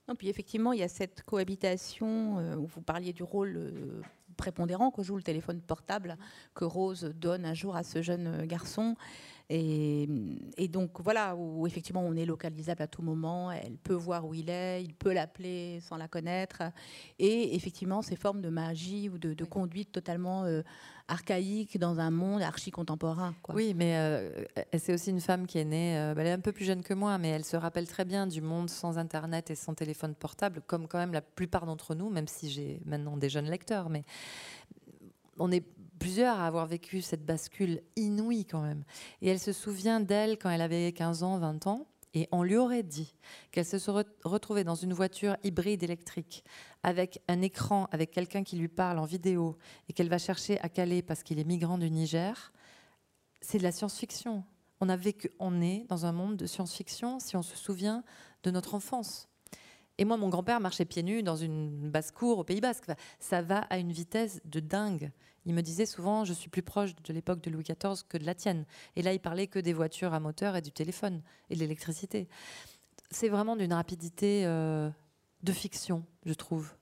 Non, 0.08 0.14
puis 0.16 0.28
effectivement, 0.28 0.72
il 0.72 0.80
y 0.80 0.82
a 0.82 0.88
cette 0.88 1.22
cohabitation 1.22 2.38
euh, 2.38 2.56
où 2.56 2.66
vous 2.66 2.80
parliez 2.80 3.12
du 3.12 3.22
rôle 3.22 4.02
prépondérant 4.36 4.90
que 4.90 5.02
joue 5.02 5.16
le 5.16 5.22
téléphone 5.22 5.60
portable 5.60 6.16
que 6.54 6.64
Rose 6.64 7.12
donne 7.16 7.44
un 7.44 7.54
jour 7.54 7.76
à 7.76 7.82
ce 7.82 8.02
jeune 8.02 8.46
garçon. 8.46 8.96
Et, 9.52 10.06
donc 10.68 11.00
voilà, 11.00 11.34
où 11.34 11.66
effectivement 11.66 12.02
on 12.02 12.14
est 12.14 12.24
localisable 12.24 12.82
à 12.82 12.86
tout 12.86 13.02
moment, 13.02 13.50
elle 13.50 13.78
peut 13.78 13.94
voir 13.94 14.24
où 14.24 14.32
il 14.32 14.48
est, 14.48 14.80
il 14.84 14.94
peut 14.94 15.12
l'appeler 15.12 15.80
sans 15.80 15.96
la 15.96 16.06
connaître. 16.06 16.62
Et 17.18 17.56
effectivement, 17.56 18.00
ces 18.00 18.14
formes 18.14 18.42
de 18.42 18.48
magie 18.48 19.08
ou 19.08 19.18
de, 19.18 19.44
conduite 19.44 19.90
totalement 19.90 20.44
euh, 20.44 20.62
archaïque 21.08 21.78
dans 21.78 21.98
un 21.98 22.12
monde 22.12 22.42
archi-contemporain. 22.42 23.34
Oui, 23.52 23.74
mais 23.74 23.96
euh, 23.96 24.44
c'est 24.78 24.94
aussi 24.94 25.10
une 25.10 25.20
femme 25.20 25.48
qui 25.48 25.58
est 25.58 25.64
née, 25.64 25.98
euh, 25.98 26.14
elle 26.16 26.28
est 26.28 26.32
un 26.32 26.38
peu 26.38 26.52
plus 26.52 26.64
jeune 26.64 26.84
que 26.84 26.94
moi, 26.94 27.18
mais 27.18 27.30
elle 27.30 27.44
se 27.44 27.56
rappelle 27.56 27.88
très 27.88 28.04
bien 28.04 28.28
du 28.28 28.40
monde 28.40 28.70
sans 28.70 28.98
Internet 28.98 29.50
et 29.50 29.56
sans 29.56 29.74
téléphone 29.74 30.14
portable, 30.14 30.62
comme 30.64 30.86
quand 30.86 30.98
même 30.98 31.12
la 31.12 31.22
plupart 31.22 31.66
d'entre 31.66 31.96
nous, 31.96 32.08
même 32.08 32.28
si 32.28 32.50
j'ai 32.50 32.80
maintenant 32.84 33.16
des 33.16 33.28
jeunes 33.28 33.50
lecteurs. 33.50 33.90
Mais 33.90 34.04
on 35.38 35.50
est 35.50 35.64
plusieurs 36.00 36.40
à 36.40 36.46
avoir 36.48 36.66
vécu 36.66 37.02
cette 37.02 37.24
bascule 37.24 37.82
inouïe 37.94 38.44
quand 38.44 38.62
même. 38.62 38.82
Et 39.22 39.28
elle 39.28 39.38
se 39.38 39.52
souvient 39.52 40.00
d'elle 40.00 40.38
quand 40.38 40.50
elle 40.50 40.62
avait 40.62 40.90
15 40.92 41.22
ans, 41.22 41.38
20 41.38 41.68
ans. 41.68 41.86
Et 42.12 42.28
on 42.32 42.42
lui 42.42 42.56
aurait 42.56 42.82
dit 42.82 43.14
qu'elle 43.52 43.64
se 43.64 43.78
serait 43.78 44.04
retrouvée 44.24 44.64
dans 44.64 44.74
une 44.74 44.92
voiture 44.92 45.36
hybride 45.44 45.84
électrique 45.84 46.42
avec 46.82 47.22
un 47.28 47.40
écran, 47.40 47.86
avec 47.92 48.10
quelqu'un 48.10 48.42
qui 48.42 48.56
lui 48.56 48.66
parle 48.66 48.98
en 48.98 49.04
vidéo 49.04 49.56
et 49.88 49.92
qu'elle 49.92 50.08
va 50.08 50.18
chercher 50.18 50.58
à 50.60 50.68
Calais 50.68 51.02
parce 51.02 51.22
qu'il 51.22 51.38
est 51.38 51.44
migrant 51.44 51.78
du 51.78 51.88
Niger. 51.88 52.52
C'est 53.40 53.58
de 53.58 53.62
la 53.62 53.70
science-fiction. 53.70 54.42
On 54.80 54.88
a 54.88 54.96
vécu, 54.96 55.30
on 55.38 55.62
est 55.62 55.86
dans 55.88 56.04
un 56.04 56.12
monde 56.12 56.36
de 56.36 56.46
science-fiction 56.46 57.20
si 57.20 57.36
on 57.36 57.42
se 57.42 57.56
souvient 57.56 58.02
de 58.42 58.50
notre 58.50 58.74
enfance. 58.74 59.29
Et 60.00 60.06
moi, 60.06 60.16
mon 60.16 60.30
grand-père 60.30 60.60
marchait 60.60 60.86
pieds 60.86 61.02
nus 61.02 61.22
dans 61.22 61.36
une 61.36 61.90
basse-cour 61.90 62.38
au 62.38 62.44
Pays 62.44 62.62
Basque. 62.62 62.90
ça 63.18 63.42
va 63.42 63.58
à 63.68 63.76
une 63.76 63.92
vitesse 63.92 64.40
de 64.46 64.58
dingue. 64.58 65.12
Il 65.44 65.52
me 65.52 65.60
disait 65.60 65.84
souvent, 65.84 66.24
je 66.24 66.32
suis 66.32 66.48
plus 66.48 66.62
proche 66.62 66.94
de 66.96 67.12
l'époque 67.12 67.42
de 67.42 67.50
Louis 67.50 67.64
XIV 67.64 68.02
que 68.08 68.16
de 68.16 68.24
la 68.24 68.34
tienne. 68.34 68.64
Et 68.96 69.02
là, 69.02 69.12
il 69.12 69.20
parlait 69.20 69.46
que 69.46 69.58
des 69.58 69.74
voitures 69.74 70.14
à 70.14 70.18
moteur 70.20 70.56
et 70.56 70.62
du 70.62 70.72
téléphone 70.72 71.20
et 71.50 71.54
de 71.54 71.60
l'électricité. 71.60 72.28
C'est 73.10 73.28
vraiment 73.28 73.56
d'une 73.56 73.74
rapidité 73.74 74.46
euh, 74.46 74.88
de 75.42 75.52
fiction, 75.52 76.02
je 76.24 76.32
trouve. 76.32 76.72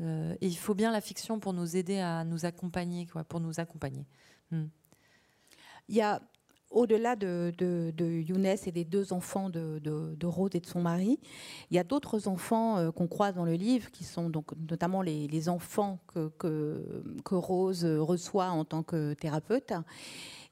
Euh, 0.00 0.36
et 0.42 0.46
il 0.46 0.58
faut 0.58 0.74
bien 0.74 0.92
la 0.92 1.00
fiction 1.00 1.40
pour 1.40 1.54
nous 1.54 1.74
aider 1.74 2.00
à 2.00 2.22
nous 2.22 2.44
accompagner, 2.44 3.08
pour 3.30 3.40
nous 3.40 3.60
accompagner. 3.60 4.04
Hmm. 4.50 4.66
Il 5.88 5.96
y 5.96 6.02
a 6.02 6.20
au-delà 6.72 7.16
de, 7.16 7.52
Younes 8.00 8.46
et 8.46 8.72
des 8.72 8.84
deux 8.84 9.12
enfants 9.12 9.50
de, 9.50 10.26
Rose 10.26 10.50
et 10.54 10.60
de 10.60 10.66
son 10.66 10.80
mari, 10.80 11.18
il 11.70 11.76
y 11.76 11.78
a 11.78 11.84
d'autres 11.84 12.28
enfants 12.28 12.78
euh, 12.78 12.90
qu'on 12.90 13.06
croise 13.06 13.34
dans 13.34 13.44
le 13.44 13.54
livre, 13.54 13.90
qui 13.90 14.04
sont 14.04 14.30
donc 14.30 14.52
notamment 14.68 15.02
les, 15.02 15.48
enfants 15.48 15.98
que, 16.06 16.30
que, 16.38 17.34
Rose 17.34 17.84
reçoit 17.84 18.50
en 18.50 18.64
tant 18.64 18.82
que 18.82 19.14
thérapeute. 19.14 19.72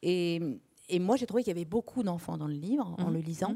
Et, 0.03 0.41
moi, 0.99 1.17
j'ai 1.17 1.27
trouvé 1.27 1.45
qu'il 1.45 1.53
y 1.53 1.57
avait 1.57 1.65
beaucoup 1.65 2.03
d'enfants 2.03 2.37
dans 2.37 2.49
le 2.49 2.55
livre 2.55 2.97
en 2.99 3.11
mmh. 3.11 3.15
le 3.15 3.21
lisant, 3.21 3.55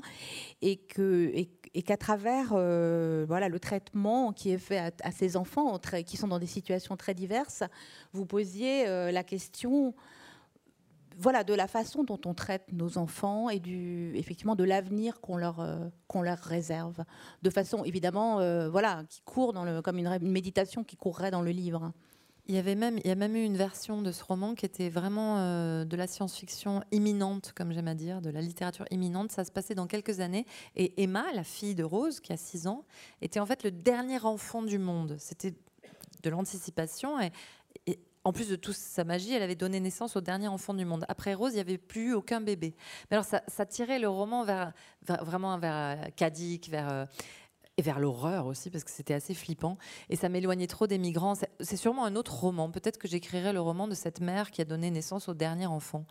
et 0.63 0.77
que 0.77 1.33
et, 1.35 1.83
qu'à 1.83 1.97
travers 1.97 2.53
euh, 2.53 3.25
voilà 3.27 3.49
le 3.49 3.59
traitement 3.59 4.33
qui 4.33 4.51
est 4.51 4.59
fait 4.59 4.95
à, 5.03 5.11
ces 5.11 5.37
enfants 5.37 5.77
qui 6.07 6.17
sont 6.17 6.29
dans 6.29 6.39
des 6.39 6.47
situations 6.47 6.97
très 6.97 7.15
diverses, 7.15 7.65
vous 8.13 8.25
posiez 8.27 8.87
euh, 8.87 9.11
la 9.11 9.25
question 9.25 9.93
voilà, 11.19 11.45
de 11.45 11.55
la 11.55 11.67
façon 11.67 12.05
dont 12.05 12.21
on 12.25 12.35
traite 12.35 12.73
nos 12.73 12.99
enfants 12.99 13.49
et 13.49 13.59
du, 13.59 14.13
effectivement 14.17 14.57
de 14.57 14.65
l'avenir 14.65 15.21
qu'on 15.21 15.37
leur, 15.37 15.61
euh, 15.61 15.89
qu'on 16.07 16.23
leur 16.23 16.39
réserve. 16.39 17.05
De 17.43 17.51
façon 17.51 17.85
évidemment, 17.85 18.41
euh, 18.41 18.69
voilà, 18.69 19.05
qui 19.09 19.21
court 19.23 19.53
dans 19.53 19.65
le, 19.65 19.83
comme 19.83 19.99
une, 19.99 20.19
méditation 20.21 20.85
qui 20.85 20.97
courrait 20.97 21.31
dans 21.31 21.43
le 21.43 21.51
livre. 21.51 21.93
Il 22.47 22.55
y 22.55 22.59
avait 22.59 22.75
même, 22.75 22.99
il 22.99 23.07
y 23.07 23.11
a 23.11 23.15
même 23.15 23.37
eu 23.37 23.43
une 23.43 23.57
version 23.57 24.03
de 24.03 24.13
ce 24.13 24.23
roman 24.23 24.55
qui 24.55 24.67
était 24.67 24.91
vraiment 24.91 25.39
euh, 25.39 25.85
de 25.87 25.97
la 25.97 26.07
science-fiction 26.07 26.83
imminente, 26.93 27.53
comme 27.57 27.73
j'aime 27.73 27.89
à 27.89 27.95
dire, 27.95 28.21
de 28.21 28.29
la 28.29 28.43
littérature 28.43 28.85
imminente. 28.91 29.33
Ça 29.33 29.45
se 29.45 29.51
passait 29.51 29.75
dans 29.75 29.87
quelques 29.87 30.21
années. 30.21 30.45
Et 30.77 31.03
Emma, 31.03 31.25
la 31.35 31.45
fille 31.45 31.75
de 31.75 31.85
Rose, 31.85 32.21
qui 32.21 32.35
a 32.35 32.37
6 32.37 32.67
ans, 32.67 32.85
était 33.23 33.41
en 33.41 33.47
fait 33.47 33.63
le 33.63 33.71
dernier 33.71 34.23
enfant 34.25 34.63
du 34.63 34.79
monde. 34.79 35.17
C'était 35.19 35.55
de 36.23 36.31
l'anticipation. 36.31 37.19
Et, 37.19 37.27
et 37.27 37.33
en 38.25 38.33
plus 38.33 38.49
de 38.49 38.57
toute 38.57 38.75
sa 38.75 39.05
magie, 39.05 39.33
elle 39.33 39.43
avait 39.43 39.55
donné 39.55 39.81
naissance 39.81 40.17
au 40.17 40.21
dernier 40.21 40.49
enfant 40.49 40.73
du 40.73 40.85
monde. 40.85 41.05
Après 41.09 41.35
Rose, 41.35 41.53
il 41.53 41.57
n'y 41.57 41.61
avait 41.61 41.79
plus 41.79 42.15
aucun 42.15 42.41
bébé. 42.41 42.75
Mais 43.11 43.19
alors, 43.19 43.27
ça, 43.27 43.67
tirait 43.67 43.99
le 43.99 44.09
roman 44.09 44.45
vers, 44.45 44.73
vraiment 45.21 45.59
vers 45.59 46.09
Kadik, 46.17 46.71
vers. 46.71 47.07
Et 47.77 47.83
vers 47.83 47.99
l'horreur 47.99 48.47
aussi, 48.47 48.71
parce 48.71 48.85
que 48.85 48.91
c'était 48.91 49.15
assez 49.15 49.35
flippant. 49.35 49.79
Et 50.09 50.15
ça 50.15 50.29
m'éloignait 50.29 50.69
trop 50.69 50.87
des 50.87 50.99
migrants. 50.99 51.35
C'est 51.61 51.77
sûrement 51.77 52.05
un 52.05 52.15
autre 52.15 52.35
roman. 52.35 52.71
Peut-être 52.71 52.99
que 52.99 53.09
j'écrirai 53.09 53.53
le 53.53 53.61
roman 53.61 53.89
de 53.89 53.95
cette 53.95 54.21
mère 54.21 54.53
qui 54.53 54.61
a 54.61 54.65
donné 54.65 54.93
naissance 54.93 55.29
au 55.29 55.35
dernier 55.35 55.67
enfant. 55.67 56.07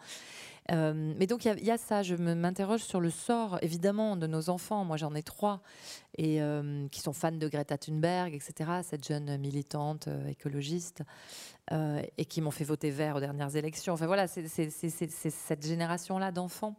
Euh, 0.71 1.13
mais 1.17 1.27
donc 1.27 1.45
il 1.45 1.65
y, 1.65 1.71
a 1.71 1.77
ça, 1.77 2.03
je 2.03 2.15
m'interroge 2.15 2.81
sur 2.81 3.01
le 3.01 3.09
sort 3.09 3.59
évidemment 3.61 4.15
de 4.15 4.27
nos 4.27 4.49
enfants. 4.49 4.85
Moi 4.85 4.97
j'en 4.97 5.13
ai 5.13 5.23
trois 5.23 5.61
et 6.17 6.41
euh, 6.41 6.87
qui 6.89 7.01
sont 7.01 7.13
fans 7.13 7.31
de 7.31 7.47
Greta 7.47 7.77
Thunberg, 7.77 8.33
etc. 8.33 8.69
Cette 8.83 9.05
jeune 9.05 9.37
militante 9.37 10.07
euh, 10.07 10.27
écologiste 10.27 11.03
et 12.17 12.25
qui 12.25 12.41
m'ont 12.41 12.51
fait 12.51 12.65
voter 12.65 12.91
vert 12.91 13.15
aux 13.15 13.19
dernières 13.21 13.55
élections. 13.55 13.93
Enfin 13.93 14.05
voilà, 14.05 14.27
c'est 14.27 14.47
cette 14.47 15.65
génération-là 15.65 16.31
d'enfants 16.31 16.75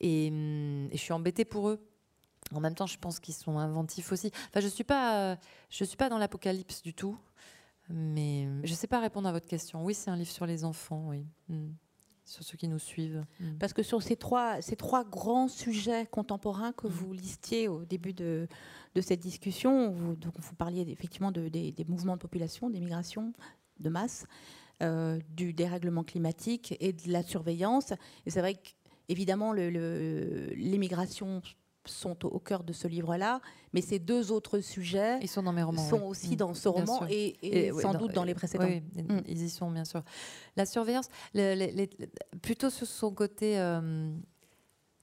et, 0.00 0.26
et, 0.26 0.30
je 0.92 0.98
suis 0.98 1.14
embêtée 1.14 1.46
pour 1.46 1.70
eux. 1.70 1.80
En 2.54 2.60
même 2.60 2.74
temps, 2.74 2.86
je 2.86 2.98
pense 2.98 3.20
qu'ils 3.20 3.34
sont 3.34 3.58
inventifs 3.58 4.12
aussi. 4.12 4.30
Enfin, 4.48 4.60
je 4.60 4.68
suis 4.68 4.84
pas, 4.84 5.38
je 5.70 5.84
suis 5.84 5.96
pas 5.96 6.08
dans 6.08 6.18
l'apocalypse 6.18 6.82
du 6.82 6.94
tout, 6.94 7.18
mais 7.88 8.48
je 8.64 8.74
sais 8.74 8.86
pas 8.86 9.00
répondre 9.00 9.28
à 9.28 9.32
votre 9.32 9.46
question. 9.46 9.84
Oui, 9.84 9.94
c'est 9.94 10.10
un 10.10 10.16
livre 10.16 10.30
sur 10.30 10.46
les 10.46 10.64
enfants, 10.64 11.04
oui. 11.08 11.26
Hmm 11.48 11.70
sur 12.24 12.44
ceux 12.44 12.56
qui 12.56 12.68
nous 12.68 12.78
suivent. 12.78 13.24
Mm. 13.40 13.58
Parce 13.58 13.72
que 13.72 13.82
sur 13.82 14.02
ces 14.02 14.16
trois, 14.16 14.60
ces 14.62 14.76
trois 14.76 15.04
grands 15.04 15.48
sujets 15.48 16.06
contemporains 16.06 16.72
que 16.72 16.86
mm. 16.86 16.90
vous 16.90 17.12
listiez 17.12 17.68
au 17.68 17.84
début 17.84 18.12
de, 18.12 18.48
de 18.94 19.00
cette 19.00 19.20
discussion, 19.20 19.90
vous, 19.90 20.14
donc 20.16 20.34
vous 20.38 20.54
parliez 20.54 20.82
effectivement 20.88 21.32
de, 21.32 21.48
des, 21.48 21.74
mouvements 21.88 22.16
de 22.16 22.20
population, 22.20 22.70
des 22.70 22.80
migrations 22.80 23.32
de 23.80 23.88
masse, 23.88 24.26
euh, 24.82 25.18
du 25.30 25.52
dérèglement 25.52 26.04
climatique 26.04 26.76
et 26.80 26.92
de 26.92 27.10
la 27.10 27.22
surveillance. 27.22 27.92
Et 28.26 28.30
c'est 28.30 28.40
vrai 28.40 28.54
qu'évidemment, 28.54 29.52
l'immigration 29.52 31.42
sont 31.84 32.24
au, 32.24 32.38
cœur 32.38 32.62
de 32.62 32.72
ce 32.72 32.86
livre-là, 32.86 33.40
mais 33.72 33.80
ces 33.80 33.98
deux 33.98 34.30
autres 34.30 34.60
sujets 34.60 35.18
ils 35.20 35.28
sont, 35.28 35.42
dans 35.42 35.52
mes 35.52 35.62
romans, 35.62 35.88
sont 35.88 36.02
aussi 36.02 36.34
mm. 36.34 36.36
dans 36.36 36.54
ce 36.54 36.68
roman 36.68 37.06
et, 37.08 37.72
sans 37.80 37.94
doute 37.94 38.12
dans 38.12 38.24
les 38.24 38.34
précédents. 38.34 38.66
Oui, 38.66 38.82
mm. 38.94 39.22
ils 39.26 39.42
y 39.42 39.50
sont 39.50 39.70
bien 39.70 39.84
sûr. 39.84 40.02
La 40.56 40.66
surveillance, 40.66 41.08
plutôt 42.42 42.70
sur 42.70 42.86
son 42.86 43.12
côté 43.12 43.58
euh, 43.58 44.12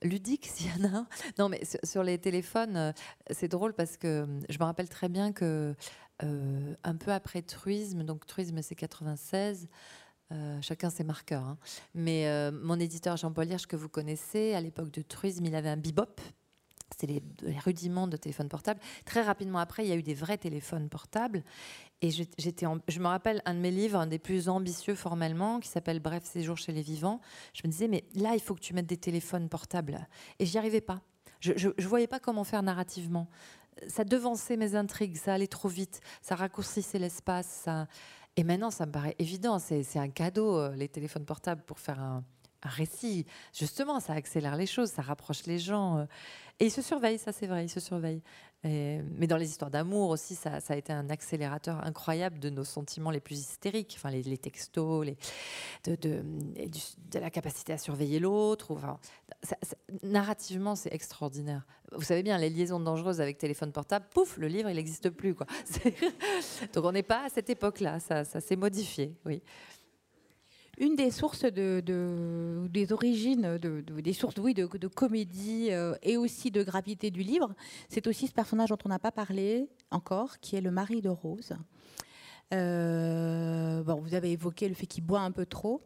ludique, 0.04 0.48
s'il 0.48 0.68
y 0.68 0.86
en 0.86 0.98
a. 0.98 1.06
Non, 1.38 1.50
mais 1.50 1.62
sur, 1.84 2.04
les 2.04 2.18
téléphones, 2.18 2.78
euh, 2.78 2.92
c'est 3.32 3.48
drôle 3.48 3.74
parce 3.74 3.98
que 3.98 4.08
euh, 4.08 4.40
je 4.50 4.58
me 4.60 4.64
rappelle 4.64 4.90
très 4.90 5.10
bien 5.10 5.32
que 5.32 5.76
un 6.22 6.98
peu 6.98 7.14
après 7.14 7.42
Truisme, 7.42 8.04
donc 8.04 8.26
Truisme 8.26 8.62
c'est 8.62 8.76
96. 8.76 9.70
chacun 10.60 10.90
ses 10.90 11.06
marqueurs. 11.06 11.46
Hein. 11.46 11.58
Mais 11.96 12.52
mon 12.52 12.78
éditeur 12.78 13.16
Jean-Paul 13.16 13.48
Hirsch, 13.48 13.68
que 13.68 13.78
vous 13.78 13.88
connaissez, 13.88 14.54
à 14.54 14.60
l'époque 14.60 14.92
de 14.92 15.02
Truisme, 15.02 15.46
il 15.46 15.56
avait 15.56 15.70
un 15.70 15.78
bebop 15.78 16.20
c'était 16.92 17.22
les, 17.42 17.60
rudiments 17.60 18.08
de 18.08 18.18
téléphone 18.18 18.50
portable. 18.50 18.80
Très 19.06 19.22
rapidement 19.22 19.60
après, 19.60 19.86
il 19.86 19.90
y 19.90 19.92
a 19.92 19.96
eu 19.96 20.04
des 20.04 20.14
vrais 20.14 20.38
téléphones 20.38 20.90
portables. 20.90 21.44
Et 22.02 22.12
j'étais, 22.12 22.66
je 22.88 23.00
me 23.00 23.08
rappelle 23.08 23.42
un 23.46 23.54
de 23.54 23.60
mes 23.60 23.72
livres, 23.72 24.00
un 24.00 24.08
des 24.08 24.20
plus 24.20 24.50
ambitieux 24.50 24.96
formellement, 24.96 25.60
qui 25.60 25.68
s'appelle 25.68 26.00
Bref 26.00 26.24
séjour 26.24 26.58
chez 26.58 26.72
les 26.72 26.82
vivants. 26.82 27.20
Je 27.54 27.62
me 27.66 27.72
disais, 27.72 27.88
mais 27.88 28.06
là, 28.16 28.34
il 28.34 28.42
faut 28.42 28.56
que 28.56 28.62
tu 28.62 28.74
mettes 28.74 28.88
des 28.88 28.98
téléphones 28.98 29.50
portables. 29.50 30.08
Et 30.40 30.46
j'y 30.46 30.58
arrivais 30.58 30.82
pas. 30.82 31.02
Je 31.42 31.70
ne 31.70 31.88
voyais 31.88 32.08
pas 32.08 32.20
comment 32.20 32.44
faire 32.44 32.64
narrativement. 32.64 33.30
Ça 33.88 34.04
devançait 34.04 34.58
mes 34.58 34.76
intrigues, 34.76 35.16
ça 35.16 35.34
allait 35.34 35.48
trop 35.48 35.70
vite, 35.70 36.02
ça 36.22 36.36
raccourcissait 36.36 37.00
l'espace. 37.00 37.68
Et 38.36 38.44
maintenant, 38.44 38.72
ça 38.72 38.86
me 38.86 38.92
paraît 38.92 39.16
évident. 39.20 39.60
C'est 39.60 39.98
un 39.98 40.10
cadeau, 40.10 40.58
euh, 40.58 40.76
les 40.76 40.88
téléphones 40.88 41.26
portables, 41.26 41.62
pour 41.64 41.80
faire 41.80 42.00
un 42.00 42.24
récit. 42.64 43.26
Justement, 43.54 44.00
ça 44.00 44.14
accélère 44.14 44.56
les 44.56 44.66
choses, 44.66 44.90
ça 44.90 45.02
rapproche 45.02 45.46
les 45.46 45.60
gens. 45.60 46.08
Et 46.60 46.66
ils 46.66 46.72
se 46.72 46.82
surveillent, 46.82 47.20
ça 47.20 47.32
c'est 47.32 47.48
vrai, 47.48 47.66
ils 47.66 47.70
se 47.70 47.80
surveillent. 47.80 48.22
mais 48.64 49.28
dans 49.28 49.38
les 49.38 49.50
histoires 49.50 49.72
d'amour 49.72 50.10
aussi, 50.10 50.36
ça, 50.36 50.60
a 50.68 50.76
été 50.76 50.92
un 50.92 51.10
accélérateur 51.10 51.86
incroyable 51.86 52.38
de 52.40 52.50
nos 52.50 52.66
sentiments 52.66 53.12
les 53.12 53.22
plus 53.22 53.40
hystériques, 53.40 53.96
enfin 53.98 54.10
les, 54.10 54.38
textos, 54.38 55.08
de, 55.86 56.24
la 57.14 57.30
capacité 57.30 57.72
à 57.72 57.78
surveiller 57.78 58.20
l'autre. 58.20 58.72
Enfin, 58.72 59.00
narrativement, 60.04 60.76
c'est 60.76 60.94
extraordinaire. 60.94 61.66
Vous 61.94 62.04
savez 62.04 62.24
bien, 62.24 62.38
les 62.38 62.50
liaisons 62.50 62.82
dangereuses 62.82 63.22
avec 63.22 63.38
téléphone 63.38 63.72
portable, 63.72 64.06
pouf, 64.14 64.38
le 64.38 64.48
livre, 64.48 64.70
il 64.70 64.76
n'existe 64.76 65.10
plus. 65.10 65.34
Donc 66.74 66.84
on 66.84 66.92
n'est 66.92 67.04
pas 67.04 67.26
à 67.26 67.30
cette 67.30 67.50
époque-là, 67.50 68.00
ça, 68.02 68.26
ça 68.26 68.42
s'est 68.42 68.58
modifié, 68.58 69.16
oui 69.26 69.42
une 70.80 70.96
des 70.96 71.12
sources 71.12 71.44
de, 71.44 71.84
des 72.70 72.94
origines, 72.94 73.58
de, 73.58 73.82
des 73.82 74.14
sources 74.14 74.36
oui, 74.40 74.54
de, 74.54 74.66
comédie 74.88 75.68
euh, 75.72 75.94
et 76.02 76.18
aussi 76.18 76.52
de 76.52 76.64
gravité 76.64 77.12
du 77.12 77.22
livre, 77.22 77.54
c'est 77.90 78.08
aussi 78.08 78.28
ce 78.28 78.34
personnage 78.34 78.70
dont 78.70 78.78
on 78.86 78.90
n'a 78.90 79.00
pas 79.00 79.12
parlé 79.12 79.68
encore, 79.92 80.40
qui 80.40 80.56
est 80.56 80.62
le 80.62 80.72
mari 80.72 81.02
de 81.02 81.10
Rose. 81.10 81.54
Euh, 82.54 83.84
bon, 83.84 84.02
vous 84.02 84.16
avez 84.16 84.32
évoqué 84.32 84.68
le 84.68 84.74
fait 84.74 84.88
qu'il 84.88 85.04
boit 85.04 85.22
un 85.22 85.32
peu 85.32 85.46
trop. 85.46 85.82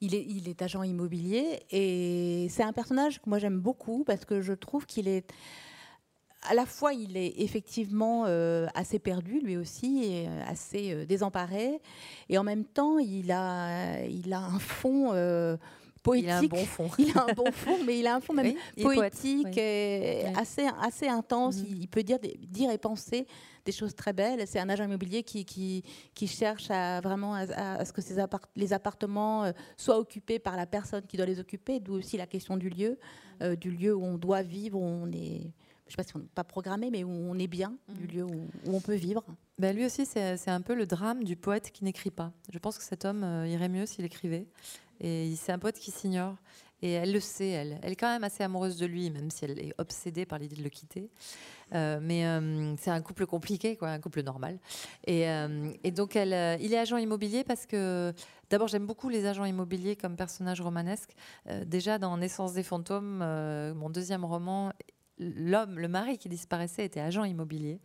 Il 0.00 0.14
est 0.14 0.62
agent 0.62 0.84
immobilier 0.84 1.60
et 1.72 2.46
c'est 2.50 2.62
un 2.62 2.72
personnage 2.72 3.20
que 3.20 3.28
moi 3.28 3.40
j'aime 3.40 3.58
beaucoup 3.58 4.04
parce 4.04 4.24
que 4.24 4.40
je 4.40 4.52
trouve 4.52 4.86
qu'il 4.86 5.08
est 5.08 5.28
à 6.42 6.54
la 6.54 6.66
fois, 6.66 6.92
il 6.92 7.16
est 7.16 7.40
effectivement 7.40 8.24
euh, 8.26 8.66
assez 8.74 8.98
perdu, 8.98 9.40
lui 9.40 9.56
aussi, 9.56 10.04
et 10.04 10.28
euh, 10.28 10.42
assez 10.46 10.92
euh, 10.92 11.04
désemparé, 11.04 11.80
et 12.28 12.38
en 12.38 12.44
même 12.44 12.64
temps, 12.64 12.98
il 12.98 13.32
a, 13.32 14.04
il 14.04 14.32
a 14.32 14.40
un 14.40 14.58
fond 14.58 15.08
poétique. 16.02 16.28
Il 16.28 16.30
a 16.30 16.38
un 16.38 16.42
bon 16.44 16.64
fond. 16.64 16.90
il 16.98 17.18
a 17.18 17.24
un 17.24 17.34
bon 17.34 17.50
fond, 17.50 17.78
mais 17.84 17.98
il 17.98 18.06
a 18.06 18.14
un 18.14 18.20
fond 18.20 18.32
même 18.32 18.54
poétique, 18.80 19.56
et 19.56 20.26
assez, 20.36 20.66
assez 20.80 21.08
intense. 21.08 21.56
Mhm. 21.58 21.76
Il, 21.80 21.88
peut 21.88 22.02
dire, 22.02 22.18
dire 22.20 22.70
et 22.70 22.78
penser 22.78 23.26
des 23.64 23.72
choses 23.72 23.94
très 23.94 24.12
belles. 24.12 24.46
C'est 24.46 24.60
un 24.60 24.68
agent 24.68 24.84
immobilier 24.84 25.24
qui, 25.24 25.44
qui, 25.44 25.82
qui 26.14 26.28
cherche 26.28 26.70
à 26.70 27.00
vraiment 27.00 27.34
à, 27.34 27.84
ce 27.84 27.92
que 27.92 28.00
les 28.54 28.72
appartements 28.72 29.52
soient 29.76 29.98
occupés 29.98 30.38
par 30.38 30.56
la 30.56 30.66
personne 30.66 31.04
qui 31.06 31.16
doit 31.16 31.26
les 31.26 31.40
occuper, 31.40 31.80
d'où 31.80 31.94
aussi 31.94 32.16
la 32.16 32.26
question 32.26 32.56
du 32.56 32.70
lieu, 32.70 32.96
du 33.60 33.72
lieu 33.72 33.94
où 33.94 34.04
on 34.04 34.16
doit 34.18 34.42
vivre, 34.42 34.78
où 34.78 34.84
on 34.84 35.10
est 35.10 35.52
je 35.88 35.94
ne 35.94 35.96
sais 35.96 35.96
pas 35.96 36.08
si 36.08 36.16
on 36.16 36.20
n'est 36.20 36.26
pas 36.34 36.44
programmé, 36.44 36.90
mais 36.90 37.02
où 37.02 37.10
on 37.10 37.38
est 37.38 37.46
bien, 37.46 37.74
du 37.88 38.04
mhm. 38.04 38.10
lieu 38.10 38.24
où, 38.24 38.48
on 38.66 38.80
peut 38.80 38.94
vivre. 38.94 39.24
Ben 39.58 39.74
lui 39.74 39.86
aussi, 39.86 40.04
c'est 40.04 40.48
un 40.48 40.60
peu 40.60 40.74
le 40.74 40.86
drame 40.86 41.24
du 41.24 41.34
poète 41.34 41.70
qui 41.72 41.84
n'écrit 41.84 42.10
pas. 42.10 42.32
Je 42.52 42.58
pense 42.58 42.76
que 42.76 42.84
cet 42.84 43.04
homme 43.04 43.24
euh, 43.24 43.46
irait 43.46 43.70
mieux 43.70 43.86
s'il 43.86 44.04
écrivait. 44.04 44.46
Et 45.00 45.34
c'est 45.36 45.52
un 45.52 45.58
poète 45.58 45.78
qui 45.78 45.90
s'ignore. 45.90 46.36
Et 46.80 46.92
elle 46.92 47.12
le 47.12 47.20
sait, 47.20 47.48
elle. 47.48 47.80
Elle 47.82 47.92
est 47.92 47.96
quand 47.96 48.12
même 48.12 48.22
assez 48.22 48.44
amoureuse 48.44 48.76
de 48.76 48.86
lui, 48.86 49.10
même 49.10 49.30
si 49.30 49.44
elle 49.44 49.58
est 49.58 49.74
obsédée 49.78 50.26
par 50.26 50.38
l'idée 50.38 50.56
de 50.56 50.62
le 50.62 50.68
quitter. 50.68 51.10
Euh, 51.74 51.98
mais 52.00 52.24
euh, 52.24 52.76
c'est 52.76 52.90
un 52.90 53.00
couple 53.00 53.26
compliqué, 53.26 53.76
quoi, 53.76 53.88
un 53.88 53.98
couple 53.98 54.22
normal. 54.22 54.58
Et, 55.06 55.24
et 55.82 55.90
donc, 55.90 56.14
elle, 56.14 56.60
il 56.60 56.72
est 56.72 56.78
agent 56.78 56.96
immobilier 56.98 57.42
parce 57.42 57.66
que, 57.66 58.12
d'abord, 58.50 58.68
j'aime 58.68 58.86
beaucoup 58.86 59.08
les 59.08 59.26
agents 59.26 59.44
immobiliers 59.44 59.96
comme 59.96 60.14
personnages 60.14 60.60
romanesques. 60.60 61.14
déjà, 61.66 61.98
dans 61.98 62.16
Naissance 62.16 62.52
des 62.52 62.62
fantômes, 62.62 63.24
mon 63.74 63.90
deuxième 63.90 64.24
roman, 64.24 64.72
l'homme, 65.18 65.78
le 65.78 65.88
mari 65.88 66.18
qui 66.18 66.28
disparaissait 66.28 66.84
était 66.84 67.00
agent 67.00 67.24
immobilier. 67.24 67.80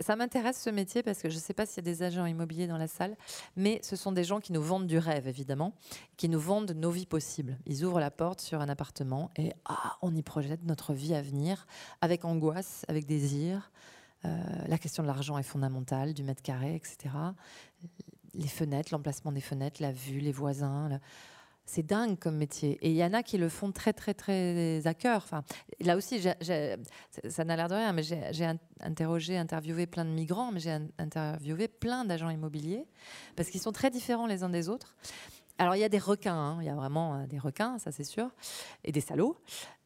Ça 0.00 0.16
m'intéresse 0.16 0.60
ce 0.60 0.70
métier 0.70 1.02
parce 1.02 1.20
que 1.20 1.28
je 1.28 1.34
ne 1.34 1.40
sais 1.40 1.52
pas 1.52 1.66
s'il 1.66 1.84
y 1.84 1.88
a 1.88 1.92
des 1.92 2.02
agents 2.02 2.24
immobiliers 2.24 2.66
dans 2.66 2.78
la 2.78 2.86
salle, 2.86 3.16
mais 3.56 3.80
ce 3.82 3.96
sont 3.96 4.12
des 4.12 4.24
gens 4.24 4.40
qui 4.40 4.52
nous 4.52 4.62
vendent 4.62 4.86
du 4.86 4.96
rêve, 4.96 5.28
évidemment, 5.28 5.74
qui 6.16 6.28
nous 6.28 6.40
vendent 6.40 6.72
nos 6.72 6.90
vies 6.90 7.06
possibles. 7.06 7.58
Ils 7.66 7.84
ouvrent 7.84 8.00
la 8.00 8.10
porte 8.10 8.40
sur 8.40 8.60
un 8.60 8.68
appartement 8.68 9.30
et 9.36 9.52
ah, 9.66 9.98
on 10.00 10.14
y 10.14 10.22
projette 10.22 10.62
notre 10.64 10.94
vie 10.94 11.14
à 11.14 11.20
venir 11.20 11.66
avec 12.00 12.24
angoisse, 12.24 12.84
avec 12.88 13.04
désir. 13.04 13.70
Euh, 14.24 14.38
la 14.68 14.78
question 14.78 15.02
de 15.02 15.08
l'argent 15.08 15.36
est 15.36 15.42
fondamentale, 15.42 16.14
du 16.14 16.22
mètre 16.22 16.42
carré, 16.42 16.76
etc. 16.76 17.14
Les 18.34 18.48
fenêtres, 18.48 18.90
l'emplacement 18.92 19.32
des 19.32 19.40
fenêtres, 19.40 19.82
la 19.82 19.92
vue, 19.92 20.20
les 20.20 20.32
voisins 20.32 21.00
c'est 21.64 21.84
dingue 21.84 22.18
comme 22.18 22.36
métier. 22.36 22.78
Et 22.82 22.90
il 22.90 22.96
y 22.96 23.04
en 23.04 23.12
a 23.12 23.22
qui 23.22 23.38
le 23.38 23.48
font 23.48 23.72
très, 23.72 23.92
très, 23.92 24.14
très 24.14 24.86
à 24.86 24.94
cœur. 24.94 25.22
Enfin, 25.24 25.44
là 25.80 25.96
aussi, 25.96 26.20
ça 26.20 27.44
n'a 27.44 27.56
l'air 27.56 27.68
de 27.68 27.74
rien, 27.74 27.92
mais 27.92 28.02
j'ai 28.02 28.46
interrogé, 28.80 29.36
interviewé 29.36 29.86
plein 29.86 30.04
de 30.04 30.10
migrants, 30.10 30.52
mais 30.52 30.60
j'ai 30.60 30.76
interviewé 30.98 31.68
plein 31.68 32.04
d'agents 32.04 32.30
immobiliers, 32.30 32.86
parce 33.36 33.50
qu'ils 33.50 33.60
sont 33.60 33.72
très 33.72 33.90
différents 33.90 34.26
les 34.26 34.42
uns 34.42 34.50
des 34.50 34.68
autres. 34.68 34.96
Alors, 35.60 35.76
il 35.76 35.80
y 35.80 35.84
a 35.84 35.90
des 35.90 35.98
requins, 35.98 36.34
hein. 36.34 36.58
il 36.62 36.64
y 36.64 36.70
a 36.70 36.74
vraiment 36.74 37.16
euh, 37.16 37.26
des 37.26 37.38
requins, 37.38 37.78
ça 37.78 37.92
c'est 37.92 38.02
sûr, 38.02 38.30
et 38.82 38.92
des 38.92 39.02
salauds. 39.02 39.36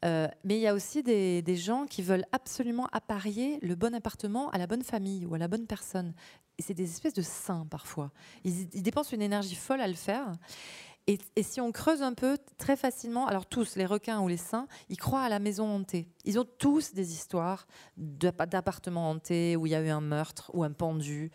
Euh, 0.04 0.28
mais 0.44 0.56
il 0.56 0.60
y 0.60 0.68
a 0.68 0.72
aussi 0.72 1.02
des, 1.02 1.56
gens 1.56 1.86
qui 1.86 2.00
veulent 2.00 2.26
absolument 2.30 2.86
apparier 2.92 3.58
le 3.60 3.74
bon 3.74 3.92
appartement 3.92 4.50
à 4.50 4.58
la 4.58 4.68
bonne 4.68 4.84
famille 4.84 5.26
ou 5.26 5.34
à 5.34 5.38
la 5.38 5.48
bonne 5.48 5.66
personne. 5.66 6.14
Et 6.58 6.62
c'est 6.62 6.74
des 6.74 6.88
espèces 6.88 7.14
de 7.14 7.22
saints 7.22 7.66
parfois. 7.68 8.12
Ils, 8.44 8.68
ils, 8.72 8.84
dépensent 8.84 9.16
une 9.16 9.22
énergie 9.22 9.56
folle 9.56 9.80
à 9.80 9.88
le 9.88 9.94
faire. 9.94 10.30
Et, 11.06 11.18
si 11.42 11.60
on 11.60 11.70
creuse 11.70 12.00
un 12.00 12.14
peu, 12.14 12.38
très 12.56 12.76
facilement, 12.76 13.26
alors 13.26 13.44
tous, 13.44 13.76
les 13.76 13.84
requins 13.84 14.20
ou 14.20 14.28
les 14.28 14.38
saints, 14.38 14.66
ils 14.88 14.96
croient 14.96 15.22
à 15.22 15.28
la 15.28 15.38
maison 15.38 15.68
hantée. 15.68 16.08
Ils 16.24 16.38
ont 16.38 16.46
tous 16.58 16.94
des 16.94 17.12
histoires 17.12 17.66
d'appartements 17.98 19.10
hantés 19.10 19.54
où 19.56 19.66
il 19.66 19.72
y 19.72 19.74
a 19.74 19.82
eu 19.82 19.90
un 19.90 20.00
meurtre 20.00 20.50
ou 20.54 20.64
un 20.64 20.72
pendu. 20.72 21.30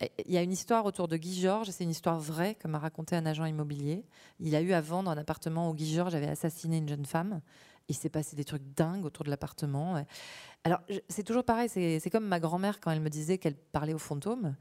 Il 0.00 0.32
y 0.32 0.36
a 0.36 0.42
une 0.42 0.52
histoire 0.52 0.84
autour 0.86 1.06
de 1.06 1.16
Guy 1.16 1.40
Georges, 1.40 1.70
c'est 1.70 1.84
une 1.84 1.90
histoire 1.90 2.18
vraie, 2.18 2.56
comme 2.56 2.74
a 2.74 2.80
raconté 2.80 3.14
un 3.14 3.24
agent 3.26 3.44
immobilier. 3.44 4.04
Il 4.40 4.56
a 4.56 4.60
eu 4.60 4.72
à 4.72 4.80
vendre 4.80 5.08
un 5.08 5.16
appartement 5.16 5.70
où 5.70 5.74
Guy 5.74 5.94
Georges 5.94 6.16
avait 6.16 6.28
assassiné 6.28 6.78
une 6.78 6.88
jeune 6.88 7.06
femme. 7.06 7.40
Il 7.88 7.94
s'est 7.94 8.10
passé 8.10 8.34
des 8.34 8.44
trucs 8.44 8.74
dingues 8.74 9.04
autour 9.04 9.24
de 9.24 9.30
l'appartement. 9.30 10.04
Alors, 10.64 10.80
c'est 11.08 11.22
toujours 11.22 11.44
pareil, 11.44 11.68
c'est 11.68 12.10
comme 12.10 12.26
ma 12.26 12.40
grand-mère 12.40 12.80
quand 12.80 12.90
elle 12.90 13.00
me 13.00 13.08
disait 13.08 13.38
qu'elle 13.38 13.54
parlait 13.54 13.94
aux 13.94 13.98
fantômes. 13.98 14.56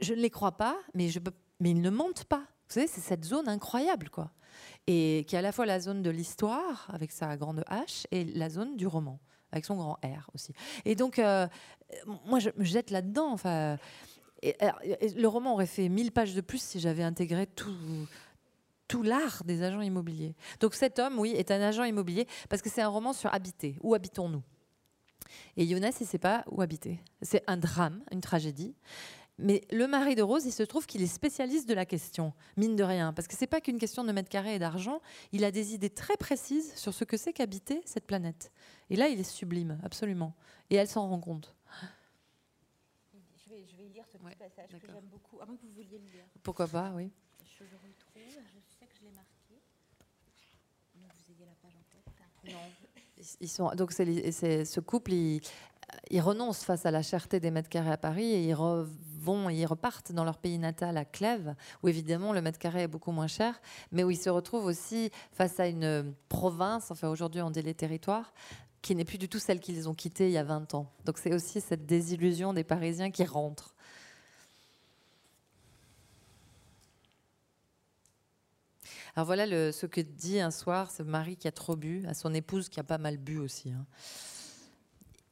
Je 0.00 0.14
ne 0.14 0.20
les 0.20 0.30
crois 0.30 0.52
pas, 0.52 0.78
mais 0.94 1.10
ils 1.10 1.82
ne 1.82 1.90
mentent 1.90 2.24
pas. 2.24 2.46
Vous 2.70 2.74
savez, 2.74 2.86
c'est 2.86 3.00
cette 3.00 3.24
zone 3.24 3.48
incroyable, 3.48 4.10
quoi. 4.10 4.30
Et 4.86 5.24
qui 5.26 5.34
est 5.34 5.38
à 5.38 5.42
la 5.42 5.50
fois 5.50 5.66
la 5.66 5.80
zone 5.80 6.02
de 6.02 6.10
l'histoire, 6.10 6.88
avec 6.92 7.10
sa 7.10 7.36
grande 7.36 7.64
H, 7.68 8.04
et 8.12 8.24
la 8.24 8.48
zone 8.48 8.76
du 8.76 8.86
roman, 8.86 9.18
avec 9.50 9.64
son 9.64 9.74
grand 9.74 9.94
R 10.04 10.30
aussi. 10.34 10.52
Et 10.84 10.94
donc, 10.94 11.18
euh, 11.18 11.48
moi, 12.26 12.38
je 12.38 12.50
me 12.56 12.64
jette 12.64 12.92
là-dedans. 12.92 13.32
Enfin, 13.32 13.76
le 14.44 15.26
roman 15.26 15.54
aurait 15.54 15.66
fait 15.66 15.88
1000 15.88 16.12
pages 16.12 16.32
de 16.32 16.40
plus 16.40 16.62
si 16.62 16.78
j'avais 16.78 17.02
intégré 17.02 17.46
tout 17.46 17.74
tout 18.86 19.02
l'art 19.04 19.44
des 19.44 19.62
agents 19.62 19.82
immobiliers. 19.82 20.34
Donc 20.58 20.74
cet 20.74 20.98
homme, 20.98 21.16
oui, 21.20 21.30
est 21.30 21.52
un 21.52 21.60
agent 21.60 21.84
immobilier 21.84 22.26
parce 22.48 22.60
que 22.60 22.68
c'est 22.68 22.82
un 22.82 22.88
roman 22.88 23.12
sur 23.12 23.32
habiter. 23.32 23.76
Où 23.82 23.94
habitons-nous? 23.94 24.42
Et 25.56 25.64
Jonas, 25.64 25.96
il 26.00 26.04
ne 26.04 26.08
sait 26.08 26.18
pas 26.18 26.44
où 26.50 26.60
habiter. 26.60 26.98
C'est 27.22 27.44
un 27.46 27.56
drame, 27.56 28.02
une 28.10 28.20
tragédie. 28.20 28.74
Mais 29.40 29.62
le 29.70 29.86
mari 29.86 30.14
de 30.14 30.22
Rose, 30.22 30.44
il 30.44 30.52
se 30.52 30.62
trouve 30.62 30.86
qu'il 30.86 31.02
est 31.02 31.06
spécialiste 31.06 31.68
de 31.68 31.74
la 31.74 31.86
question, 31.86 32.32
mine 32.56 32.76
de 32.76 32.84
rien, 32.84 33.12
parce 33.12 33.26
que 33.26 33.34
c'est 33.36 33.46
pas 33.46 33.60
qu'une 33.60 33.78
question 33.78 34.04
de 34.04 34.12
mètres 34.12 34.28
carrés 34.28 34.54
et 34.54 34.58
d'argent. 34.58 35.00
Il 35.32 35.44
a 35.44 35.50
des 35.50 35.74
idées 35.74 35.90
très 35.90 36.16
précises 36.16 36.74
sur 36.76 36.92
ce 36.92 37.04
que 37.04 37.16
c'est 37.16 37.32
qu'habiter 37.32 37.82
cette 37.84 38.06
planète. 38.06 38.52
Et 38.90 38.96
là, 38.96 39.08
il 39.08 39.18
est 39.18 39.30
sublime, 39.30 39.78
absolument. 39.82 40.34
Et 40.68 40.76
elle 40.76 40.88
s'en 40.88 41.08
rend 41.08 41.20
compte. 41.20 41.54
Je 43.12 43.50
vais, 43.50 43.64
je 43.64 43.76
vais 43.76 43.88
lire 43.88 44.04
ce 44.06 44.18
petit 44.18 44.36
passage 44.36 44.70
que 44.70 44.86
j'aime 44.86 45.08
beaucoup, 45.10 45.40
avant 45.40 45.56
que 45.56 45.62
vous 45.62 45.72
vouliez 45.74 45.98
le 45.98 46.04
lire. 46.04 46.24
Pourquoi 46.42 46.66
pas, 46.68 46.92
oui. 46.94 47.10
Je 47.58 47.64
le 47.64 47.76
retrouve, 47.76 48.42
je 48.44 48.78
sais 48.78 48.86
que 48.86 48.96
je 48.98 49.04
l'ai 49.04 49.12
marqué. 49.12 49.60
Vous 50.94 51.32
ayez 51.32 51.46
la 51.46 51.54
page 51.62 51.72
en 51.76 51.84
tête. 51.90 52.52
Non. 52.52 52.60
Ils 53.40 53.48
sont, 53.48 53.70
donc 53.74 53.92
c'est, 53.92 54.64
ce 54.64 54.80
couple, 54.80 55.12
il, 55.12 55.40
ils 56.10 56.20
renoncent 56.20 56.64
face 56.64 56.86
à 56.86 56.90
la 56.90 57.02
cherté 57.02 57.40
des 57.40 57.50
mètres 57.50 57.68
carrés 57.68 57.92
à 57.92 57.96
Paris 57.96 58.24
et 58.24 58.48
ils 58.48 58.54
vont, 58.54 59.48
ils 59.50 59.66
repartent 59.66 60.12
dans 60.12 60.24
leur 60.24 60.38
pays 60.38 60.58
natal 60.58 60.96
à 60.96 61.04
Clèves, 61.04 61.54
où 61.82 61.88
évidemment 61.88 62.32
le 62.32 62.42
mètre 62.42 62.58
carré 62.58 62.82
est 62.82 62.88
beaucoup 62.88 63.12
moins 63.12 63.26
cher, 63.26 63.60
mais 63.92 64.04
où 64.04 64.10
ils 64.10 64.18
se 64.18 64.30
retrouvent 64.30 64.66
aussi 64.66 65.10
face 65.32 65.60
à 65.60 65.66
une 65.66 66.14
province, 66.28 66.90
enfin 66.90 67.08
aujourd'hui 67.08 67.42
on 67.42 67.50
dit 67.50 67.62
les 67.62 67.74
territoires, 67.74 68.32
qui 68.82 68.94
n'est 68.94 69.04
plus 69.04 69.18
du 69.18 69.28
tout 69.28 69.38
celle 69.38 69.60
qu'ils 69.60 69.88
ont 69.88 69.94
quittée 69.94 70.26
il 70.26 70.32
y 70.32 70.38
a 70.38 70.44
20 70.44 70.74
ans. 70.74 70.90
Donc 71.04 71.18
c'est 71.18 71.34
aussi 71.34 71.60
cette 71.60 71.86
désillusion 71.86 72.52
des 72.52 72.64
Parisiens 72.64 73.10
qui 73.10 73.24
rentrent. 73.24 73.74
Alors 79.16 79.26
voilà 79.26 79.72
ce 79.72 79.86
que 79.86 80.00
dit 80.00 80.40
un 80.40 80.50
soir 80.50 80.90
ce 80.90 81.02
mari 81.02 81.36
qui 81.36 81.48
a 81.48 81.52
trop 81.52 81.76
bu 81.76 82.06
à 82.06 82.14
son 82.14 82.32
épouse 82.32 82.68
qui 82.68 82.80
a 82.80 82.84
pas 82.84 82.98
mal 82.98 83.16
bu 83.18 83.38
aussi. 83.38 83.70
Hein. 83.70 83.84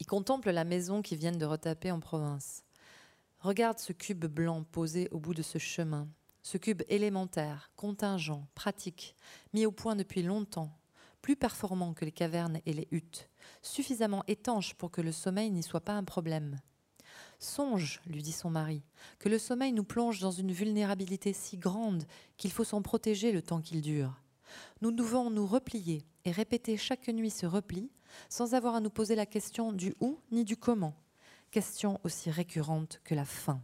Contemple 0.08 0.52
la 0.52 0.64
maison 0.64 1.02
qu'ils 1.02 1.18
viennent 1.18 1.36
de 1.36 1.44
retaper 1.44 1.90
en 1.90 2.00
province. 2.00 2.64
Regarde 3.40 3.78
ce 3.78 3.92
cube 3.92 4.24
blanc 4.24 4.64
posé 4.64 5.06
au 5.10 5.18
bout 5.18 5.34
de 5.34 5.42
ce 5.42 5.58
chemin, 5.58 6.08
ce 6.42 6.56
cube 6.56 6.82
élémentaire, 6.88 7.70
contingent, 7.76 8.48
pratique, 8.54 9.14
mis 9.52 9.66
au 9.66 9.70
point 9.70 9.96
depuis 9.96 10.22
longtemps, 10.22 10.72
plus 11.20 11.36
performant 11.36 11.92
que 11.92 12.06
les 12.06 12.12
cavernes 12.12 12.58
et 12.64 12.72
les 12.72 12.88
huttes, 12.90 13.28
suffisamment 13.60 14.24
étanche 14.28 14.72
pour 14.72 14.90
que 14.90 15.02
le 15.02 15.12
sommeil 15.12 15.50
n'y 15.50 15.62
soit 15.62 15.84
pas 15.84 15.92
un 15.92 16.04
problème. 16.04 16.58
Songe, 17.38 18.00
lui 18.06 18.22
dit 18.22 18.32
son 18.32 18.48
mari, 18.48 18.80
que 19.18 19.28
le 19.28 19.38
sommeil 19.38 19.74
nous 19.74 19.84
plonge 19.84 20.20
dans 20.20 20.30
une 20.30 20.52
vulnérabilité 20.52 21.34
si 21.34 21.58
grande 21.58 22.04
qu'il 22.38 22.50
faut 22.50 22.64
s'en 22.64 22.80
protéger 22.80 23.30
le 23.30 23.42
temps 23.42 23.60
qu'il 23.60 23.82
dure. 23.82 24.22
nous 24.80 24.90
devons 24.90 25.28
nous 25.28 25.46
replier 25.46 26.06
et 26.24 26.30
répéter 26.30 26.78
chaque 26.78 27.08
nuit 27.08 27.30
ce 27.30 27.44
repli 27.44 27.90
sans 28.28 28.54
avoir 28.54 28.74
à 28.74 28.80
nous 28.80 28.90
poser 28.90 29.14
la 29.14 29.26
question 29.26 29.72
du 29.72 29.94
où 30.00 30.18
ni 30.30 30.44
du 30.44 30.56
comment. 30.56 30.94
Question 31.50 31.98
aussi 32.04 32.30
récurrente 32.30 33.00
que 33.04 33.14
la 33.14 33.24
faim. 33.24 33.60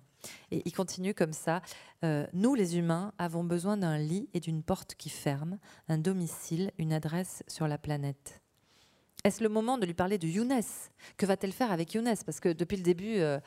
Et 0.51 0.63
il 0.65 0.73
continue 0.73 1.15
comme 1.15 1.33
ça. 1.33 1.61
Euh, 2.03 2.27
nous, 2.33 2.55
les 2.55 2.79
humains, 2.79 3.13
avons 3.19 3.45
besoin 3.45 3.77
d'un 3.77 3.99
lit 3.99 4.29
et 4.33 4.41
d'une 4.41 4.63
porte 4.63 4.95
qui 4.95 5.11
ferme, 5.11 5.59
un 5.89 5.99
domicile, 5.99 6.73
une 6.79 6.93
adresse 6.93 7.43
sur 7.47 7.69
la 7.69 7.79
planète. 7.79 8.41
Est-ce 9.25 9.43
le 9.43 9.49
moment 9.49 9.79
de 9.79 9.87
lui 9.87 9.95
parler 9.95 10.19
de 10.19 10.29
Younes? 10.29 10.61
Que 11.17 11.25
va-t-elle 11.25 11.53
faire 11.53 11.73
avec 11.73 11.95
Younes? 11.95 12.15
Parce 12.27 12.41
que 12.41 12.51
depuis 12.51 12.77
le 12.77 12.83
début, 12.83 13.21
euh, 13.21 13.41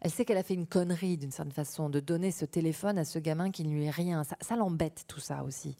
elle 0.00 0.12
sait 0.12 0.24
qu'elle 0.24 0.36
a 0.36 0.44
fait 0.44 0.54
une 0.54 0.68
connerie 0.68 1.16
d'une 1.16 1.32
certaine 1.32 1.52
façon, 1.52 1.90
de 1.90 1.98
donner 1.98 2.30
ce 2.30 2.44
téléphone 2.44 2.98
à 2.98 3.04
ce 3.04 3.18
gamin 3.18 3.50
qui 3.50 3.64
ne 3.64 3.70
lui 3.70 3.86
est 3.86 3.90
rien. 3.90 4.22
Ça, 4.22 4.54
l'embête 4.54 5.04
tout 5.08 5.18
ça 5.18 5.42
aussi. 5.42 5.76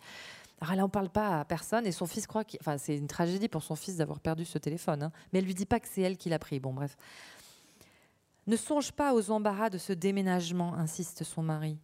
Alors 0.65 0.73
elle 0.73 0.79
n'en 0.79 0.89
parle 0.89 1.11
pas 1.11 1.41
à 1.41 1.45
personne 1.45 1.87
et 1.87 1.93
son 1.93 2.07
fils 2.07 2.27
croit 2.27 2.43
que... 2.43 2.57
Enfin, 2.59 2.79
c'est 2.79 2.97
une 2.97 3.07
tragédie 3.07 3.51
pour 3.51 3.63
son 3.63 3.77
fils 3.77 3.99
d'avoir 3.99 4.19
perdu 4.19 4.47
ce 4.47 4.57
téléphone. 4.57 5.03
Hein. 5.03 5.13
Mais 5.31 5.41
elle 5.41 5.45
lui 5.45 5.53
dit 5.53 5.67
pas 5.67 5.79
que 5.79 5.87
c'est 5.87 6.01
elle 6.01 6.17
qui 6.17 6.31
l'a 6.31 6.39
pris. 6.39 6.59
Bon, 6.59 6.73
bref. 6.73 6.97
Ne 8.47 8.57
songe 8.57 8.91
pas 8.93 9.13
aux 9.13 9.31
embarras 9.31 9.69
de 9.69 9.77
ce 9.77 9.93
déménagement, 9.93 10.73
insiste 10.73 11.23
son 11.23 11.43
mari. 11.43 11.79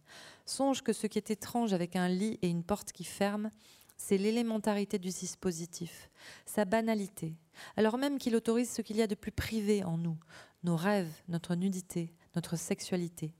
Songe 0.47 0.81
que 0.81 0.93
ce 0.93 1.05
qui 1.05 1.19
est 1.19 1.29
étrange 1.29 1.73
avec 1.73 1.95
un 1.95 2.07
lit 2.07 2.39
et 2.41 2.49
une 2.49 2.63
porte 2.63 2.91
qui 2.91 3.03
ferme, 3.03 3.51
c'est 3.97 4.17
l'élémentarité 4.17 4.97
du 4.97 5.09
dispositif, 5.09 6.09
sa 6.47 6.65
banalité, 6.65 7.35
alors 7.77 7.99
même 7.99 8.17
qu'il 8.17 8.35
autorise 8.35 8.71
ce 8.71 8.81
qu'il 8.81 8.97
y 8.97 9.03
a 9.03 9.07
de 9.07 9.13
plus 9.13 9.31
privé 9.31 9.83
en 9.83 9.99
nous, 9.99 10.17
nos 10.63 10.75
rêves, 10.75 11.21
notre 11.27 11.53
nudité, 11.53 12.15
notre 12.33 12.55
sexualité. 12.55 13.35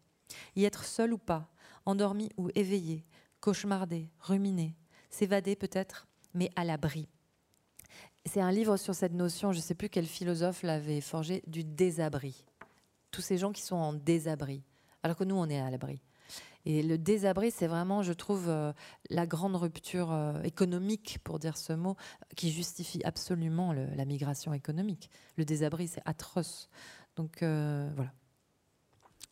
Y 0.56 0.66
être 0.66 0.84
seul 0.84 1.14
ou 1.14 1.18
pas, 1.18 1.52
endormi 1.88 2.30
ou 2.38 2.50
éveillé, 2.54 3.08
cauchemardé, 3.40 4.12
ruminé, 4.20 4.76
s'évader 5.12 5.56
peut-être, 5.56 6.08
mais 6.34 6.50
à 6.56 6.64
l'abri. 6.64 7.08
C'est 8.26 8.42
un 8.42 8.52
livre 8.52 8.78
sur 8.78 8.96
cette 8.96 9.14
notion, 9.14 9.52
je 9.52 9.58
ne 9.58 9.64
sais 9.64 9.76
plus 9.76 9.90
quel 9.90 10.06
philosophe 10.06 10.64
l'avait 10.64 11.02
forgé, 11.02 11.44
du 11.48 11.64
désabri 11.64 12.46
tous 13.12 13.22
ces 13.22 13.38
gens 13.38 13.52
qui 13.52 13.62
sont 13.62 13.76
en 13.76 13.94
désabri, 13.94 14.64
alors 15.04 15.18
que 15.18 15.24
nous, 15.24 15.36
on 15.36 15.50
est 15.50 15.60
à 15.60 15.70
l'abri. 15.70 16.02
Et 16.66 16.84
le 16.84 16.98
désabri, 16.98 17.52
c'est 17.52 17.68
vraiment, 17.68 18.04
je 18.04 18.14
trouve, 18.14 18.48
euh, 18.48 18.72
la 19.10 19.26
grande 19.26 19.56
rupture 19.56 20.12
euh, 20.12 20.42
économique, 20.44 21.20
pour 21.24 21.40
dire 21.40 21.58
ce 21.58 21.74
mot, 21.74 21.96
qui 22.36 22.52
justifie 22.52 23.04
absolument 23.04 23.74
la 23.74 24.06
migration 24.06 24.54
économique. 24.54 25.10
Le 25.38 25.46
désabri, 25.46 25.88
c'est 25.88 26.02
atroce. 26.06 26.70
Donc 27.16 27.44
euh, 27.44 27.90
voilà. 27.96 28.12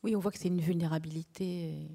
Oui, 0.04 0.16
on 0.16 0.20
voit 0.20 0.32
que 0.32 0.40
c'est 0.40 0.48
une 0.48 0.62
vulnérabilité. 0.62 1.88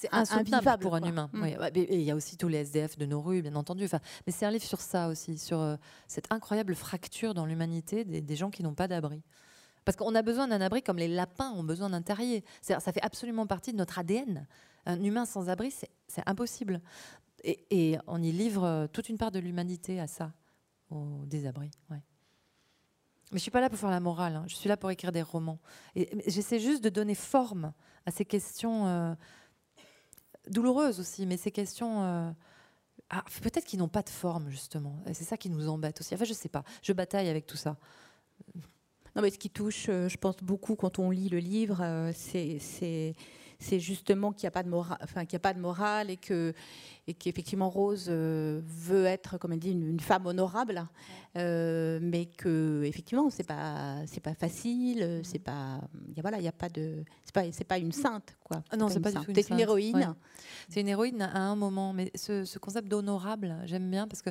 C'est 0.00 0.14
insoutenable 0.14 0.80
pour 0.80 0.94
un 0.94 1.02
humain. 1.02 1.28
Mm. 1.32 1.44
Et 1.74 1.96
il 1.96 2.02
y 2.02 2.10
a 2.10 2.16
aussi 2.16 2.38
tous 2.38 2.48
les 2.48 2.58
SDF 2.58 2.96
de 2.96 3.04
nos 3.04 3.20
rues, 3.20 3.42
bien 3.42 3.54
entendu. 3.54 3.84
Enfin, 3.84 4.00
mais 4.26 4.32
c'est 4.32 4.46
un 4.46 4.50
livre 4.50 4.64
sur 4.64 4.80
ça 4.80 5.08
aussi, 5.08 5.36
sur 5.36 5.76
cette 6.08 6.32
incroyable 6.32 6.74
fracture 6.74 7.34
dans 7.34 7.44
l'humanité 7.44 8.04
des 8.04 8.36
gens 8.36 8.50
qui 8.50 8.62
n'ont 8.62 8.74
pas 8.74 8.88
d'abri. 8.88 9.22
Parce 9.84 9.96
qu'on 9.96 10.14
a 10.14 10.22
besoin 10.22 10.48
d'un 10.48 10.60
abri 10.60 10.82
comme 10.82 10.98
les 10.98 11.08
lapins 11.08 11.50
ont 11.50 11.64
besoin 11.64 11.90
d'un 11.90 12.02
terrier. 12.02 12.44
Ça 12.62 12.80
fait 12.80 13.02
absolument 13.02 13.46
partie 13.46 13.72
de 13.72 13.76
notre 13.76 13.98
ADN. 13.98 14.46
Un 14.86 15.02
humain 15.02 15.26
sans 15.26 15.48
abri, 15.48 15.70
c'est 15.70 16.22
impossible. 16.26 16.80
Et, 17.44 17.98
on 18.06 18.22
y 18.22 18.32
livre 18.32 18.64
euh, 18.64 18.86
toute 18.86 19.08
une 19.08 19.16
part 19.16 19.30
de 19.30 19.38
l'humanité 19.38 19.98
à 19.98 20.06
ça, 20.06 20.32
au 20.90 21.24
désabri. 21.26 21.70
Ouais. 21.90 22.02
Mais 23.32 23.38
je 23.38 23.42
suis 23.42 23.50
pas 23.50 23.60
là 23.60 23.70
pour 23.70 23.78
faire 23.78 23.90
la 23.90 24.00
morale. 24.00 24.36
Hein. 24.36 24.44
Je 24.46 24.54
suis 24.56 24.68
là 24.68 24.76
pour 24.76 24.90
écrire 24.90 25.12
des 25.12 25.22
romans. 25.22 25.58
Et 25.94 26.10
j'essaie 26.26 26.58
juste 26.58 26.82
de 26.82 26.88
donner 26.88 27.14
forme 27.14 27.72
à 28.04 28.10
ces 28.10 28.24
questions 28.24 28.86
euh, 28.86 29.14
douloureuses 30.48 31.00
aussi, 31.00 31.26
mais 31.26 31.36
ces 31.36 31.50
questions. 31.50 32.02
Euh, 32.02 32.30
ah, 33.10 33.24
peut-être 33.42 33.64
qui 33.64 33.76
n'ont 33.76 33.88
pas 33.88 34.02
de 34.02 34.08
forme 34.08 34.50
justement. 34.50 35.02
Et 35.06 35.14
c'est 35.14 35.24
ça 35.24 35.36
qui 35.36 35.50
nous 35.50 35.68
embête 35.68 36.00
aussi. 36.00 36.14
Enfin, 36.14 36.24
je 36.24 36.32
sais 36.32 36.48
pas. 36.48 36.62
Je 36.82 36.92
bataille 36.92 37.28
avec 37.28 37.46
tout 37.46 37.56
ça. 37.56 37.76
Non, 39.16 39.22
mais 39.22 39.30
ce 39.30 39.38
qui 39.38 39.50
touche, 39.50 39.86
euh, 39.88 40.08
je 40.08 40.16
pense, 40.16 40.36
beaucoup 40.36 40.76
quand 40.76 41.00
on 41.00 41.10
lit 41.10 41.28
le 41.28 41.38
livre, 41.38 41.80
euh, 41.82 42.12
c'est 43.60 43.78
justement 43.78 44.32
qu'il 44.32 44.44
n'y 44.44 44.48
a, 44.48 44.50
pas 44.50 44.62
de 44.62 44.68
morale, 44.68 44.98
enfin, 45.02 45.24
qu'il 45.24 45.36
a 45.36 45.40
pas 45.40 45.54
de 45.54 45.60
morale 45.60 46.10
et 46.10 46.16
que 46.16 46.52
et 47.06 47.14
qu'effectivement 47.14 47.68
Rose 47.68 48.06
euh, 48.08 48.60
veut 48.64 49.04
être, 49.04 49.36
comme 49.38 49.52
elle 49.52 49.58
dit, 49.58 49.72
une, 49.72 50.00
femme 50.00 50.26
honorable, 50.26 50.86
mais 51.34 52.28
que 52.36 52.82
effectivement 52.84 53.30
c'est 53.30 53.46
pas 53.46 53.98
c'est 54.06 54.20
pas 54.20 54.34
facile, 54.34 55.20
c'est 55.22 55.38
pas 55.38 55.80
y 56.16 56.18
a, 56.18 56.22
voilà, 56.22 56.38
il 56.38 56.44
y 56.44 56.48
a 56.48 56.52
pas 56.52 56.68
de 56.68 57.04
c'est 57.24 57.34
pas 57.34 57.52
c'est 57.52 57.64
pas 57.64 57.78
une 57.78 57.92
sainte 57.92 58.36
quoi. 58.42 58.62
Ah 58.70 58.76
non, 58.76 58.88
c'est 58.88 59.00
pas, 59.00 59.12
du 59.12 59.18
tout 59.18 59.30
une, 59.30 59.54
une 59.54 59.60
héroïne. 59.60 60.14
C'est 60.68 60.80
une 60.80 60.88
héroïne 60.88 61.22
à 61.22 61.38
un 61.38 61.56
moment, 61.56 61.92
mais 61.92 62.10
ce, 62.14 62.44
ce 62.44 62.58
concept 62.58 62.88
d'honorable, 62.88 63.56
j'aime 63.64 63.90
bien 63.90 64.08
parce 64.08 64.22
que 64.22 64.30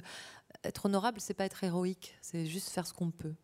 être 0.63 0.85
honorable, 0.85 1.19
c'est 1.21 1.33
pas 1.33 1.45
être 1.45 1.63
héroïque, 1.63 2.17
c'est 2.21 2.45
juste 2.45 2.69
faire 2.69 2.85
ce 2.85 2.93
qu'on 2.93 3.11
peut. 3.11 3.35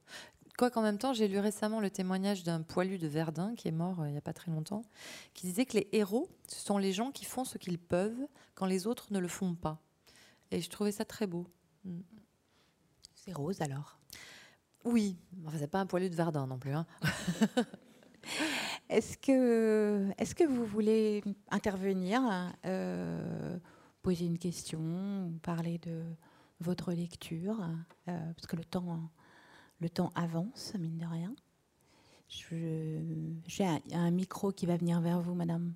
Quoi 0.57 0.69
qu'en 0.69 0.81
même 0.81 0.97
temps, 0.97 1.11
j'ai 1.11 1.27
lu 1.27 1.39
récemment 1.39 1.81
le 1.81 1.89
témoignage 1.89 2.43
d'un 2.43 2.61
poilu 2.61 2.97
de 2.97 3.07
Verdun 3.07 3.55
qui 3.55 3.67
est 3.67 3.73
mort 3.73 4.01
euh, 4.01 4.07
il 4.07 4.13
n'y 4.13 4.17
a 4.17 4.21
pas 4.21 4.33
très 4.33 4.51
longtemps, 4.51 4.83
qui 5.33 5.47
disait 5.47 5.65
que 5.65 5.77
les 5.77 5.89
héros, 5.91 6.29
ce 6.47 6.59
sont 6.59 6.77
les 6.77 6.93
gens 6.93 7.11
qui 7.11 7.25
font 7.25 7.43
ce 7.43 7.57
qu'ils 7.57 7.79
peuvent 7.79 8.27
quand 8.53 8.65
les 8.65 8.87
autres 8.87 9.07
ne 9.11 9.19
le 9.19 9.27
font 9.27 9.53
pas. 9.55 9.81
Et 10.51 10.61
je 10.61 10.69
trouvais 10.69 10.93
ça 10.93 11.03
très 11.03 11.27
beau. 11.27 11.45
Mm. 11.83 11.99
C'est 13.15 13.33
rose 13.33 13.61
alors? 13.61 13.97
Oui, 14.85 15.17
enfin, 15.45 15.57
c'est 15.59 15.67
pas 15.67 15.79
un 15.79 15.87
poilu 15.87 16.09
de 16.09 16.15
Verdun 16.15 16.47
non 16.47 16.59
plus. 16.59 16.73
Hein. 16.73 16.85
est-ce 18.89 19.17
que, 19.17 20.09
est 20.17 20.33
que 20.33 20.43
vous 20.43 20.65
voulez 20.65 21.23
intervenir, 21.49 22.21
euh, 22.65 23.57
poser 24.03 24.25
une 24.25 24.37
question, 24.37 25.33
parler 25.41 25.79
de 25.79 26.03
votre 26.59 26.93
lecture 26.93 27.59
euh, 28.07 28.33
Parce 28.35 28.47
que 28.47 28.55
le 28.55 28.63
temps 28.63 29.09
le 29.79 29.89
temps 29.89 30.11
avance, 30.15 30.73
mine 30.79 30.97
de 30.97 31.05
rien. 31.05 31.35
J'ai 32.27 33.65
un, 33.91 34.11
micro 34.11 34.51
qui 34.51 34.65
va 34.65 34.77
venir 34.77 34.99
vers 34.99 35.21
vous, 35.21 35.35
madame. 35.35 35.73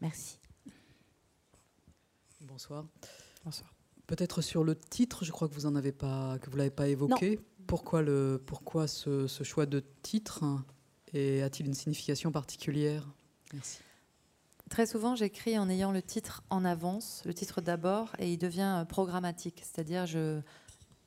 Merci. 0.00 0.38
Bonsoir. 2.42 2.86
Bonsoir. 3.44 3.74
Peut-être 4.06 4.42
sur 4.42 4.64
le 4.64 4.78
titre, 4.78 5.24
je 5.24 5.32
crois 5.32 5.48
que 5.48 5.54
vous 5.54 5.66
en 5.66 5.74
avez 5.76 5.92
pas, 5.92 6.38
que 6.40 6.50
vous 6.50 6.58
l'avez 6.58 6.70
pas 6.70 6.88
évoqué. 6.88 7.40
Pourquoi 7.66 8.02
le, 8.02 8.42
pourquoi 8.44 8.86
ce, 8.86 9.26
ce 9.26 9.44
choix 9.44 9.64
de 9.64 9.82
titre 10.02 10.44
et 11.14 11.42
a-t-il 11.42 11.66
une 11.66 11.74
signification 11.74 12.30
particulière? 12.32 13.08
Merci. 13.52 13.78
Très 14.74 14.86
souvent, 14.86 15.14
j'écris 15.14 15.56
en 15.56 15.70
ayant 15.70 15.92
le 15.92 16.02
titre 16.02 16.42
en 16.50 16.64
avance, 16.64 17.22
le 17.24 17.32
titre 17.32 17.60
d'abord, 17.60 18.10
et 18.18 18.32
il 18.32 18.38
devient 18.38 18.80
euh, 18.80 18.84
programmatique. 18.84 19.62
C'est-à-dire, 19.62 20.04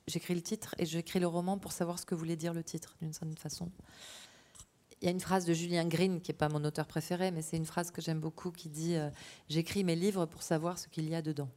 j'écris 0.06 0.34
le 0.34 0.40
titre 0.40 0.74
et 0.78 0.86
j'écris 0.86 1.20
le 1.20 1.26
roman 1.26 1.58
pour 1.58 1.72
savoir 1.72 1.98
ce 1.98 2.06
que 2.06 2.14
voulait 2.14 2.34
dire 2.34 2.54
le 2.54 2.64
titre, 2.64 2.96
d'une 3.02 3.12
certaine 3.12 3.36
façon. 3.36 3.70
Il 5.02 5.04
y 5.04 5.08
a 5.08 5.10
une 5.10 5.20
phrase 5.20 5.44
de 5.44 5.52
Julien 5.52 5.84
Green, 5.84 6.22
qui 6.22 6.30
n'est 6.30 6.38
pas 6.38 6.48
mon 6.48 6.64
auteur 6.64 6.86
préféré, 6.86 7.30
mais 7.30 7.42
c'est 7.42 7.58
une 7.58 7.66
phrase 7.66 7.90
que 7.90 8.00
j'aime 8.00 8.20
beaucoup, 8.20 8.52
qui 8.52 8.70
dit 8.70 8.96
euh, 8.96 9.10
J'écris 9.50 9.84
mes 9.84 9.96
livres 9.96 10.24
pour 10.24 10.42
savoir 10.42 10.78
ce 10.78 10.88
qu'il 10.88 11.06
y 11.06 11.14
a 11.14 11.20
dedans. 11.20 11.50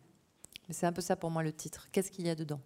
c'est 0.69 0.85
un 0.85 0.91
peu 0.91 0.99
ça 0.99 1.15
pour 1.15 1.31
moi 1.31 1.43
le 1.43 1.53
titre. 1.53 1.87
Qu'est-ce 1.93 2.11
qu'il 2.11 2.25
y 2.25 2.29
a 2.29 2.35
dedans? 2.35 2.59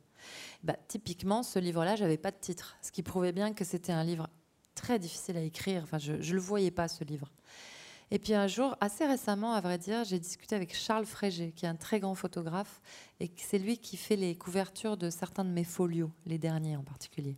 Bah, 0.64 0.76
Typiquement, 0.88 1.44
ce 1.44 1.60
livre-là, 1.60 1.96
j'avais 1.96 2.18
pas 2.18 2.32
de 2.32 2.40
titre, 2.42 2.78
ce 2.82 2.92
qui 2.92 3.04
prouvait 3.04 3.32
bien 3.32 3.54
que 3.54 3.64
c'était 3.64 3.94
un 3.94 4.06
livre 4.06 4.28
très 4.74 4.98
difficile 4.98 5.38
à 5.38 5.42
écrire. 5.42 5.84
Enfin, 5.84 6.00
je 6.00 6.14
ne 6.14 6.34
le 6.34 6.42
voyais 6.42 6.72
pas, 6.72 6.88
ce 6.88 7.04
livre. 7.04 7.30
Et 8.12 8.20
puis 8.20 8.34
un 8.34 8.48
jour, 8.48 8.76
assez 8.82 9.06
récemment, 9.06 9.54
à 9.54 9.62
vrai 9.62 9.78
dire, 9.78 10.04
j'ai 10.04 10.20
discuté 10.20 10.56
avec 10.56 10.76
Charles 10.76 11.06
Frégé, 11.06 11.52
qui 11.52 11.66
est 11.66 11.70
un 11.70 11.76
très 11.76 12.00
grand 12.00 12.16
photographe, 12.16 12.82
et 13.20 13.32
c'est 13.36 13.58
lui 13.58 13.78
qui 13.78 13.98
fait 13.98 14.16
les 14.16 14.36
couvertures 14.36 14.96
de 14.96 15.10
certains 15.10 15.44
de 15.44 15.50
mes 15.50 15.64
folios, 15.64 16.12
les 16.26 16.38
derniers 16.38 16.78
en 16.78 16.84
particulier. 16.84 17.36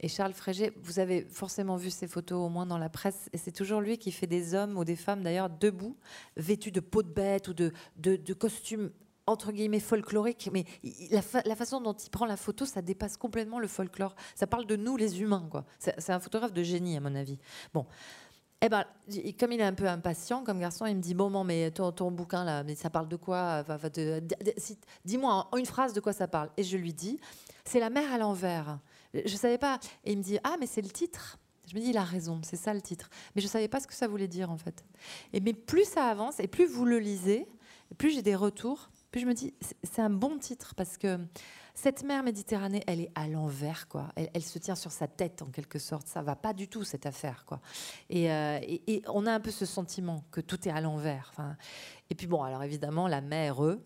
Et 0.00 0.08
Charles 0.08 0.32
Frégé, 0.32 0.72
vous 0.82 0.98
avez 0.98 1.22
forcément 1.22 1.76
vu 1.76 1.90
ses 1.90 2.06
photos 2.06 2.38
au 2.38 2.48
moins 2.48 2.66
dans 2.66 2.78
la 2.78 2.88
presse, 2.88 3.28
et 3.32 3.38
c'est 3.38 3.52
toujours 3.52 3.80
lui 3.80 3.98
qui 3.98 4.12
fait 4.12 4.26
des 4.26 4.54
hommes 4.54 4.76
ou 4.76 4.84
des 4.84 4.96
femmes 4.96 5.22
d'ailleurs 5.22 5.50
debout, 5.50 5.96
vêtus 6.36 6.70
de 6.70 6.80
peau 6.80 7.02
de 7.02 7.08
bête 7.08 7.48
ou 7.48 7.54
de, 7.54 7.72
de, 7.96 8.32
costumes 8.34 8.90
entre 9.26 9.50
guillemets 9.50 9.80
folkloriques, 9.80 10.50
mais 10.52 10.64
la, 11.10 11.22
la, 11.46 11.56
façon 11.56 11.80
dont 11.80 11.94
il 11.94 12.10
prend 12.10 12.26
la 12.26 12.36
photo, 12.36 12.66
ça 12.66 12.82
dépasse 12.82 13.16
complètement 13.16 13.58
le 13.58 13.66
folklore. 13.66 14.14
Ça 14.34 14.46
parle 14.46 14.66
de 14.66 14.76
nous, 14.76 14.98
les 14.98 15.22
humains, 15.22 15.48
quoi. 15.50 15.64
C'est 15.78 16.10
un 16.10 16.20
photographe 16.20 16.52
de 16.52 16.62
génie, 16.62 16.98
à 16.98 17.00
mon 17.00 17.14
avis. 17.14 17.38
Bon, 17.72 17.86
eh 18.64 18.68
ben, 18.70 18.84
comme 19.38 19.52
il 19.52 19.60
est 19.60 19.64
un 19.64 19.74
peu 19.74 19.86
impatient 19.86 20.42
comme 20.42 20.58
garçon, 20.58 20.86
il 20.86 20.96
me 20.96 21.02
dit 21.02 21.12
bon, 21.12 21.44
mais 21.44 21.70
ton, 21.70 21.92
ton, 21.92 22.10
bouquin 22.10 22.44
là, 22.44 22.64
mais 22.64 22.74
ça 22.74 22.88
parle 22.88 23.08
de 23.08 23.16
quoi 23.16 23.62
Dis-moi 25.04 25.48
en 25.52 25.56
une 25.58 25.66
phrase 25.66 25.92
de 25.92 26.00
quoi 26.00 26.14
ça 26.14 26.26
parle. 26.28 26.48
Et 26.56 26.62
je 26.62 26.78
lui 26.78 26.94
dis 26.94 27.20
c'est 27.66 27.80
la 27.80 27.90
mer 27.90 28.10
à 28.10 28.16
l'envers. 28.16 28.78
Je 29.12 29.36
savais 29.36 29.58
pas. 29.58 29.78
Et 30.04 30.12
il 30.12 30.18
me 30.18 30.22
dit 30.22 30.38
ah 30.44 30.56
mais 30.58 30.66
c'est 30.66 30.80
le 30.80 30.88
titre. 30.88 31.38
Je 31.68 31.74
me 31.74 31.80
dis 31.80 31.90
il 31.90 31.98
a 31.98 32.04
raison, 32.04 32.40
c'est 32.42 32.56
ça 32.56 32.72
le 32.72 32.80
titre. 32.80 33.10
Mais 33.36 33.42
je 33.42 33.48
savais 33.48 33.68
pas 33.68 33.80
ce 33.80 33.86
que 33.86 33.94
ça 33.94 34.08
voulait 34.08 34.28
dire 34.28 34.50
en 34.50 34.56
fait. 34.56 34.82
Et 35.34 35.40
mais 35.40 35.52
plus 35.52 35.84
ça 35.84 36.06
avance 36.06 36.40
et 36.40 36.46
plus 36.46 36.64
vous 36.64 36.86
le 36.86 36.98
lisez, 36.98 37.46
plus 37.98 38.14
j'ai 38.14 38.22
des 38.22 38.34
retours 38.34 38.88
Puis 39.10 39.20
je 39.20 39.26
me 39.26 39.34
dis, 39.34 39.52
c'est 39.82 40.00
un 40.00 40.10
bon 40.10 40.38
titre 40.38 40.74
parce 40.74 40.96
que 40.96 41.18
cette 41.74 42.04
mer 42.04 42.22
Méditerranée, 42.22 42.82
elle 42.86 43.00
est 43.00 43.10
à 43.16 43.26
l'envers, 43.26 43.88
quoi. 43.88 44.08
Elle, 44.14 44.42
se 44.44 44.58
tient 44.58 44.76
sur 44.76 44.92
sa 44.92 45.08
tête, 45.08 45.42
en 45.42 45.46
quelque 45.46 45.80
sorte. 45.80 46.06
Ça 46.06 46.22
va 46.22 46.36
pas 46.36 46.52
du 46.52 46.68
tout, 46.68 46.84
cette 46.84 47.04
affaire, 47.04 47.44
quoi. 47.44 47.60
Et, 48.08 48.30
euh, 48.30 48.60
on 49.08 49.26
a 49.26 49.32
un 49.32 49.40
peu 49.40 49.50
ce 49.50 49.66
sentiment 49.66 50.24
que 50.30 50.40
tout 50.40 50.68
est 50.68 50.70
à 50.70 50.80
l'envers. 50.80 51.32
Et 52.10 52.14
puis 52.14 52.26
bon, 52.26 52.42
alors 52.42 52.62
évidemment, 52.62 53.08
la 53.08 53.20
mer, 53.20 53.64
eux. 53.64 53.82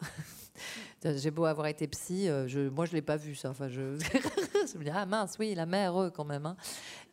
J'ai 1.04 1.30
beau 1.30 1.44
avoir 1.44 1.68
été 1.68 1.86
psy, 1.88 2.28
euh, 2.28 2.48
je, 2.48 2.68
moi 2.68 2.84
je 2.84 2.92
l'ai 2.92 3.02
pas 3.02 3.16
vu 3.16 3.34
ça. 3.34 3.52
Je, 3.68 4.76
me 4.76 4.84
dis 4.84 4.90
ah 4.90 5.06
mince, 5.06 5.36
oui, 5.38 5.54
la 5.54 5.66
mère 5.66 5.98
eux 6.00 6.10
quand 6.10 6.24
même. 6.24 6.44
Hein. 6.44 6.56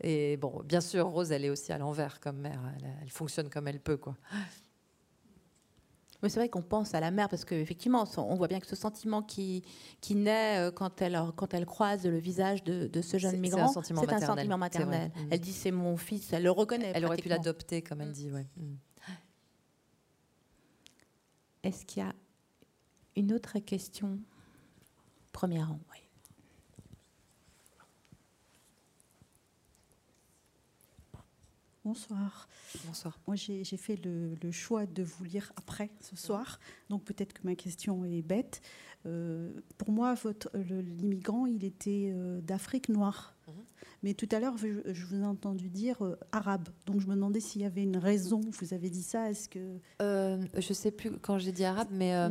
Et 0.01 0.35
bon, 0.37 0.61
bien 0.65 0.81
sûr, 0.81 1.07
Rose, 1.07 1.31
elle 1.31 1.45
est 1.45 1.49
aussi 1.49 1.71
à 1.71 1.77
l'envers 1.77 2.19
comme 2.19 2.37
mère. 2.37 2.59
Elle, 3.01 3.09
fonctionne 3.11 3.49
comme 3.49 3.67
elle 3.67 3.79
peut, 3.79 3.97
quoi. 3.97 4.15
Mais 6.25 6.29
c'est 6.29 6.39
vrai 6.39 6.49
qu'on 6.49 6.63
pense 6.63 6.95
à 6.95 6.99
la 6.99 7.11
mère 7.11 7.29
parce 7.29 7.45
qu'effectivement, 7.45 8.03
on 8.17 8.33
voit 8.33 8.47
bien 8.47 8.59
que 8.59 8.65
ce 8.65 8.75
sentiment 8.75 9.21
qui, 9.21 9.61
qui 10.01 10.15
naît 10.15 10.57
euh, 10.57 10.71
quand 10.71 10.99
elle, 10.99 11.21
quand 11.35 11.53
elle 11.53 11.67
croise 11.67 12.03
le 12.03 12.17
visage 12.17 12.63
de, 12.63 12.89
ce 12.99 13.19
jeune 13.19 13.37
migrant, 13.37 13.67
c'est 13.67 13.77
un 13.77 14.19
sentiment 14.19 14.57
maternel. 14.57 15.11
Mm. 15.15 15.27
Elle 15.29 15.39
dit 15.39 15.53
c'est 15.53 15.69
mon 15.69 15.97
fils, 15.97 16.33
elle 16.33 16.41
le 16.41 16.49
reconnaît. 16.49 16.91
Elle 16.95 17.05
aurait 17.05 17.17
pu 17.17 17.29
l'adopter, 17.29 17.83
comme 17.83 18.01
elle 18.01 18.09
mm. 18.09 18.13
dit. 18.13 18.31
Ouais. 18.31 18.47
Mm. 18.57 18.75
Est-ce 21.61 21.85
qu'il 21.85 22.01
y 22.01 22.05
a 22.07 22.13
une 23.15 23.31
autre 23.31 23.59
question? 23.59 24.17
Premier 25.31 25.61
rang, 25.61 25.79
oui. 25.91 25.99
Bonsoir. 31.85 32.47
Bonsoir. 32.87 33.19
Moi, 33.27 33.35
j'ai 33.35 33.63
fait 33.77 33.99
le, 34.03 34.51
choix 34.51 34.87
de 34.87 35.03
vous 35.03 35.23
lire 35.23 35.53
après 35.55 35.91
ce 36.01 36.15
soir, 36.15 36.59
donc 36.89 37.03
peut-être 37.03 37.31
que 37.33 37.41
ma 37.43 37.53
question 37.53 38.03
est 38.05 38.23
bête. 38.23 38.61
Euh, 39.05 39.53
pour 39.77 39.91
moi, 39.91 40.15
l'immigrant, 40.55 41.45
il 41.45 41.63
était 41.63 42.09
euh, 42.11 42.41
d'Afrique 42.41 42.89
noire. 42.89 43.35
Mhm. 43.47 43.53
Mais 44.05 44.13
tout 44.13 44.27
à 44.31 44.39
l'heure, 44.39 44.55
je, 44.57 44.67
vous 45.05 45.21
ai 45.21 45.25
entendu 45.25 45.69
dire 45.69 46.03
euh, 46.03 46.15
arabe. 46.31 46.69
Donc 46.85 47.01
je 47.01 47.07
me 47.07 47.15
demandais 47.15 47.39
s'il 47.39 47.63
y 47.63 47.65
avait 47.65 47.81
une 47.81 47.97
raison. 47.97 48.39
Vous 48.61 48.73
avez 48.73 48.91
dit 48.91 49.01
ça. 49.01 49.31
Est-ce 49.31 49.49
que 49.49 49.79
euh, 50.01 50.37
je 50.55 50.73
sais 50.73 50.91
plus 50.91 51.11
quand 51.11 51.39
j'ai 51.39 51.51
dit 51.51 51.65
arabe, 51.65 51.87
mais 51.91 52.13
euh, 52.13 52.29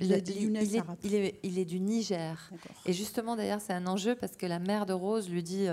il, 0.00 0.12
est, 0.12 0.28
il, 0.30 1.58
est, 1.58 1.64
du 1.66 1.78
Niger. 1.80 2.50
Et 2.86 2.92
justement, 2.92 3.36
d'ailleurs, 3.36 3.60
c'est 3.60 3.72
un 3.74 3.86
enjeu 3.86 4.14
parce 4.14 4.34
que 4.34 4.46
la 4.46 4.58
mère 4.58 4.86
de 4.86 4.92
Rose 4.94 5.28
lui 5.28 5.42
dit, 5.42 5.66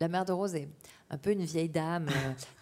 la 0.00 0.08
mère 0.08 0.24
de 0.24 0.32
Rose 0.32 0.54
est 0.54 0.68
un 1.14 1.18
peu 1.18 1.30
une 1.30 1.44
vieille 1.44 1.68
dame 1.68 2.08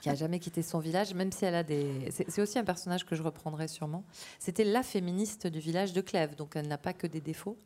qui 0.01 0.11
a 0.11 0.15
jamais 0.15 0.39
quitté 0.39 0.63
son 0.63 0.79
village, 0.79 1.15
même 1.15 1.33
si 1.33 1.45
elle 1.45 1.55
a 1.55 1.63
des. 1.63 2.11
C'est 2.11 2.41
aussi 2.41 2.59
un 2.59 2.65
personnage 2.65 3.05
que 3.07 3.17
je 3.17 3.23
reprendrai 3.23 3.67
sûrement. 3.67 4.05
C'était 4.39 4.65
la 4.65 4.83
féministe 4.83 5.47
du 5.47 5.59
village 5.59 5.93
de 5.93 6.01
Clèves, 6.01 6.37
donc 6.37 6.55
elle 6.55 6.69
n'a 6.69 6.79
pas 6.79 6.93
que 6.93 7.07
des 7.07 7.21
défauts, 7.21 7.57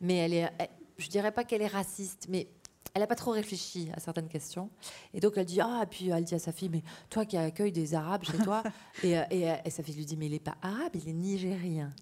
mais 0.00 0.16
elle 0.16 0.34
est. 0.34 0.50
je 0.98 1.08
dirais 1.08 1.32
pas 1.32 1.44
qu'elle 1.44 1.62
est 1.62 1.68
raciste, 1.68 2.26
mais 2.28 2.48
elle 2.94 3.00
n'a 3.00 3.06
pas 3.06 3.14
trop 3.14 3.30
réfléchi 3.30 3.90
à 3.94 4.00
certaines 4.00 4.28
questions. 4.28 4.70
Et 5.14 5.20
donc 5.20 5.34
elle 5.36 5.46
dit 5.46 5.60
Ah, 5.60 5.84
puis 5.88 6.10
elle 6.10 6.24
dit 6.24 6.34
à 6.34 6.40
sa 6.40 6.52
fille 6.52 6.68
Mais 6.68 6.82
toi 7.10 7.24
qui 7.24 7.36
accueilles 7.36 7.72
des 7.72 7.94
Arabes 7.94 8.24
chez 8.24 8.38
toi. 8.38 8.62
et, 9.04 9.14
et, 9.30 9.70
sa 9.70 9.82
fille 9.82 9.94
lui 9.94 10.04
dit 10.04 10.16
Mais 10.16 10.26
il 10.26 10.32
n'est 10.32 10.40
pas 10.40 10.56
arabe, 10.62 10.92
il 10.94 11.08
est 11.08 11.12
nigérien. 11.12 11.92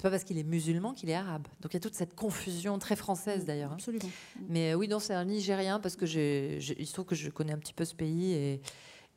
C'est 0.00 0.04
pas 0.04 0.12
parce 0.12 0.24
qu'il 0.24 0.38
est 0.38 0.44
musulman 0.44 0.94
qu'il 0.94 1.10
est 1.10 1.14
arabe. 1.14 1.46
Donc 1.60 1.74
il 1.74 1.74
y 1.74 1.76
a 1.76 1.80
toute 1.80 1.92
cette 1.94 2.14
confusion 2.14 2.78
très 2.78 2.96
française 2.96 3.44
d'ailleurs. 3.44 3.72
Hein. 3.72 3.74
Absolument. 3.74 4.08
Mais 4.48 4.72
euh, 4.72 4.74
oui, 4.76 4.88
non, 4.88 4.98
c'est 4.98 5.12
un 5.12 5.26
Nigérien 5.26 5.78
parce 5.78 5.94
que 5.94 6.06
j'ai, 6.06 6.56
il 6.56 6.86
se 6.86 6.94
trouve 6.94 7.04
que 7.04 7.14
je 7.14 7.28
connais 7.28 7.52
un 7.52 7.58
petit 7.58 7.74
peu 7.74 7.84
ce 7.84 7.94
pays 7.94 8.32
et, 8.32 8.62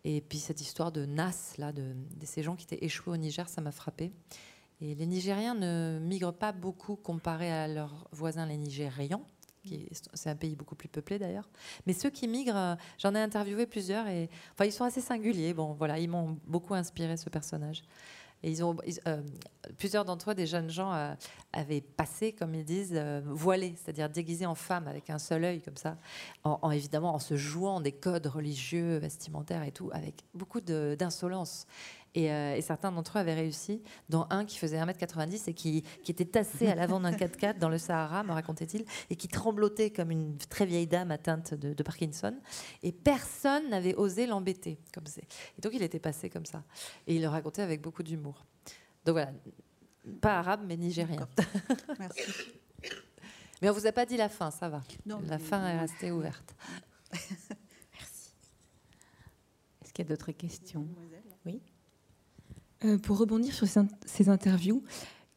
et 0.03 0.19
puis 0.19 0.39
cette 0.39 0.59
histoire 0.59 0.91
de 0.91 1.05
Nas 1.05 1.53
là, 1.57 1.71
de, 1.71 1.93
de 1.93 2.25
ces 2.25 2.43
gens 2.43 2.57
qui 2.57 2.65
étaient 2.65 2.83
échoués 2.83 3.13
au 3.13 3.15
Niger, 3.15 3.47
ça 3.47 3.61
m'a 3.61 3.71
frappé. 3.71 4.11
Et 4.81 4.93
les 4.93 5.05
Nigériens 5.05 5.55
ne 5.55 5.99
migrent 6.01 6.33
pas 6.33 6.51
beaucoup 6.51 6.97
comparé 6.97 7.49
à 7.49 7.69
leurs 7.69 8.09
voisins 8.11 8.45
les 8.45 8.57
Nigérians 8.57 9.25
c'est 10.13 10.29
un 10.29 10.35
pays 10.35 10.55
beaucoup 10.55 10.75
plus 10.75 10.89
peuplé 10.89 11.19
d'ailleurs. 11.19 11.49
Mais 11.85 11.93
ceux 11.93 12.09
qui 12.09 12.27
migrent, 12.27 12.57
euh, 12.57 12.75
j'en 12.97 13.15
ai 13.15 13.19
interviewé 13.19 13.65
plusieurs 13.65 14.07
et 14.07 14.29
enfin, 14.53 14.65
ils 14.65 14.71
sont 14.71 14.83
assez 14.83 15.01
singuliers. 15.01 15.53
Bon, 15.53 15.73
voilà, 15.73 15.99
ils 15.99 16.09
m'ont 16.09 16.37
beaucoup 16.45 16.73
inspiré 16.73 17.17
ce 17.17 17.29
personnage. 17.29 17.83
Et 18.43 18.51
ils 18.51 18.63
ont, 18.63 18.75
euh, 19.07 19.21
plusieurs 19.77 20.05
d'entre 20.05 20.31
eux, 20.31 20.35
des 20.35 20.45
jeunes 20.45 20.69
gens, 20.69 20.93
euh, 20.93 21.13
avaient 21.53 21.81
passé, 21.81 22.33
comme 22.33 22.53
ils 22.55 22.65
disent, 22.65 22.93
voilés, 23.25 23.75
c'est-à-dire 23.81 24.09
déguisés 24.09 24.45
en 24.45 24.55
femmes 24.55 24.87
avec 24.87 25.09
un 25.09 25.19
seul 25.19 25.45
œil, 25.45 25.61
comme 25.61 25.77
ça, 25.77 25.97
en, 26.43 26.71
évidemment 26.71 27.13
en 27.13 27.19
se 27.19 27.37
jouant 27.37 27.79
des 27.79 27.91
codes 27.91 28.27
religieux, 28.27 28.97
vestimentaires 28.97 29.63
et 29.63 29.71
tout, 29.71 29.89
avec 29.93 30.23
beaucoup 30.33 30.61
d'insolence. 30.61 31.65
Euh, 32.17 32.55
et, 32.55 32.61
certains 32.61 32.91
d'entre 32.91 33.17
eux 33.17 33.21
avaient 33.21 33.33
réussi, 33.33 33.81
dont 34.09 34.27
un 34.29 34.45
qui 34.45 34.57
faisait 34.57 34.77
1m90 34.77 35.49
et 35.49 35.53
qui, 35.53 35.83
était 36.07 36.25
tassé 36.25 36.67
à 36.67 36.75
l'avant 36.75 36.99
d'un 36.99 37.11
4x4 37.11 37.57
dans 37.57 37.69
le 37.69 37.77
Sahara, 37.77 38.23
me 38.23 38.31
racontait-il, 38.31 38.85
et 39.09 39.15
qui 39.15 39.27
tremblotait 39.27 39.89
comme 39.89 40.11
une 40.11 40.37
très 40.37 40.65
vieille 40.65 40.87
dame 40.87 41.11
atteinte 41.11 41.53
de, 41.53 41.83
Parkinson. 41.83 42.35
Et 42.81 42.91
personne 42.91 43.69
n'avait 43.69 43.95
osé 43.95 44.25
l'embêter. 44.25 44.79
comme 44.93 45.03
Et 45.17 45.61
donc 45.61 45.73
il 45.73 45.81
était 45.81 45.99
passé 45.99 46.29
comme 46.29 46.45
ça. 46.45 46.63
Et 47.07 47.15
il 47.15 47.21
le 47.21 47.27
racontait 47.27 47.61
avec 47.61 47.81
beaucoup 47.81 48.03
d'humour. 48.03 48.45
Donc 49.05 49.13
voilà, 49.13 49.33
pas 50.21 50.39
arabe, 50.39 50.61
mais 50.65 50.77
nigérien. 50.77 51.27
Merci. 51.99 52.21
Mais 53.61 53.69
on 53.69 53.73
vous 53.73 53.87
a 53.87 53.93
pas 53.93 54.05
dit 54.05 54.17
la 54.17 54.27
fin, 54.27 54.51
ça 54.51 54.67
va. 54.67 54.81
la 55.05 55.39
fin 55.39 55.65
est 55.65 55.79
restée 55.79 56.11
ouverte. 56.11 56.53
Merci. 57.13 58.33
Est-ce 59.81 59.93
qu'il 59.93 60.03
y 60.03 60.05
a 60.05 60.09
d'autres 60.09 60.33
questions? 60.33 60.85
Oui. 61.45 61.61
Euh, 62.85 62.97
pour 62.97 63.17
rebondir 63.17 63.53
sur 63.53 63.65
ces, 63.67 64.29
interviews, 64.29 64.83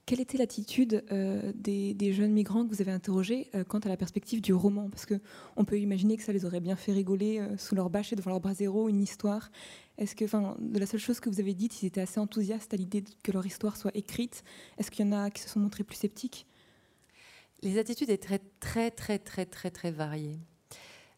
quelle 0.04 0.20
était 0.20 0.38
l'attitude 0.38 1.04
euh, 1.12 1.52
des, 1.54 2.12
jeunes 2.12 2.32
migrants 2.32 2.64
que 2.64 2.74
vous 2.74 2.80
avez 2.80 2.90
interrogés 2.90 3.48
euh, 3.54 3.62
quant 3.62 3.78
à 3.78 3.88
la 3.88 3.96
perspective 3.96 4.40
du 4.40 4.52
roman? 4.52 4.88
Parce 4.90 5.06
qu'on 5.06 5.64
peut 5.64 5.78
imaginer 5.78 6.16
que 6.16 6.24
ça 6.24 6.32
les 6.32 6.44
aurait 6.44 6.60
bien 6.60 6.76
fait 6.76 6.92
rigoler 6.92 7.40
sous 7.56 7.74
leur 7.74 7.88
bâche 7.88 8.12
et 8.12 8.16
devant 8.16 8.30
leur 8.30 8.40
bras 8.40 8.54
zéro, 8.54 8.88
une 8.88 9.00
histoire. 9.00 9.50
Est-ce 9.98 10.16
que, 10.16 10.24
enfin, 10.24 10.56
de 10.58 10.78
la 10.78 10.86
seule 10.86 11.00
chose 11.00 11.20
que 11.20 11.30
vous 11.30 11.40
avez 11.40 11.54
dite, 11.54 11.82
ils 11.82 11.86
étaient 11.86 12.00
assez 12.00 12.18
enthousiastes 12.18 12.74
à 12.74 12.76
l'idée 12.76 13.04
que 13.22 13.32
leur 13.32 13.46
histoire 13.46 13.76
soit 13.76 13.96
écrite. 13.96 14.42
Est-ce 14.78 14.90
qu'il 14.90 15.06
y 15.06 15.08
en 15.08 15.12
a 15.12 15.30
qui 15.30 15.42
se 15.42 15.48
sont 15.48 15.60
montrés 15.60 15.84
plus 15.84 15.96
sceptiques? 15.96 16.46
Les 17.62 17.78
attitudes 17.78 18.10
étaient 18.10 18.38
très, 18.38 18.40
très, 18.60 18.90
très, 18.90 19.18
très, 19.18 19.46
très, 19.46 19.70
très 19.70 19.90
variées. 19.90 20.38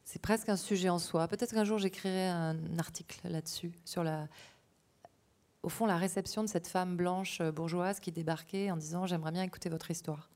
C'est 0.04 0.22
presque 0.22 0.48
un 0.48 0.56
sujet 0.56 0.88
en 0.88 0.98
soi. 0.98 1.26
Peut-être 1.28 1.52
qu'un 1.52 1.64
jour 1.64 1.78
j'écrirai 1.78 2.28
un 2.28 2.78
article 2.78 3.18
là-dessus, 3.24 3.72
sur 3.84 4.04
la, 4.04 4.28
au 5.62 5.68
fond, 5.68 5.86
la 5.86 5.96
réception 5.96 6.42
de 6.42 6.48
cette 6.48 6.66
femme 6.68 6.96
blanche 6.96 7.40
euh, 7.40 7.50
bourgeoise 7.50 8.00
qui 8.00 8.12
débarquait 8.12 8.70
en 8.70 8.76
disant 8.76 9.06
J'aimerais 9.06 9.32
bien 9.32 9.42
écouter 9.42 9.68
votre 9.68 9.90
histoire. 9.90 10.30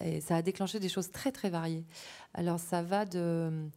Et 0.00 0.20
ça 0.20 0.36
a 0.36 0.42
déclenché 0.42 0.80
des 0.80 0.88
choses 0.88 1.10
très, 1.12 1.32
très 1.32 1.50
variées. 1.50 1.84
Alors, 2.34 2.58
ça 2.58 2.82
va 2.82 3.04
de. 3.04 3.68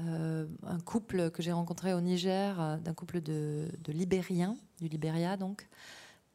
Euh, 0.00 0.46
un 0.66 0.80
couple 0.80 1.30
que 1.30 1.42
j'ai 1.42 1.52
rencontré 1.52 1.92
au 1.92 2.00
Niger, 2.00 2.58
euh, 2.58 2.76
d'un 2.78 2.94
couple 2.94 3.20
de, 3.20 3.68
de 3.84 3.92
Libériens, 3.92 4.56
du 4.80 4.88
Libéria 4.88 5.36
donc, 5.36 5.68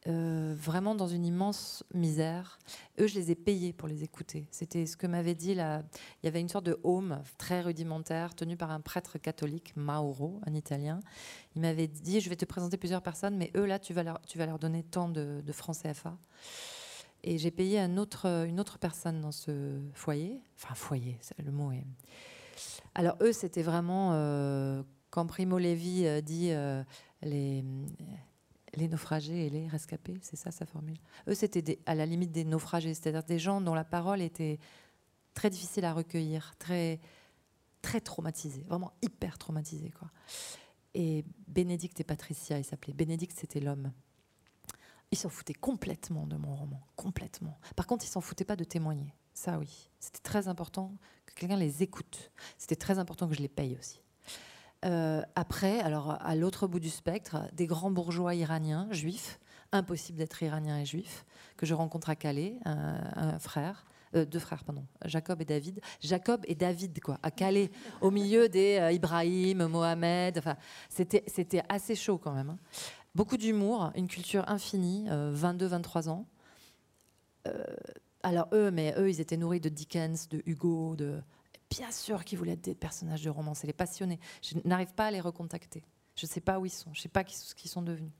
euh, 0.08 0.54
vraiment 0.56 0.94
dans 0.94 1.08
une 1.08 1.24
immense 1.24 1.82
misère. 1.92 2.58
Eux, 3.00 3.08
je 3.08 3.14
les 3.16 3.32
ai 3.32 3.34
payés 3.34 3.72
pour 3.72 3.88
les 3.88 4.04
écouter. 4.04 4.46
C'était 4.52 4.86
ce 4.86 4.96
que 4.96 5.06
m'avait 5.06 5.34
dit 5.34 5.54
là. 5.54 5.82
Il 6.22 6.26
y 6.26 6.28
avait 6.28 6.40
une 6.40 6.48
sorte 6.48 6.66
de 6.66 6.78
home 6.84 7.20
très 7.38 7.60
rudimentaire 7.60 8.34
tenu 8.34 8.56
par 8.56 8.70
un 8.70 8.80
prêtre 8.80 9.18
catholique, 9.18 9.72
Mauro, 9.74 10.40
un 10.46 10.54
Italien. 10.54 11.00
Il 11.56 11.62
m'avait 11.62 11.88
dit 11.88 12.20
Je 12.20 12.28
vais 12.28 12.36
te 12.36 12.44
présenter 12.44 12.76
plusieurs 12.76 13.02
personnes, 13.02 13.36
mais 13.36 13.50
eux, 13.56 13.66
là, 13.66 13.80
tu 13.80 13.94
vas 13.94 14.04
leur, 14.04 14.58
donner 14.60 14.84
tant 14.84 15.08
de, 15.08 15.42
de 15.44 15.52
francs 15.52 15.76
CFA. 15.82 16.16
Et 17.24 17.38
j'ai 17.38 17.50
payé 17.50 17.80
une 17.80 17.98
autre 17.98 18.78
personne 18.78 19.20
dans 19.20 19.32
ce 19.32 19.80
foyer. 19.92 20.40
Enfin, 20.56 20.74
foyer, 20.76 21.18
le 21.44 21.50
mot 21.50 21.72
est. 21.72 21.86
Alors, 22.94 23.16
eux, 23.22 23.32
c'était 23.32 23.62
vraiment. 23.62 24.10
Euh, 24.12 24.82
quand 25.10 25.26
Primo 25.26 25.58
Levi 25.58 26.06
euh, 26.06 26.20
dit 26.20 26.52
les 27.22 27.64
les 28.76 28.88
naufragés 28.88 29.46
et 29.46 29.50
les 29.50 29.68
rescapés, 29.68 30.18
c'est 30.22 30.36
ça 30.36 30.50
sa 30.50 30.66
formule? 30.66 30.98
Eux, 31.28 31.34
c'était 31.34 31.78
à 31.86 31.94
la 31.94 32.06
limite 32.06 32.32
des 32.32 32.44
naufragés, 32.44 32.94
c'est-à-dire 32.94 33.24
des 33.24 33.38
gens 33.38 33.60
dont 33.60 33.74
la 33.74 33.84
parole 33.84 34.22
était 34.22 34.58
très 35.34 35.50
difficile 35.50 35.84
à 35.84 35.92
recueillir, 35.92 36.54
très, 36.58 37.00
très 37.82 38.00
traumatisés, 38.00 38.64
vraiment 38.68 38.92
hyper 39.02 39.38
traumatisés. 39.38 39.90
Quoi. 39.90 40.10
Et 40.94 41.24
Bénédicte 41.48 42.00
et 42.00 42.04
Patricia, 42.04 42.58
ils 42.58 42.64
s'appelaient. 42.64 42.94
Bénédicte, 42.94 43.38
c'était 43.38 43.60
l'homme. 43.60 43.92
Ils 45.10 45.18
s'en 45.18 45.28
foutaient 45.28 45.54
complètement 45.54 46.26
de 46.26 46.36
mon 46.36 46.54
roman, 46.54 46.80
complètement. 46.96 47.58
Par 47.76 47.86
contre, 47.86 48.04
ils 48.04 48.08
s'en 48.08 48.20
foutaient 48.20 48.44
pas 48.44 48.56
de 48.56 48.64
témoigner. 48.64 49.14
Ça, 49.34 49.58
oui. 49.58 49.90
C'était 50.00 50.22
très 50.22 50.48
important 50.48 50.96
que 51.26 51.34
quelqu'un 51.34 51.56
les 51.56 51.82
écoute. 51.82 52.32
C'était 52.58 52.76
très 52.76 52.98
important 52.98 53.28
que 53.28 53.34
je 53.34 53.42
les 53.42 53.48
paye 53.48 53.76
aussi. 53.78 54.00
Euh, 54.86 55.22
après, 55.34 55.80
alors 55.80 56.16
à 56.20 56.36
l'autre 56.36 56.66
bout 56.66 56.80
du 56.80 56.90
spectre, 56.90 57.38
des 57.52 57.66
grands 57.66 57.90
bourgeois 57.90 58.34
iraniens, 58.34 58.86
juifs, 58.92 59.40
impossible 59.72 60.18
d'être 60.18 60.42
iranien 60.42 60.78
et 60.78 60.84
juif, 60.84 61.24
que 61.56 61.66
je 61.66 61.74
rencontre 61.74 62.08
à 62.08 62.16
Calais, 62.16 62.54
un, 62.64 63.38
frère, 63.40 63.84
euh, 64.14 64.24
deux 64.24 64.38
frères, 64.38 64.62
pardon, 64.62 64.84
Jacob 65.04 65.40
et 65.42 65.44
David. 65.44 65.80
Jacob 66.00 66.42
et 66.46 66.54
David, 66.54 67.00
quoi, 67.00 67.18
à 67.22 67.32
Calais, 67.32 67.70
au 68.00 68.12
milieu 68.12 68.48
des 68.48 68.78
euh, 68.80 68.92
Ibrahim, 68.92 69.66
Mohamed. 69.66 70.38
Enfin, 70.38 70.56
c'était, 70.88 71.62
assez 71.68 71.96
chaud 71.96 72.18
quand 72.18 72.32
même. 72.32 72.50
Hein. 72.50 72.58
Beaucoup 73.14 73.36
d'humour, 73.36 73.90
une 73.96 74.08
culture 74.08 74.44
infinie, 74.48 75.08
22-23 75.08 76.10
ans. 76.10 76.26
Alors 78.22 78.48
eux, 78.52 78.70
mais 78.70 78.94
eux, 78.98 79.08
ils 79.08 79.20
étaient 79.20 79.36
nourris 79.38 79.60
de 79.60 79.68
Dickens, 79.70 80.28
de 80.28 80.42
Hugo, 80.44 80.96
de 80.96 81.22
bien 81.70 81.90
sûr 81.90 82.24
qu'ils 82.24 82.38
voulaient 82.38 82.52
être 82.52 82.64
des 82.64 82.74
personnages 82.74 83.22
de 83.22 83.30
romans. 83.30 83.54
C'est 83.54 83.66
les 83.66 83.72
passionnés. 83.72 84.20
Je 84.42 84.56
n'arrive 84.64 84.92
pas 84.94 85.06
à 85.06 85.10
les 85.10 85.20
recontacter. 85.20 85.82
Je 86.16 86.26
ne 86.26 86.30
sais 86.30 86.40
pas 86.40 86.58
où 86.58 86.66
ils 86.66 86.70
sont. 86.70 86.92
Je 86.92 87.00
ne 87.00 87.02
sais 87.02 87.08
pas 87.08 87.24
ce 87.26 87.54
qu'ils 87.54 87.70
sont 87.70 87.82
devenus. 87.82 88.12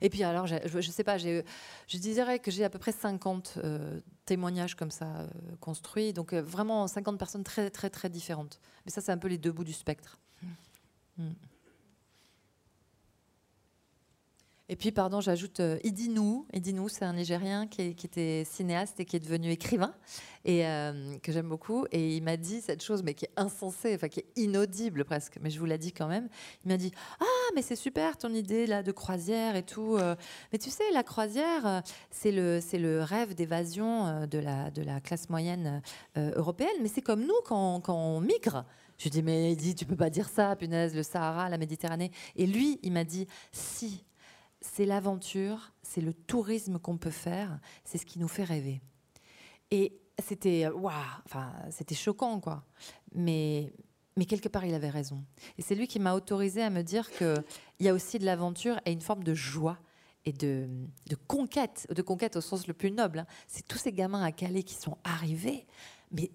Et 0.00 0.10
puis 0.10 0.22
alors, 0.24 0.46
je 0.46 0.56
ne 0.76 0.82
sais 0.82 1.04
pas, 1.04 1.18
je 1.18 1.42
dirais 1.88 2.38
que 2.38 2.50
j'ai 2.50 2.64
à 2.64 2.70
peu 2.70 2.78
près 2.78 2.92
50 2.92 3.58
euh, 3.64 4.00
témoignages 4.24 4.74
comme 4.74 4.90
ça 4.90 5.06
euh, 5.06 5.28
construits. 5.60 6.12
Donc 6.12 6.32
euh, 6.32 6.42
vraiment 6.42 6.86
50 6.86 7.18
personnes 7.18 7.44
très 7.44 7.70
très 7.70 7.90
très 7.90 8.10
différentes. 8.10 8.60
Mais 8.84 8.92
ça, 8.92 9.00
c'est 9.00 9.12
un 9.12 9.18
peu 9.18 9.28
les 9.28 9.38
deux 9.38 9.52
bouts 9.52 9.64
du 9.64 9.72
spectre. 9.72 10.18
Hmm. 11.16 11.32
Et 14.68 14.74
puis, 14.74 14.90
pardon, 14.90 15.20
j'ajoute 15.20 15.60
euh, 15.60 15.78
Idinou. 15.84 16.44
Idinou, 16.52 16.88
c'est 16.88 17.04
un 17.04 17.12
Nigérien 17.12 17.68
qui, 17.68 17.82
était 17.82 18.42
cinéaste 18.44 18.98
et 18.98 19.04
qui 19.04 19.14
est 19.14 19.20
devenu 19.20 19.50
écrivain, 19.50 19.94
et 20.44 20.66
euh, 20.66 21.16
que 21.22 21.30
j'aime 21.30 21.48
beaucoup. 21.48 21.86
Et 21.92 22.16
il 22.16 22.22
m'a 22.24 22.36
dit 22.36 22.60
cette 22.60 22.82
chose, 22.82 23.04
mais 23.04 23.14
qui 23.14 23.26
est 23.26 23.32
insensée, 23.36 23.94
enfin 23.94 24.08
qui 24.08 24.20
est 24.20 24.28
inaudible 24.34 25.04
presque, 25.04 25.38
mais 25.40 25.50
je 25.50 25.60
vous 25.60 25.66
l'ai 25.66 25.78
dit 25.78 25.92
quand 25.92 26.08
même. 26.08 26.28
Il 26.64 26.68
m'a 26.68 26.78
dit 26.78 26.90
Ah, 27.20 27.24
mais 27.54 27.62
c'est 27.62 27.76
super 27.76 28.18
ton 28.18 28.34
idée 28.34 28.66
là 28.66 28.82
de 28.82 28.90
croisière 28.90 29.54
et 29.54 29.62
tout. 29.62 29.96
Euh. 29.96 30.16
mais 30.52 30.58
tu 30.58 30.70
sais, 30.70 30.90
la 30.92 31.04
croisière, 31.04 31.82
c'est 32.10 32.32
le, 32.32 32.58
le 32.72 33.02
rêve 33.02 33.34
d'évasion 33.34 34.26
de 34.26 34.38
la, 34.38 34.70
de 34.72 34.82
la 34.82 35.00
classe 35.00 35.30
moyenne 35.30 35.80
européenne, 36.16 36.76
mais 36.82 36.88
c'est 36.88 37.02
comme 37.02 37.24
nous 37.24 37.40
quand, 37.44 37.80
quand 37.80 37.94
on 37.94 38.20
migre. 38.20 38.64
Je 38.98 39.04
lui 39.04 39.10
dis, 39.10 39.22
mais 39.22 39.54
dit, 39.56 39.74
tu 39.74 39.84
peux 39.84 39.96
pas 39.96 40.10
dire 40.10 40.28
ça, 40.28 40.56
punaise, 40.56 40.94
le 40.94 41.02
Sahara, 41.02 41.50
la 41.50 41.58
Méditerranée. 41.58 42.10
Et 42.34 42.46
lui, 42.46 42.78
il 42.82 42.92
m'a 42.92 43.04
dit, 43.04 43.26
si, 43.52 44.05
c'est 44.74 44.86
l'aventure, 44.86 45.72
c'est 45.82 46.00
le 46.00 46.12
tourisme 46.12 46.78
qu'on 46.78 46.96
peut 46.96 47.10
faire, 47.10 47.58
c'est 47.84 47.98
ce 47.98 48.06
qui 48.06 48.18
nous 48.18 48.28
fait 48.28 48.44
rêver. 48.44 48.80
Et 49.70 49.98
c'était 50.22 50.68
waouh, 50.68 50.92
enfin 51.24 51.52
c'était 51.70 51.94
choquant 51.94 52.40
quoi. 52.40 52.64
Mais 53.14 53.72
mais 54.16 54.24
quelque 54.24 54.48
part 54.48 54.64
il 54.64 54.74
avait 54.74 54.90
raison. 54.90 55.24
Et 55.58 55.62
c'est 55.62 55.74
lui 55.74 55.86
qui 55.86 55.98
m'a 55.98 56.14
autorisé 56.14 56.62
à 56.62 56.70
me 56.70 56.82
dire 56.82 57.10
que 57.10 57.34
il 57.78 57.86
y 57.86 57.88
a 57.88 57.94
aussi 57.94 58.18
de 58.18 58.24
l'aventure 58.24 58.80
et 58.84 58.92
une 58.92 59.00
forme 59.00 59.24
de 59.24 59.34
joie 59.34 59.78
et 60.24 60.32
de, 60.32 60.68
conquête, 61.28 61.86
de 61.94 62.02
conquête 62.02 62.36
au 62.36 62.40
sens 62.40 62.66
le 62.66 62.74
plus 62.74 62.90
noble. 62.90 63.20
Hein. 63.20 63.26
C'est 63.46 63.66
tous 63.66 63.78
ces 63.78 63.92
gamins 63.92 64.22
à 64.22 64.32
Calais 64.32 64.64
qui 64.64 64.74
sont 64.74 64.98
arrivés, 65.04 65.66
mais 66.10 66.32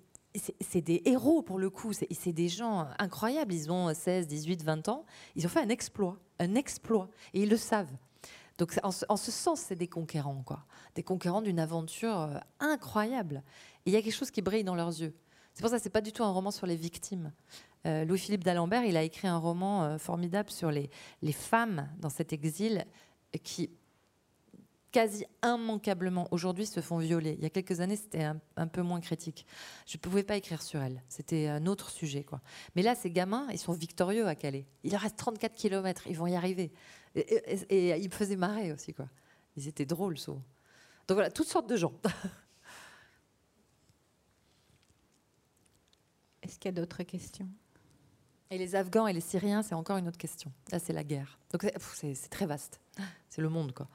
c'est 0.62 0.80
des 0.80 1.02
héros 1.04 1.42
pour 1.42 1.60
le 1.60 1.70
coup, 1.70 1.92
c'est 1.92 2.32
des 2.32 2.48
gens 2.48 2.88
incroyables. 3.00 3.54
Ils 3.54 3.70
ont 3.70 3.94
16, 3.94 4.28
18, 4.28 4.64
20 4.64 4.88
ans. 4.88 5.06
Ils 5.36 5.46
ont 5.46 5.50
fait 5.50 5.60
un 5.60 5.68
exploit, 5.68 6.18
un 6.40 6.56
exploit, 6.56 7.10
et 7.34 7.42
ils 7.42 7.50
le 7.50 7.58
savent. 7.58 7.92
Donc 8.62 8.80
en 8.84 8.92
ce, 8.92 9.32
sens, 9.32 9.60
c'est 9.60 9.76
des 9.76 9.88
conquérants, 9.88 10.44
quoi. 10.46 10.68
Des 10.94 11.02
conquérants 11.02 11.42
d'une 11.42 11.58
aventure 11.58 12.20
euh, 12.20 12.38
incroyable. 12.60 13.42
Il 13.88 13.92
y 13.92 13.96
a 13.96 14.04
quelque 14.04 14.14
chose 14.14 14.30
qui 14.30 14.44
brille 14.44 14.64
dans 14.64 14.76
leurs 14.76 15.02
yeux. 15.02 15.16
C'est 15.56 15.62
pour 15.62 15.72
ça 15.72 15.80
c'est 15.80 15.90
pas 15.90 16.00
du 16.00 16.12
tout 16.12 16.24
un 16.24 16.30
roman 16.30 16.52
sur 16.52 16.68
les 16.68 16.76
victimes. 16.76 17.32
Euh, 17.88 18.06
Louis-Philippe 18.06 18.44
d'Alembert, 18.44 18.84
il 18.86 18.98
a 18.98 19.02
écrit 19.02 19.28
un 19.28 19.40
roman 19.40 19.84
euh, 19.86 19.98
formidable 19.98 20.52
sur 20.52 20.70
les, 20.70 20.92
les 21.24 21.32
femmes 21.32 21.90
dans 21.98 22.12
cet 22.12 22.34
exil 22.34 22.86
qui 23.42 23.72
quasi 24.92 25.26
immanquablement 25.44 26.28
aujourd'hui 26.32 26.66
se 26.66 26.82
font 26.82 26.98
violer. 26.98 27.36
Il 27.38 27.44
y 27.44 27.46
a 27.46 27.50
quelques 27.50 27.80
années, 27.80 27.96
c'était 27.96 28.24
un, 28.24 28.68
peu 28.68 28.82
moins 28.82 29.00
critique. 29.00 29.46
Je 29.88 29.98
ne 29.98 30.02
pouvais 30.02 30.24
pas 30.24 30.36
écrire 30.36 30.62
sur 30.62 30.82
elles. 30.82 31.02
C'était 31.08 31.48
un 31.48 31.66
autre 31.66 31.90
sujet. 31.90 32.24
Quoi. 32.24 32.42
Mais 32.76 32.82
là, 32.82 32.94
ces 32.94 33.10
gamins, 33.10 33.48
ils 33.52 33.58
sont 33.58 33.74
victorieux 33.74 34.28
à 34.28 34.36
Calais. 34.36 34.68
Il 34.84 34.92
leur 34.92 35.02
reste 35.02 35.18
34 35.18 35.56
km, 35.56 36.04
ils 36.08 36.18
vont 36.18 36.28
y 36.28 36.36
arriver. 36.36 36.72
Et, 37.16 38.00
ils 38.00 38.10
me 38.10 38.14
faisaient 38.14 38.36
marrer 38.36 38.72
aussi. 38.72 38.94
Quoi. 38.94 39.08
Ils 39.58 39.68
étaient 39.68 39.86
drôles, 39.86 40.18
souvent. 40.18 40.42
Donc 41.08 41.16
voilà, 41.16 41.30
toutes 41.30 41.48
sortes 41.48 41.68
de 41.68 41.76
gens. 41.76 41.94
Est-ce 46.42 46.58
qu'il 46.58 46.70
y 46.70 46.70
a 46.70 46.80
d'autres 46.80 47.04
questions? 47.04 47.50
Et 48.50 48.58
les 48.58 48.76
Afghans 48.76 49.08
et 49.08 49.14
les 49.14 49.22
Syriens, 49.22 49.64
c'est 49.64 49.76
encore 49.76 49.98
une 49.98 50.08
autre 50.08 50.18
question. 50.18 50.52
Là, 50.72 50.80
c'est 50.80 50.94
la 50.94 51.04
guerre. 51.04 51.38
Donc 51.52 51.70
c'est 51.94 52.30
très 52.30 52.46
vaste. 52.46 52.80
C'est 53.30 53.42
le 53.42 53.48
monde, 53.48 53.74
quoi. 53.74 53.88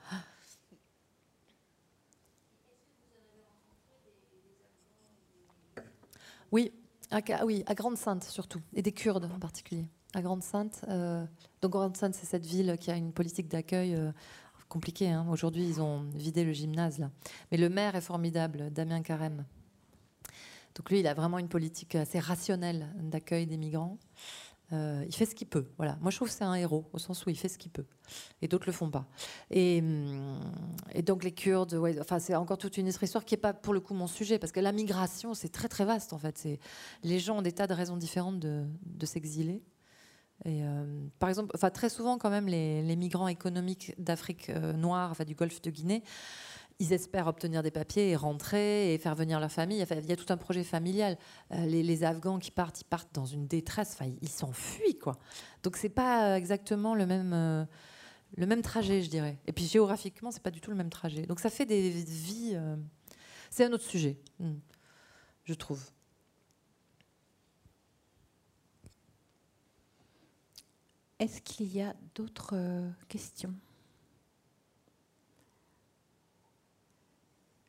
Oui, 6.51 6.73
à, 7.11 7.21
oui, 7.45 7.63
à 7.67 7.75
Grande-Sainte 7.75 8.25
surtout, 8.25 8.63
et 8.73 8.81
des 8.81 8.93
Kurdes 8.93 9.25
en 9.25 9.39
particulier. 9.39 9.91
À 10.15 10.23
Grande-Sainte, 10.23 10.85
euh, 10.89 11.25
donc 11.61 11.73
Grande-Sainte, 11.73 12.15
c'est 12.15 12.27
cette 12.27 12.47
ville 12.47 12.77
qui 12.81 12.91
a 12.91 12.97
une 12.97 13.13
politique 13.13 13.49
d'accueil 13.49 13.95
euh, 13.95 14.13
compliquée. 14.69 15.11
Hein. 15.11 15.27
Aujourd'hui, 15.31 15.67
ils 15.67 15.81
ont 15.81 16.05
vidé 16.15 16.45
le 16.45 16.53
gymnase 16.53 16.99
là, 16.99 17.11
mais 17.51 17.59
le 17.59 17.69
maire 17.69 17.97
est 17.97 18.01
formidable, 18.01 18.71
Damien 18.71 19.03
Carême. 19.03 19.45
Donc 20.75 20.91
lui, 20.91 21.01
il 21.01 21.07
a 21.07 21.15
vraiment 21.15 21.39
une 21.39 21.49
politique 21.49 21.95
assez 21.95 22.19
rationnelle 22.19 22.95
d'accueil 23.01 23.47
des 23.47 23.57
migrants. 23.57 23.99
Euh, 24.73 25.05
il 25.07 25.15
fait 25.15 25.27
ce 25.27 25.35
qu'il 25.35 25.47
peut. 25.47 25.67
Voilà. 25.77 25.97
Moi, 26.01 26.11
je 26.11 26.17
trouve 26.17 26.29
que 26.29 26.35
c'est 26.35 26.45
un 26.45 26.55
héros, 26.55 26.85
au 26.93 26.99
sens 26.99 27.25
où 27.25 27.31
il 27.31 27.37
fait 27.37 27.49
ce 27.49 27.57
qu'il 27.57 27.71
peut. 27.71 27.87
Et 28.43 28.49
d'autres 28.49 28.67
le 28.67 28.73
font 28.73 28.91
pas. 28.91 29.07
Et, 29.51 29.81
hum, 29.81 30.41
donc, 31.05 31.23
les 31.23 31.33
Kurdes, 31.33 31.81
enfin, 32.01 32.19
c'est 32.19 32.35
encore 32.35 32.59
toute 32.59 32.77
une 32.77 32.89
histoire 32.89 33.25
qui 33.25 33.35
n'est 33.35 33.41
pas, 33.41 33.55
pour 33.55 33.75
le 33.75 33.81
coup, 33.81 33.95
mon 33.95 34.09
sujet, 34.09 34.39
parce 34.39 34.53
que 34.53 34.61
la 34.61 34.73
migration, 34.73 35.35
c'est 35.35 35.51
très, 35.51 35.69
très 35.69 35.85
vaste, 35.85 36.13
en 36.13 36.19
fait. 36.19 36.49
Les 37.05 37.19
gens 37.21 37.39
ont 37.39 37.43
des 37.43 37.53
tas 37.53 37.67
de 37.67 37.75
raisons 37.75 37.97
différentes 37.97 38.41
de, 38.41 38.67
s'exiler. 39.07 39.63
Euh, 40.45 41.07
par 41.19 41.29
exemple, 41.29 41.51
enfin, 41.55 41.71
très 41.71 41.89
souvent, 41.89 42.19
quand 42.19 42.31
même, 42.31 42.47
les, 42.47 42.97
migrants 42.97 43.29
économiques 43.29 43.95
d'Afrique 43.99 44.51
euh, 44.51 44.73
noire, 44.73 45.11
enfin, 45.11 45.25
du 45.25 45.35
golfe 45.35 45.63
de 45.63 45.71
Guinée, 45.71 46.03
ils 46.79 46.93
espèrent 46.93 47.27
obtenir 47.27 47.63
des 47.63 47.71
papiers 47.71 48.11
et 48.11 48.17
rentrer 48.17 48.93
et 48.93 48.99
faire 48.99 49.15
venir 49.15 49.41
leur 49.41 49.51
famille. 49.51 49.83
il 49.91 50.07
y 50.07 50.13
a 50.13 50.17
tout 50.17 50.31
un 50.31 50.37
projet 50.37 50.63
familial. 50.63 51.17
Euh, 51.53 51.65
les, 51.65 52.05
Afghans 52.05 52.39
qui 52.39 52.51
partent, 52.51 52.83
ils 52.83 52.85
partent 52.85 53.15
dans 53.15 53.25
une 53.25 53.47
détresse. 53.47 53.97
Enfin, 53.99 54.11
ils 54.21 54.29
s'enfuient, 54.29 54.99
quoi. 54.99 55.17
Donc 55.63 55.77
c'est 55.77 55.89
pas 55.89 56.37
exactement 56.37 56.95
le 56.95 57.07
même 57.07 57.67
le 58.37 58.47
même 58.47 58.61
trajet, 58.61 59.03
je 59.03 59.09
dirais. 59.09 59.39
Et 59.47 59.53
puis 59.53 59.65
géographiquement, 59.65 60.31
c'est 60.31 60.43
pas 60.43 60.51
du 60.51 60.61
tout 60.61 60.71
le 60.71 60.77
même 60.77 60.91
trajet. 60.91 61.23
Donc 61.23 61.41
ça 61.41 61.49
fait 61.49 61.65
des 61.65 61.91
vies. 61.91 62.59
C'est 63.51 63.65
un 63.65 63.73
autre 63.73 63.85
sujet, 63.85 64.19
hmm, 64.39 64.57
je 65.45 65.55
trouve. 65.55 65.83
Est-ce 71.19 71.41
qu'il 71.41 71.75
y 71.75 71.81
a 71.81 71.95
d'autres 72.15 72.55
questions? 73.09 73.55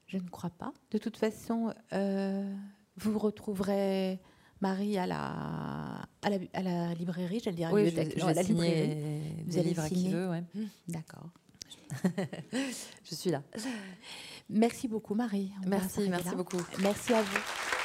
Je 0.07 0.17
ne 0.17 0.29
crois 0.29 0.49
pas. 0.49 0.73
De 0.91 0.97
toute 0.97 1.17
façon, 1.17 1.73
euh, 1.93 2.53
vous 2.95 3.19
retrouverez 3.19 4.19
Marie 4.61 4.97
à 4.97 5.05
la, 5.05 6.07
à 6.21 6.29
la, 6.29 6.37
à 6.53 6.61
la 6.61 6.93
librairie, 6.93 7.39
j'allais 7.43 7.57
dire 7.57 7.69
oui, 7.71 7.89
je, 7.89 8.25
à 8.25 8.33
la 8.33 8.41
librairie. 8.41 9.43
Vous 9.45 9.57
allez 9.57 9.69
livres 9.69 9.83
à 9.83 9.89
qui 9.89 10.09
veut, 10.09 10.29
ouais. 10.29 10.43
D'accord. 10.87 11.29
je 13.03 13.15
suis 13.15 13.29
là. 13.29 13.43
Merci 14.49 14.87
beaucoup, 14.87 15.13
Marie. 15.13 15.51
merci, 15.67 16.09
merci 16.09 16.35
beaucoup. 16.35 16.61
Merci 16.79 17.13
à 17.13 17.21
vous. 17.21 17.76